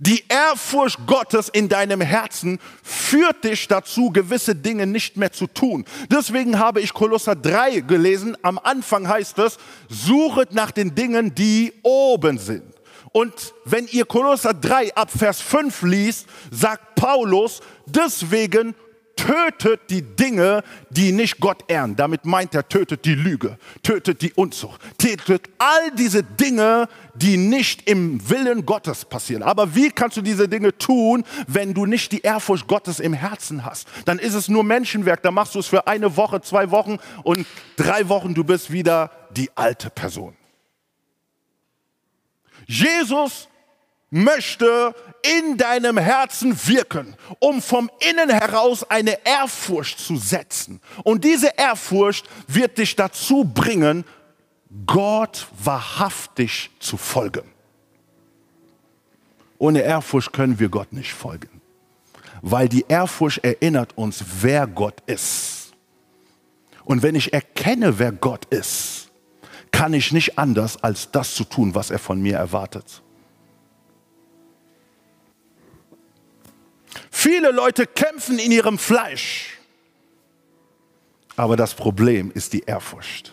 Die 0.00 0.24
Ehrfurcht 0.28 1.06
Gottes 1.06 1.48
in 1.48 1.68
deinem 1.68 2.00
Herzen 2.00 2.58
führt 2.82 3.44
dich 3.44 3.68
dazu, 3.68 4.10
gewisse 4.10 4.54
Dinge 4.54 4.86
nicht 4.86 5.16
mehr 5.16 5.32
zu 5.32 5.46
tun. 5.46 5.84
Deswegen 6.10 6.58
habe 6.58 6.80
ich 6.80 6.94
Kolosser 6.94 7.34
3 7.34 7.80
gelesen. 7.80 8.36
Am 8.42 8.58
Anfang 8.58 9.08
heißt 9.08 9.38
es, 9.38 9.58
suchet 9.88 10.52
nach 10.52 10.70
den 10.70 10.94
Dingen, 10.94 11.34
die 11.34 11.72
oben 11.82 12.38
sind. 12.38 12.64
Und 13.12 13.54
wenn 13.64 13.86
ihr 13.88 14.04
Kolosser 14.04 14.54
3 14.54 14.94
ab 14.94 15.10
Vers 15.10 15.40
5 15.40 15.82
liest, 15.82 16.26
sagt 16.50 16.94
Paulus, 16.94 17.60
deswegen 17.86 18.74
tötet 19.18 19.90
die 19.90 20.02
Dinge, 20.02 20.62
die 20.90 21.12
nicht 21.12 21.40
Gott 21.40 21.64
ehren. 21.68 21.96
Damit 21.96 22.24
meint 22.24 22.54
er, 22.54 22.68
tötet 22.68 23.04
die 23.04 23.14
Lüge, 23.14 23.58
tötet 23.82 24.22
die 24.22 24.32
Unzucht, 24.32 24.80
tötet 24.96 25.50
all 25.58 25.90
diese 25.90 26.22
Dinge, 26.22 26.88
die 27.14 27.36
nicht 27.36 27.90
im 27.90 28.28
Willen 28.30 28.64
Gottes 28.64 29.04
passieren. 29.04 29.42
Aber 29.42 29.74
wie 29.74 29.90
kannst 29.90 30.16
du 30.16 30.22
diese 30.22 30.48
Dinge 30.48 30.76
tun, 30.78 31.24
wenn 31.48 31.74
du 31.74 31.84
nicht 31.84 32.12
die 32.12 32.20
Ehrfurcht 32.20 32.68
Gottes 32.68 33.00
im 33.00 33.12
Herzen 33.12 33.64
hast? 33.64 33.88
Dann 34.04 34.20
ist 34.20 34.34
es 34.34 34.48
nur 34.48 34.62
Menschenwerk. 34.62 35.22
Dann 35.22 35.34
machst 35.34 35.54
du 35.54 35.58
es 35.58 35.66
für 35.66 35.86
eine 35.88 36.16
Woche, 36.16 36.40
zwei 36.40 36.70
Wochen 36.70 36.98
und 37.24 37.44
drei 37.76 38.08
Wochen, 38.08 38.34
du 38.34 38.44
bist 38.44 38.70
wieder 38.70 39.10
die 39.30 39.50
alte 39.56 39.90
Person. 39.90 40.36
Jesus 42.66 43.48
möchte 44.10 44.94
in 45.22 45.56
deinem 45.56 45.98
Herzen 45.98 46.56
wirken, 46.66 47.14
um 47.38 47.60
vom 47.60 47.90
Innen 48.08 48.30
heraus 48.30 48.84
eine 48.88 49.18
Ehrfurcht 49.26 49.98
zu 49.98 50.16
setzen. 50.16 50.80
Und 51.04 51.24
diese 51.24 51.52
Ehrfurcht 51.56 52.26
wird 52.46 52.78
dich 52.78 52.96
dazu 52.96 53.44
bringen, 53.44 54.04
Gott 54.86 55.48
wahrhaftig 55.62 56.70
zu 56.78 56.96
folgen. 56.96 57.42
Ohne 59.58 59.80
Ehrfurcht 59.80 60.32
können 60.32 60.58
wir 60.58 60.68
Gott 60.68 60.92
nicht 60.92 61.12
folgen, 61.12 61.60
weil 62.42 62.68
die 62.68 62.84
Ehrfurcht 62.86 63.44
erinnert 63.44 63.96
uns, 63.98 64.24
wer 64.40 64.66
Gott 64.66 65.02
ist. 65.06 65.72
Und 66.84 67.02
wenn 67.02 67.16
ich 67.16 67.32
erkenne, 67.32 67.98
wer 67.98 68.12
Gott 68.12 68.44
ist, 68.46 69.10
kann 69.72 69.92
ich 69.92 70.12
nicht 70.12 70.38
anders, 70.38 70.82
als 70.82 71.10
das 71.10 71.34
zu 71.34 71.44
tun, 71.44 71.74
was 71.74 71.90
er 71.90 71.98
von 71.98 72.20
mir 72.20 72.36
erwartet. 72.36 73.02
Viele 77.10 77.50
Leute 77.50 77.86
kämpfen 77.86 78.38
in 78.38 78.52
ihrem 78.52 78.78
Fleisch. 78.78 79.58
Aber 81.36 81.56
das 81.56 81.74
Problem 81.74 82.32
ist 82.34 82.52
die 82.52 82.60
Ehrfurcht. 82.60 83.32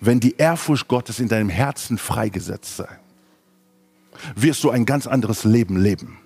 Wenn 0.00 0.20
die 0.20 0.34
Ehrfurcht 0.36 0.88
Gottes 0.88 1.20
in 1.20 1.28
deinem 1.28 1.48
Herzen 1.48 1.98
freigesetzt 1.98 2.76
sei, 2.76 2.88
wirst 4.34 4.64
du 4.64 4.70
ein 4.70 4.84
ganz 4.84 5.06
anderes 5.06 5.44
Leben 5.44 5.76
leben. 5.76 6.18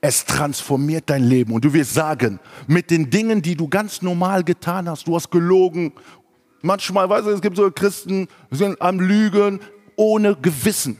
Es 0.00 0.24
transformiert 0.24 1.04
dein 1.06 1.24
Leben 1.24 1.52
und 1.52 1.64
du 1.64 1.72
wirst 1.72 1.94
sagen, 1.94 2.38
mit 2.66 2.90
den 2.90 3.10
Dingen, 3.10 3.42
die 3.42 3.56
du 3.56 3.68
ganz 3.68 4.02
normal 4.02 4.44
getan 4.44 4.88
hast, 4.88 5.06
du 5.06 5.16
hast 5.16 5.30
gelogen. 5.30 5.92
Manchmal, 6.62 7.08
weißt 7.08 7.26
du, 7.26 7.30
es 7.30 7.40
gibt 7.40 7.56
so 7.56 7.70
Christen, 7.70 8.28
die 8.50 8.56
sind 8.56 8.80
am 8.80 9.00
Lügen 9.00 9.60
ohne 9.96 10.36
Gewissen 10.36 10.98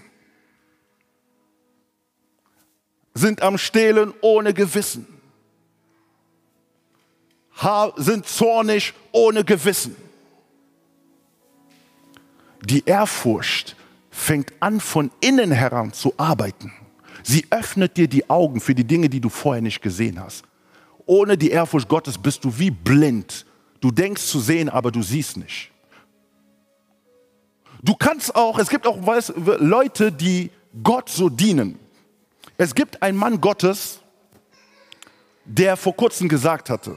sind 3.15 3.43
am 3.43 3.57
Stehlen 3.57 4.13
ohne 4.21 4.53
Gewissen, 4.53 5.07
sind 7.97 8.27
zornig 8.27 8.93
ohne 9.13 9.45
Gewissen. 9.45 9.97
Die 12.65 12.83
Ehrfurcht 12.85 13.77
fängt 14.11 14.53
an, 14.61 14.81
von 14.81 15.11
innen 15.21 15.53
heran 15.53 15.93
zu 15.93 16.15
arbeiten. 16.17 16.73
Sie 17.23 17.47
öffnet 17.51 17.97
dir 17.97 18.09
die 18.09 18.29
Augen 18.29 18.61
für 18.61 18.75
die 18.75 18.85
Dinge, 18.85 19.09
die 19.09 19.21
du 19.21 19.29
vorher 19.29 19.63
nicht 19.63 19.81
gesehen 19.81 20.21
hast. 20.21 20.45
Ohne 21.07 21.37
die 21.37 21.51
Ehrfurcht 21.51 21.89
Gottes 21.89 22.19
bist 22.19 22.45
du 22.45 22.59
wie 22.59 22.71
blind. 22.71 23.47
Du 23.81 23.91
denkst 23.91 24.23
zu 24.25 24.41
sehen, 24.41 24.69
aber 24.69 24.91
du 24.91 25.03
siehst 25.03 25.37
nicht. 25.37 25.71
Du 27.83 27.95
kannst 27.95 28.35
auch, 28.35 28.59
es 28.59 28.71
gibt 28.71 28.87
auch 28.87 28.99
Leute, 29.59 30.11
die 30.11 30.51
Gott 30.83 31.11
so 31.11 31.29
dienen. 31.29 31.79
Es 32.57 32.75
gibt 32.75 33.03
einen 33.03 33.19
Mann 33.19 33.41
Gottes, 33.41 34.01
der 35.45 35.77
vor 35.77 35.95
kurzem 35.95 36.29
gesagt 36.29 36.71
hatte, 36.71 36.97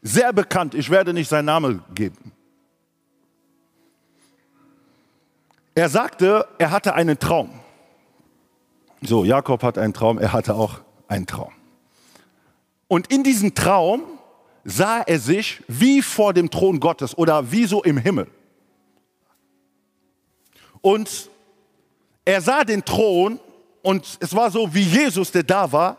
sehr 0.00 0.32
bekannt, 0.32 0.74
ich 0.74 0.90
werde 0.90 1.12
nicht 1.12 1.28
seinen 1.28 1.44
Namen 1.44 1.84
geben. 1.94 2.32
Er 5.74 5.88
sagte, 5.88 6.46
er 6.58 6.70
hatte 6.70 6.94
einen 6.94 7.18
Traum. 7.18 7.50
So, 9.00 9.24
Jakob 9.24 9.62
hat 9.62 9.78
einen 9.78 9.94
Traum, 9.94 10.18
er 10.18 10.32
hatte 10.32 10.54
auch 10.54 10.80
einen 11.08 11.26
Traum. 11.26 11.52
Und 12.88 13.10
in 13.12 13.22
diesem 13.22 13.54
Traum 13.54 14.02
sah 14.64 15.00
er 15.00 15.18
sich 15.18 15.62
wie 15.66 16.02
vor 16.02 16.34
dem 16.34 16.50
Thron 16.50 16.78
Gottes 16.78 17.16
oder 17.16 17.50
wie 17.50 17.64
so 17.64 17.82
im 17.82 17.96
Himmel. 17.96 18.28
Und 20.82 21.30
er 22.24 22.40
sah 22.40 22.64
den 22.64 22.84
Thron 22.84 23.40
und 23.82 24.18
es 24.20 24.34
war 24.34 24.50
so 24.50 24.72
wie 24.74 24.82
Jesus, 24.82 25.32
der 25.32 25.42
da 25.42 25.72
war. 25.72 25.96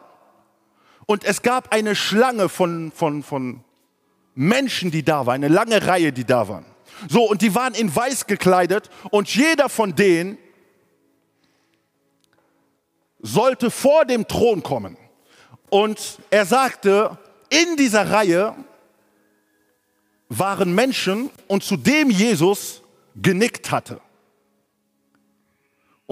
Und 1.05 1.23
es 1.25 1.41
gab 1.41 1.73
eine 1.73 1.95
Schlange 1.95 2.47
von, 2.47 2.91
von, 2.95 3.23
von 3.23 3.63
Menschen, 4.35 4.89
die 4.89 5.03
da 5.03 5.25
waren, 5.25 5.43
eine 5.43 5.53
lange 5.53 5.85
Reihe, 5.85 6.13
die 6.13 6.23
da 6.23 6.47
waren. 6.47 6.65
So, 7.09 7.29
und 7.29 7.41
die 7.41 7.53
waren 7.53 7.73
in 7.73 7.93
weiß 7.93 8.27
gekleidet 8.27 8.89
und 9.11 9.33
jeder 9.35 9.67
von 9.67 9.95
denen 9.95 10.37
sollte 13.19 13.69
vor 13.69 14.05
dem 14.05 14.27
Thron 14.27 14.63
kommen. 14.63 14.97
Und 15.69 16.19
er 16.29 16.45
sagte, 16.45 17.17
in 17.49 17.77
dieser 17.77 18.11
Reihe 18.11 18.55
waren 20.29 20.73
Menschen 20.73 21.29
und 21.47 21.63
zu 21.63 21.77
dem 21.77 22.09
Jesus 22.09 22.81
genickt 23.15 23.71
hatte. 23.71 23.99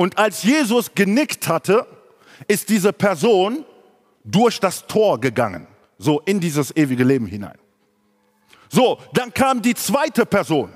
Und 0.01 0.17
als 0.17 0.41
Jesus 0.41 0.95
genickt 0.95 1.47
hatte, 1.47 1.85
ist 2.47 2.69
diese 2.69 2.91
Person 2.91 3.63
durch 4.23 4.59
das 4.59 4.87
Tor 4.87 5.21
gegangen, 5.21 5.67
so 5.99 6.21
in 6.21 6.39
dieses 6.39 6.75
ewige 6.75 7.03
Leben 7.03 7.27
hinein. 7.27 7.59
So, 8.67 8.97
dann 9.13 9.31
kam 9.31 9.61
die 9.61 9.75
zweite 9.75 10.25
Person. 10.25 10.73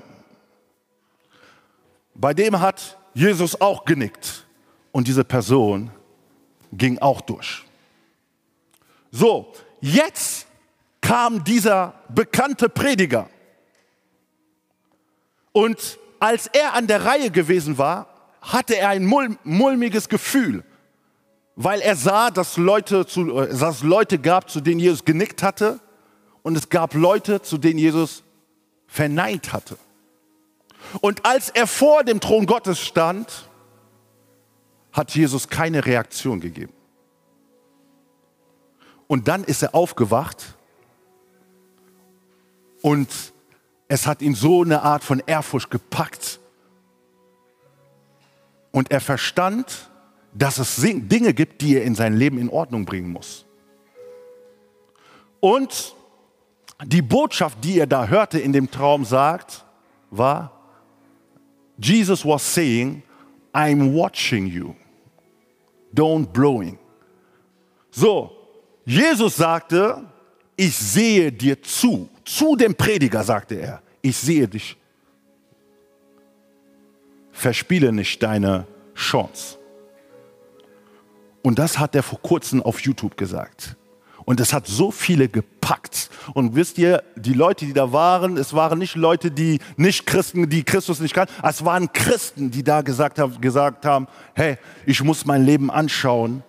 Bei 2.14 2.34
dem 2.34 2.60
hat 2.60 2.96
Jesus 3.14 3.60
auch 3.60 3.84
genickt 3.84 4.46
und 4.92 5.08
diese 5.08 5.24
Person 5.24 5.90
ging 6.70 7.00
auch 7.00 7.20
durch. 7.20 7.64
So, 9.10 9.52
jetzt 9.80 10.46
kam 11.00 11.42
dieser 11.42 11.94
bekannte 12.10 12.68
Prediger. 12.68 13.28
Und 15.50 15.98
als 16.20 16.46
er 16.46 16.74
an 16.74 16.86
der 16.86 17.04
Reihe 17.04 17.32
gewesen 17.32 17.76
war, 17.76 18.15
hatte 18.46 18.76
er 18.76 18.90
ein 18.90 19.04
mulmiges 19.44 20.08
Gefühl, 20.08 20.64
weil 21.56 21.80
er 21.80 21.96
sah, 21.96 22.30
dass, 22.30 22.56
Leute 22.56 23.06
zu, 23.06 23.36
äh, 23.38 23.48
dass 23.48 23.76
es 23.76 23.82
Leute 23.82 24.18
gab, 24.18 24.48
zu 24.50 24.60
denen 24.60 24.80
Jesus 24.80 25.04
genickt 25.04 25.42
hatte 25.42 25.80
und 26.42 26.56
es 26.56 26.68
gab 26.68 26.94
Leute, 26.94 27.42
zu 27.42 27.58
denen 27.58 27.78
Jesus 27.78 28.22
verneint 28.86 29.52
hatte. 29.52 29.76
Und 31.00 31.26
als 31.26 31.50
er 31.50 31.66
vor 31.66 32.04
dem 32.04 32.20
Thron 32.20 32.46
Gottes 32.46 32.80
stand, 32.80 33.48
hat 34.92 35.14
Jesus 35.14 35.48
keine 35.48 35.84
Reaktion 35.84 36.40
gegeben. 36.40 36.72
Und 39.08 39.28
dann 39.28 39.44
ist 39.44 39.62
er 39.62 39.74
aufgewacht 39.74 40.54
und 42.82 43.08
es 43.88 44.06
hat 44.06 44.22
ihn 44.22 44.34
so 44.34 44.62
eine 44.62 44.82
Art 44.82 45.04
von 45.04 45.22
Ehrfurcht 45.26 45.70
gepackt. 45.70 46.40
Und 48.76 48.90
er 48.90 49.00
verstand, 49.00 49.88
dass 50.34 50.58
es 50.58 50.76
Dinge 50.76 51.32
gibt, 51.32 51.62
die 51.62 51.76
er 51.76 51.84
in 51.84 51.94
sein 51.94 52.14
Leben 52.14 52.36
in 52.36 52.50
Ordnung 52.50 52.84
bringen 52.84 53.10
muss. 53.10 53.46
Und 55.40 55.94
die 56.84 57.00
Botschaft, 57.00 57.56
die 57.64 57.78
er 57.78 57.86
da 57.86 58.06
hörte 58.06 58.38
in 58.38 58.52
dem 58.52 58.70
Traum, 58.70 59.06
sagt, 59.06 59.64
war, 60.10 60.52
Jesus 61.78 62.22
was 62.22 62.42
saying, 62.52 63.02
I'm 63.54 63.94
watching 63.94 64.46
you. 64.46 64.74
Don't 65.94 66.26
blowing. 66.26 66.78
So, 67.90 68.30
Jesus 68.84 69.36
sagte, 69.36 70.04
ich 70.54 70.76
sehe 70.76 71.32
dir 71.32 71.62
zu. 71.62 72.10
Zu 72.26 72.56
dem 72.56 72.74
Prediger 72.74 73.24
sagte 73.24 73.54
er, 73.54 73.82
ich 74.02 74.18
sehe 74.18 74.46
dich. 74.46 74.76
Verspiele 77.36 77.92
nicht 77.92 78.22
deine 78.22 78.66
Chance. 78.94 79.58
Und 81.42 81.58
das 81.58 81.78
hat 81.78 81.94
er 81.94 82.02
vor 82.02 82.20
kurzem 82.22 82.62
auf 82.62 82.80
YouTube 82.80 83.16
gesagt. 83.16 83.76
Und 84.24 84.40
es 84.40 84.52
hat 84.52 84.66
so 84.66 84.90
viele 84.90 85.28
gepackt. 85.28 86.10
Und 86.32 86.56
wisst 86.56 86.78
ihr, 86.78 87.04
die 87.14 87.34
Leute, 87.34 87.66
die 87.66 87.74
da 87.74 87.92
waren, 87.92 88.38
es 88.38 88.54
waren 88.54 88.78
nicht 88.78 88.96
Leute, 88.96 89.30
die 89.30 89.60
nicht 89.76 90.06
Christen, 90.06 90.48
die 90.48 90.64
Christus 90.64 90.98
nicht 90.98 91.14
kannten. 91.14 91.34
Es 91.42 91.64
waren 91.64 91.92
Christen, 91.92 92.50
die 92.50 92.64
da 92.64 92.80
gesagt 92.80 93.18
haben, 93.18 93.38
gesagt 93.40 93.84
haben, 93.84 94.08
hey, 94.34 94.56
ich 94.86 95.04
muss 95.04 95.26
mein 95.26 95.44
Leben 95.44 95.70
anschauen, 95.70 96.42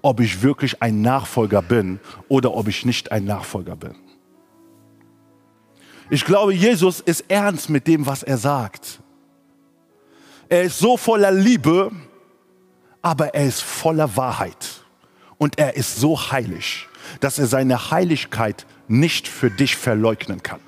ob 0.00 0.20
ich 0.20 0.42
wirklich 0.42 0.80
ein 0.80 1.02
Nachfolger 1.02 1.60
bin 1.60 1.98
oder 2.28 2.54
ob 2.54 2.68
ich 2.68 2.86
nicht 2.86 3.12
ein 3.12 3.24
Nachfolger 3.24 3.74
bin. 3.74 3.96
Ich 6.08 6.24
glaube, 6.24 6.54
Jesus 6.54 7.00
ist 7.00 7.24
ernst 7.28 7.68
mit 7.68 7.86
dem, 7.88 8.06
was 8.06 8.22
er 8.22 8.38
sagt. 8.38 9.00
Er 10.50 10.64
ist 10.64 10.78
so 10.78 10.98
voller 10.98 11.30
Liebe, 11.30 11.90
aber 13.00 13.34
er 13.34 13.46
ist 13.46 13.62
voller 13.62 14.14
Wahrheit. 14.14 14.84
Und 15.38 15.58
er 15.58 15.74
ist 15.74 15.96
so 15.96 16.30
heilig 16.30 16.86
dass 17.18 17.38
er 17.38 17.46
seine 17.46 17.90
Heiligkeit 17.90 18.66
nicht 18.88 19.26
für 19.26 19.50
dich 19.50 19.76
verleugnen 19.76 20.42
kann. 20.42 20.60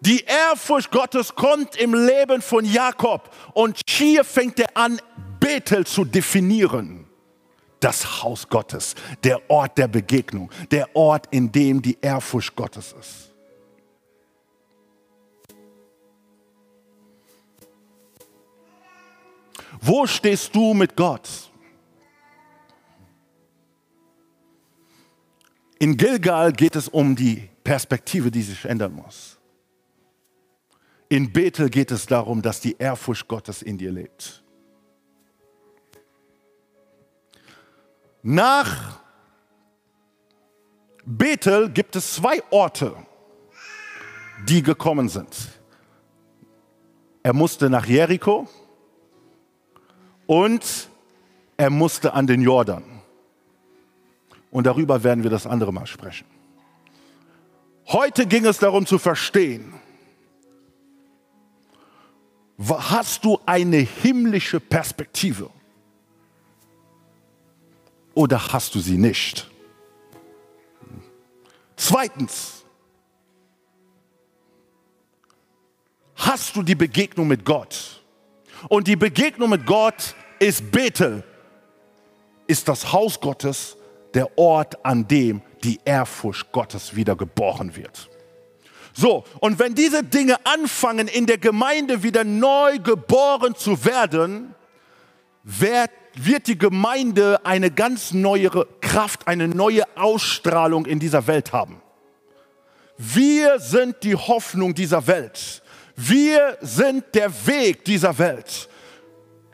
Die 0.00 0.24
Ehrfurcht 0.24 0.90
Gottes 0.90 1.34
kommt 1.34 1.76
im 1.76 1.94
Leben 1.94 2.42
von 2.42 2.64
Jakob 2.64 3.30
und 3.54 3.80
hier 3.88 4.24
fängt 4.24 4.58
er 4.60 4.76
an, 4.76 5.00
Bethel 5.40 5.86
zu 5.86 6.04
definieren. 6.04 7.06
Das 7.80 8.22
Haus 8.22 8.48
Gottes, 8.48 8.94
der 9.22 9.50
Ort 9.50 9.76
der 9.76 9.88
Begegnung, 9.88 10.50
der 10.70 10.94
Ort, 10.96 11.26
in 11.30 11.52
dem 11.52 11.82
die 11.82 11.98
Ehrfurcht 12.00 12.56
Gottes 12.56 12.94
ist. 12.98 13.33
Wo 19.86 20.06
stehst 20.06 20.54
du 20.54 20.72
mit 20.72 20.96
Gott? 20.96 21.28
In 25.78 25.94
Gilgal 25.98 26.52
geht 26.52 26.74
es 26.74 26.88
um 26.88 27.14
die 27.14 27.50
Perspektive, 27.62 28.30
die 28.30 28.40
sich 28.40 28.64
ändern 28.64 28.94
muss. 28.94 29.38
In 31.10 31.30
Bethel 31.30 31.68
geht 31.68 31.90
es 31.90 32.06
darum, 32.06 32.40
dass 32.40 32.62
die 32.62 32.76
Ehrfurcht 32.78 33.28
Gottes 33.28 33.60
in 33.60 33.76
dir 33.76 33.92
lebt. 33.92 34.42
Nach 38.22 39.00
Bethel 41.04 41.68
gibt 41.68 41.94
es 41.94 42.14
zwei 42.14 42.42
Orte, 42.50 42.96
die 44.48 44.62
gekommen 44.62 45.10
sind. 45.10 45.36
Er 47.22 47.34
musste 47.34 47.68
nach 47.68 47.84
Jericho 47.84 48.48
und 50.26 50.88
er 51.56 51.70
musste 51.70 52.14
an 52.14 52.26
den 52.26 52.42
Jordan. 52.42 52.82
Und 54.50 54.66
darüber 54.66 55.02
werden 55.02 55.22
wir 55.22 55.30
das 55.30 55.46
andere 55.46 55.72
Mal 55.72 55.86
sprechen. 55.86 56.26
Heute 57.88 58.26
ging 58.26 58.46
es 58.46 58.58
darum 58.58 58.86
zu 58.86 58.98
verstehen, 58.98 59.74
hast 62.58 63.24
du 63.24 63.38
eine 63.46 63.78
himmlische 63.78 64.60
Perspektive 64.60 65.50
oder 68.14 68.52
hast 68.52 68.74
du 68.74 68.80
sie 68.80 68.96
nicht? 68.96 69.50
Zweitens, 71.76 72.64
hast 76.14 76.54
du 76.54 76.62
die 76.62 76.76
Begegnung 76.76 77.26
mit 77.26 77.44
Gott? 77.44 78.03
Und 78.68 78.86
die 78.86 78.96
Begegnung 78.96 79.50
mit 79.50 79.66
Gott 79.66 80.14
ist 80.38 80.70
Bethel, 80.70 81.22
ist 82.46 82.68
das 82.68 82.92
Haus 82.92 83.20
Gottes, 83.20 83.76
der 84.14 84.38
Ort, 84.38 84.84
an 84.84 85.06
dem 85.06 85.42
die 85.62 85.80
Ehrfurcht 85.84 86.52
Gottes 86.52 86.94
wieder 86.94 87.16
geboren 87.16 87.74
wird. 87.74 88.08
So, 88.92 89.24
und 89.40 89.58
wenn 89.58 89.74
diese 89.74 90.04
Dinge 90.04 90.36
anfangen, 90.44 91.08
in 91.08 91.26
der 91.26 91.38
Gemeinde 91.38 92.02
wieder 92.02 92.22
neu 92.22 92.78
geboren 92.78 93.56
zu 93.56 93.84
werden, 93.84 94.54
wird, 95.42 95.90
wird 96.14 96.46
die 96.46 96.56
Gemeinde 96.56 97.44
eine 97.44 97.72
ganz 97.72 98.12
neue 98.12 98.50
Kraft, 98.80 99.26
eine 99.26 99.48
neue 99.48 99.82
Ausstrahlung 99.96 100.86
in 100.86 101.00
dieser 101.00 101.26
Welt 101.26 101.52
haben. 101.52 101.82
Wir 102.96 103.58
sind 103.58 103.96
die 104.04 104.14
Hoffnung 104.14 104.74
dieser 104.74 105.08
Welt. 105.08 105.63
Wir 105.96 106.58
sind 106.60 107.04
der 107.14 107.30
Weg 107.46 107.84
dieser 107.84 108.16
Welt. 108.18 108.68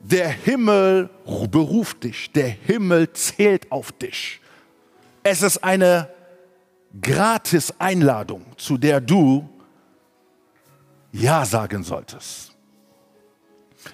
Der 0.01 0.28
Himmel 0.28 1.11
beruft 1.51 2.05
dich, 2.05 2.32
der 2.32 2.49
Himmel 2.49 3.12
zählt 3.12 3.70
auf 3.70 3.93
dich. 3.93 4.41
Es 5.22 5.43
ist 5.43 5.62
eine 5.62 6.09
Gratis-Einladung, 7.01 8.47
zu 8.57 8.78
der 8.78 9.01
du 9.01 9.49
Ja 11.12 11.45
sagen 11.45 11.82
solltest. 11.82 12.53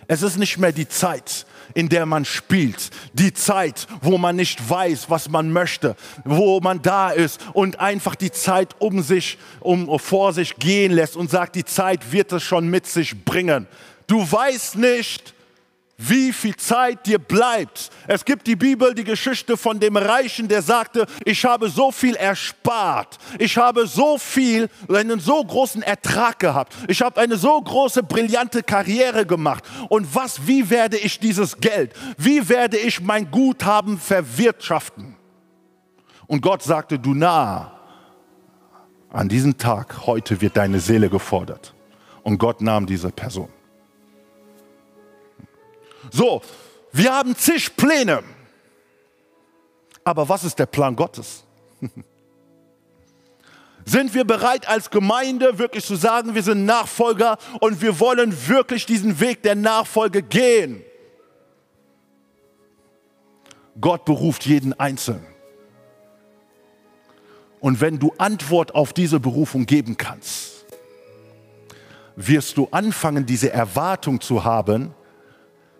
Es 0.06 0.22
ist 0.22 0.36
nicht 0.36 0.58
mehr 0.58 0.72
die 0.72 0.88
Zeit, 0.88 1.46
in 1.74 1.88
der 1.88 2.06
man 2.06 2.24
spielt, 2.24 2.90
die 3.12 3.32
Zeit, 3.32 3.86
wo 4.00 4.18
man 4.18 4.36
nicht 4.36 4.68
weiß, 4.68 5.10
was 5.10 5.28
man 5.28 5.52
möchte, 5.52 5.96
wo 6.24 6.60
man 6.60 6.82
da 6.82 7.10
ist 7.10 7.40
und 7.52 7.80
einfach 7.80 8.14
die 8.14 8.32
Zeit 8.32 8.74
um 8.78 9.02
sich, 9.02 9.38
um 9.60 9.98
vor 9.98 10.32
sich 10.32 10.56
gehen 10.56 10.92
lässt 10.92 11.16
und 11.16 11.30
sagt, 11.30 11.54
die 11.54 11.64
Zeit 11.64 12.12
wird 12.12 12.32
es 12.32 12.42
schon 12.42 12.68
mit 12.68 12.86
sich 12.86 13.24
bringen. 13.24 13.66
Du 14.06 14.20
weißt 14.30 14.76
nicht, 14.76 15.34
wie 15.98 16.32
viel 16.32 16.56
Zeit 16.56 17.06
dir 17.06 17.18
bleibt. 17.18 17.90
Es 18.06 18.24
gibt 18.24 18.46
die 18.46 18.56
Bibel, 18.56 18.94
die 18.94 19.04
Geschichte 19.04 19.56
von 19.56 19.80
dem 19.80 19.96
Reichen, 19.96 20.46
der 20.46 20.62
sagte, 20.62 21.06
ich 21.24 21.44
habe 21.44 21.68
so 21.68 21.90
viel 21.90 22.14
erspart, 22.16 23.18
ich 23.38 23.56
habe 23.56 23.86
so 23.86 24.18
viel, 24.18 24.68
einen 24.88 25.20
so 25.20 25.42
großen 25.42 25.82
Ertrag 25.82 26.38
gehabt, 26.38 26.74
ich 26.88 27.00
habe 27.00 27.20
eine 27.20 27.36
so 27.36 27.60
große, 27.60 28.02
brillante 28.02 28.62
Karriere 28.62 29.24
gemacht. 29.24 29.64
Und 29.88 30.14
was, 30.14 30.46
wie 30.46 30.68
werde 30.68 30.98
ich 30.98 31.18
dieses 31.18 31.56
Geld, 31.58 31.92
wie 32.18 32.48
werde 32.48 32.76
ich 32.76 33.00
mein 33.00 33.30
Guthaben 33.30 33.98
verwirtschaften? 33.98 35.16
Und 36.26 36.40
Gott 36.42 36.62
sagte, 36.62 36.98
du 36.98 37.14
nah, 37.14 37.72
an 39.10 39.28
diesem 39.28 39.56
Tag, 39.56 40.06
heute 40.06 40.40
wird 40.40 40.56
deine 40.56 40.80
Seele 40.80 41.08
gefordert. 41.08 41.72
Und 42.22 42.38
Gott 42.38 42.60
nahm 42.60 42.86
diese 42.86 43.10
Person. 43.10 43.48
So, 46.10 46.42
wir 46.92 47.12
haben 47.12 47.36
zig 47.36 47.76
Pläne. 47.76 48.22
Aber 50.04 50.28
was 50.28 50.44
ist 50.44 50.58
der 50.58 50.66
Plan 50.66 50.94
Gottes? 50.94 51.44
Sind 53.84 54.14
wir 54.14 54.24
bereit 54.24 54.68
als 54.68 54.90
Gemeinde 54.90 55.58
wirklich 55.58 55.84
zu 55.84 55.94
sagen, 55.94 56.34
wir 56.34 56.42
sind 56.42 56.64
Nachfolger 56.64 57.38
und 57.60 57.80
wir 57.80 58.00
wollen 58.00 58.48
wirklich 58.48 58.84
diesen 58.84 59.20
Weg 59.20 59.44
der 59.44 59.54
Nachfolge 59.54 60.22
gehen? 60.22 60.82
Gott 63.80 64.04
beruft 64.04 64.44
jeden 64.44 64.72
Einzelnen. 64.72 65.26
Und 67.60 67.80
wenn 67.80 68.00
du 68.00 68.12
Antwort 68.18 68.74
auf 68.74 68.92
diese 68.92 69.20
Berufung 69.20 69.66
geben 69.66 69.96
kannst, 69.96 70.66
wirst 72.16 72.56
du 72.56 72.66
anfangen, 72.72 73.24
diese 73.24 73.52
Erwartung 73.52 74.20
zu 74.20 74.42
haben, 74.42 74.94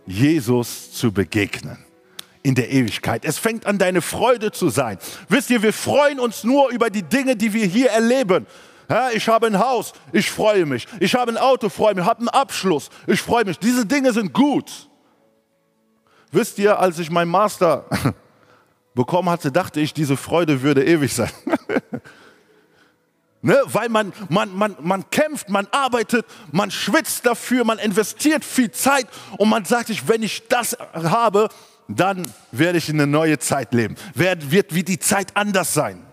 Jesus 0.07 0.93
zu 0.93 1.13
begegnen 1.13 1.79
in 2.43 2.55
der 2.55 2.71
Ewigkeit. 2.71 3.25
Es 3.25 3.39
fängt 3.39 3.67
an, 3.67 3.77
deine 3.77 4.01
Freude 4.01 4.53
zu 4.53 4.69
sein. 4.69 4.99
Wisst 5.29 5.51
ihr, 5.51 5.63
wir 5.63 5.73
freuen 5.73 6.21
uns 6.21 6.45
nur 6.45 6.71
über 6.71 6.91
die 6.91 7.03
Dinge, 7.03 7.35
die 7.35 7.53
wir 7.53 7.67
hier 7.67 7.91
erleben. 7.91 8.47
Ja, 8.89 9.11
ich 9.11 9.27
habe 9.29 9.49
ein 9.49 9.59
Haus, 9.59 9.93
ich 10.13 10.31
freue 10.31 10.65
mich. 10.65 10.87
Ich 11.01 11.15
habe 11.17 11.33
ein 11.33 11.39
Auto, 11.39 11.69
freue 11.69 11.95
mich. 11.95 12.05
Ich 12.05 12.09
habe 12.09 12.21
einen 12.21 12.29
Abschluss, 12.29 12.89
ich 13.09 13.21
freue 13.21 13.45
mich. 13.45 13.59
Diese 13.59 13.85
Dinge 13.85 14.13
sind 14.13 14.33
gut. 14.33 14.89
Wisst 16.31 16.59
ihr, 16.59 16.79
als 16.79 16.99
ich 17.01 17.11
meinen 17.11 17.31
Master 17.31 17.87
bekommen 18.95 19.29
hatte, 19.29 19.51
dachte 19.51 19.81
ich, 19.81 19.93
diese 19.93 20.17
Freude 20.17 20.63
würde 20.63 20.85
ewig 20.85 21.13
sein. 21.13 21.31
Ne? 23.47 23.63
Weil 23.67 23.89
man, 23.89 24.13
man, 24.29 24.53
man, 24.57 24.77
man 24.81 25.09
kämpft, 25.09 25.49
man 25.49 25.69
arbeitet, 25.71 26.27
man 26.51 26.73
schwitzt 26.73 27.25
dafür, 27.25 27.65
man 27.65 27.79
investiert 27.79 28.45
viel 28.45 28.73
Zeit 28.73 29.07
und 29.39 29.49
man 29.49 29.65
sagt 29.65 29.87
sich, 29.87 30.09
wenn 30.09 30.25
ich 30.25 30.49
das 30.49 30.77
habe, 30.93 31.49
dann 31.87 32.29
werde 32.51 32.79
ich 32.79 32.89
in 32.89 32.97
eine 32.97 33.07
neue 33.07 33.39
Zeit 33.39 33.73
leben. 33.73 33.95
Wird, 34.15 34.51
wird 34.51 34.75
wie 34.75 34.83
die 34.83 34.99
Zeit 34.99 35.29
anders 35.37 35.73
sein. 35.73 36.05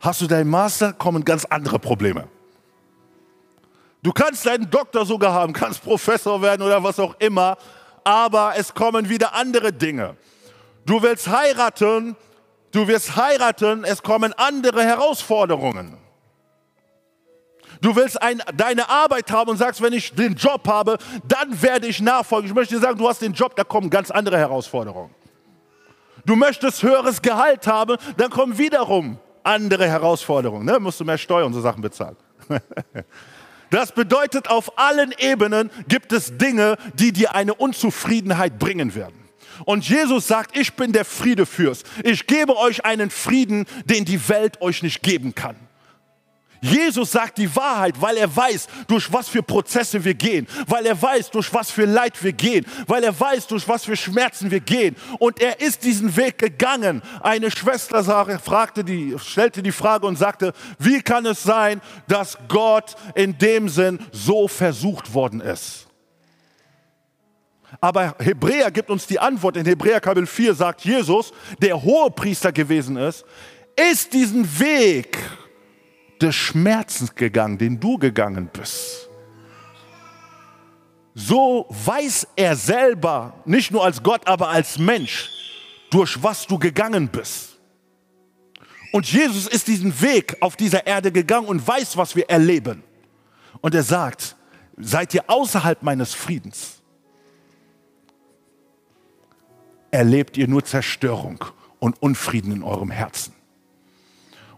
Hast 0.00 0.20
du 0.20 0.28
deinen 0.28 0.48
Master, 0.48 0.92
kommen 0.92 1.24
ganz 1.24 1.44
andere 1.46 1.80
Probleme. 1.80 2.28
Du 4.00 4.12
kannst 4.12 4.46
deinen 4.46 4.70
Doktor 4.70 5.04
sogar 5.04 5.32
haben, 5.32 5.52
kannst 5.52 5.82
Professor 5.82 6.40
werden 6.40 6.62
oder 6.62 6.80
was 6.80 7.00
auch 7.00 7.16
immer, 7.18 7.58
aber 8.04 8.52
es 8.56 8.72
kommen 8.72 9.08
wieder 9.08 9.34
andere 9.34 9.72
Dinge. 9.72 10.16
Du 10.86 11.02
willst 11.02 11.26
heiraten, 11.26 12.14
du 12.70 12.86
wirst 12.86 13.16
heiraten, 13.16 13.82
es 13.82 14.00
kommen 14.00 14.32
andere 14.34 14.84
Herausforderungen. 14.84 15.98
Du 17.80 17.96
willst 17.96 18.20
ein, 18.20 18.42
deine 18.54 18.88
Arbeit 18.90 19.30
haben 19.30 19.50
und 19.50 19.56
sagst, 19.56 19.80
wenn 19.80 19.92
ich 19.92 20.14
den 20.14 20.34
Job 20.34 20.68
habe, 20.68 20.98
dann 21.26 21.62
werde 21.62 21.86
ich 21.86 22.00
nachfolgen. 22.00 22.48
Ich 22.48 22.54
möchte 22.54 22.74
dir 22.74 22.80
sagen, 22.80 22.98
du 22.98 23.08
hast 23.08 23.22
den 23.22 23.32
Job, 23.32 23.56
da 23.56 23.64
kommen 23.64 23.88
ganz 23.88 24.10
andere 24.10 24.38
Herausforderungen. 24.38 25.14
Du 26.26 26.36
möchtest 26.36 26.82
höheres 26.82 27.22
Gehalt 27.22 27.66
haben, 27.66 27.96
dann 28.18 28.30
kommen 28.30 28.58
wiederum 28.58 29.18
andere 29.42 29.88
Herausforderungen. 29.88 30.66
Ne? 30.66 30.78
Musst 30.78 31.00
du 31.00 31.04
mehr 31.04 31.16
Steuern 31.16 31.46
und 31.46 31.54
so 31.54 31.60
Sachen 31.60 31.82
bezahlen. 31.82 32.16
Das 33.70 33.92
bedeutet, 33.92 34.50
auf 34.50 34.76
allen 34.80 35.14
Ebenen 35.18 35.70
gibt 35.86 36.12
es 36.12 36.36
Dinge, 36.36 36.76
die 36.94 37.12
dir 37.12 37.36
eine 37.36 37.54
Unzufriedenheit 37.54 38.58
bringen 38.58 38.96
werden. 38.96 39.14
Und 39.64 39.88
Jesus 39.88 40.26
sagt, 40.26 40.56
ich 40.56 40.74
bin 40.74 40.92
der 40.92 41.04
Friedefürst. 41.04 41.86
Ich 42.02 42.26
gebe 42.26 42.56
euch 42.56 42.84
einen 42.84 43.10
Frieden, 43.10 43.66
den 43.84 44.04
die 44.04 44.28
Welt 44.28 44.60
euch 44.60 44.82
nicht 44.82 45.02
geben 45.02 45.36
kann. 45.36 45.54
Jesus 46.60 47.12
sagt 47.12 47.38
die 47.38 47.54
Wahrheit, 47.56 48.00
weil 48.00 48.18
er 48.18 48.34
weiß, 48.34 48.68
durch 48.86 49.10
was 49.12 49.28
für 49.28 49.42
Prozesse 49.42 50.04
wir 50.04 50.14
gehen, 50.14 50.46
weil 50.66 50.84
er 50.84 51.00
weiß, 51.00 51.30
durch 51.30 51.52
was 51.54 51.70
für 51.70 51.86
Leid 51.86 52.22
wir 52.22 52.32
gehen, 52.32 52.66
weil 52.86 53.02
er 53.02 53.18
weiß, 53.18 53.46
durch 53.46 53.66
was 53.66 53.84
für 53.84 53.96
Schmerzen 53.96 54.50
wir 54.50 54.60
gehen. 54.60 54.94
Und 55.18 55.40
er 55.40 55.60
ist 55.60 55.84
diesen 55.84 56.14
Weg 56.16 56.38
gegangen. 56.38 57.02
Eine 57.22 57.50
Schwester 57.50 58.04
fragte 58.38 58.84
die, 58.84 59.16
stellte 59.18 59.62
die 59.62 59.72
Frage 59.72 60.06
und 60.06 60.16
sagte, 60.16 60.52
wie 60.78 61.00
kann 61.00 61.24
es 61.24 61.42
sein, 61.42 61.80
dass 62.08 62.36
Gott 62.48 62.94
in 63.14 63.38
dem 63.38 63.68
Sinn 63.68 63.98
so 64.12 64.46
versucht 64.46 65.14
worden 65.14 65.40
ist? 65.40 65.86
Aber 67.80 68.16
Hebräer 68.18 68.70
gibt 68.70 68.90
uns 68.90 69.06
die 69.06 69.18
Antwort. 69.18 69.56
In 69.56 69.64
Hebräer 69.64 70.00
Kapitel 70.00 70.26
4 70.26 70.54
sagt 70.54 70.82
Jesus, 70.82 71.32
der 71.62 71.80
hohe 71.80 72.10
Priester 72.10 72.52
gewesen 72.52 72.96
ist, 72.96 73.24
ist 73.76 74.12
diesen 74.12 74.58
Weg 74.58 75.16
des 76.20 76.34
Schmerzens 76.34 77.14
gegangen, 77.14 77.58
den 77.58 77.80
du 77.80 77.98
gegangen 77.98 78.48
bist. 78.52 79.08
So 81.14 81.66
weiß 81.68 82.28
er 82.36 82.56
selber, 82.56 83.34
nicht 83.44 83.70
nur 83.70 83.84
als 83.84 84.02
Gott, 84.02 84.26
aber 84.26 84.48
als 84.48 84.78
Mensch, 84.78 85.30
durch 85.90 86.22
was 86.22 86.46
du 86.46 86.58
gegangen 86.58 87.08
bist. 87.08 87.58
Und 88.92 89.10
Jesus 89.10 89.46
ist 89.46 89.68
diesen 89.68 90.00
Weg 90.00 90.36
auf 90.40 90.56
dieser 90.56 90.86
Erde 90.86 91.12
gegangen 91.12 91.46
und 91.46 91.66
weiß, 91.66 91.96
was 91.96 92.16
wir 92.16 92.28
erleben. 92.28 92.82
Und 93.60 93.74
er 93.74 93.82
sagt, 93.82 94.36
seid 94.76 95.14
ihr 95.14 95.24
außerhalb 95.28 95.82
meines 95.82 96.14
Friedens, 96.14 96.80
erlebt 99.90 100.36
ihr 100.36 100.48
nur 100.48 100.64
Zerstörung 100.64 101.44
und 101.78 102.00
Unfrieden 102.02 102.52
in 102.52 102.62
eurem 102.62 102.90
Herzen. 102.90 103.34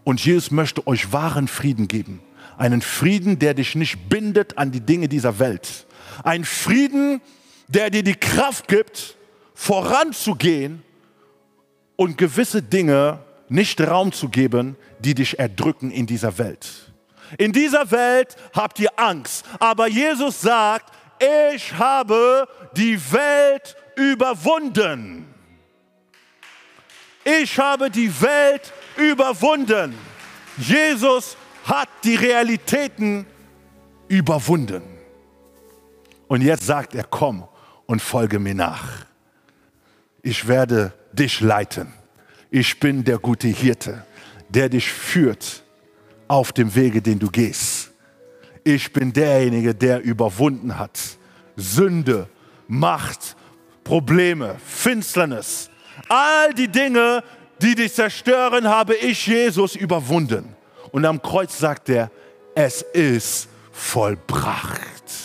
Und 0.03 0.23
Jesus 0.23 0.51
möchte 0.51 0.85
euch 0.87 1.11
wahren 1.11 1.47
Frieden 1.47 1.87
geben. 1.87 2.21
Einen 2.57 2.81
Frieden, 2.81 3.39
der 3.39 3.53
dich 3.53 3.75
nicht 3.75 4.09
bindet 4.09 4.57
an 4.57 4.71
die 4.71 4.81
Dinge 4.81 5.07
dieser 5.07 5.39
Welt. 5.39 5.85
Ein 6.23 6.45
Frieden, 6.45 7.21
der 7.67 7.89
dir 7.89 8.03
die 8.03 8.15
Kraft 8.15 8.67
gibt, 8.67 9.17
voranzugehen 9.53 10.83
und 11.95 12.17
gewisse 12.17 12.61
Dinge 12.61 13.19
nicht 13.49 13.79
Raum 13.81 14.11
zu 14.11 14.29
geben, 14.29 14.75
die 14.99 15.15
dich 15.15 15.39
erdrücken 15.39 15.91
in 15.91 16.05
dieser 16.05 16.37
Welt. 16.37 16.93
In 17.37 17.51
dieser 17.51 17.89
Welt 17.91 18.35
habt 18.53 18.79
ihr 18.79 18.91
Angst, 18.97 19.45
aber 19.59 19.87
Jesus 19.87 20.41
sagt, 20.41 20.93
ich 21.53 21.73
habe 21.73 22.47
die 22.75 22.99
Welt 23.11 23.75
überwunden. 23.95 25.25
Ich 27.23 27.57
habe 27.57 27.89
die 27.89 28.21
Welt 28.21 28.73
überwunden. 28.97 29.93
Jesus 30.57 31.37
hat 31.63 31.89
die 32.03 32.15
Realitäten 32.15 33.25
überwunden. 34.07 34.83
Und 36.27 36.41
jetzt 36.41 36.65
sagt 36.65 36.95
er, 36.95 37.03
komm 37.03 37.45
und 37.85 38.01
folge 38.01 38.39
mir 38.39 38.55
nach. 38.55 39.05
Ich 40.21 40.47
werde 40.47 40.93
dich 41.11 41.41
leiten. 41.41 41.93
Ich 42.49 42.79
bin 42.79 43.03
der 43.03 43.17
gute 43.17 43.47
Hirte, 43.47 44.05
der 44.49 44.69
dich 44.69 44.91
führt 44.91 45.63
auf 46.27 46.51
dem 46.51 46.73
Wege, 46.75 47.01
den 47.01 47.19
du 47.19 47.29
gehst. 47.29 47.91
ich 48.63 48.93
bin 48.93 49.11
derjenige, 49.11 49.75
der 49.75 50.01
überwunden 50.01 50.77
hat. 50.77 50.99
Sünde, 51.55 52.27
Macht, 52.67 53.35
Probleme, 53.83 54.55
Finsternis, 54.65 55.69
all 56.07 56.53
die 56.53 56.69
Dinge, 56.69 57.23
die 57.63 57.75
dich 57.75 57.93
zerstören, 57.93 58.67
habe 58.67 58.95
ich 58.95 59.25
Jesus 59.25 59.75
überwunden. 59.75 60.55
Und 60.91 61.05
am 61.05 61.21
Kreuz 61.21 61.57
sagt 61.57 61.89
er, 61.89 62.11
es 62.55 62.81
ist 62.81 63.47
vollbracht. 63.71 65.22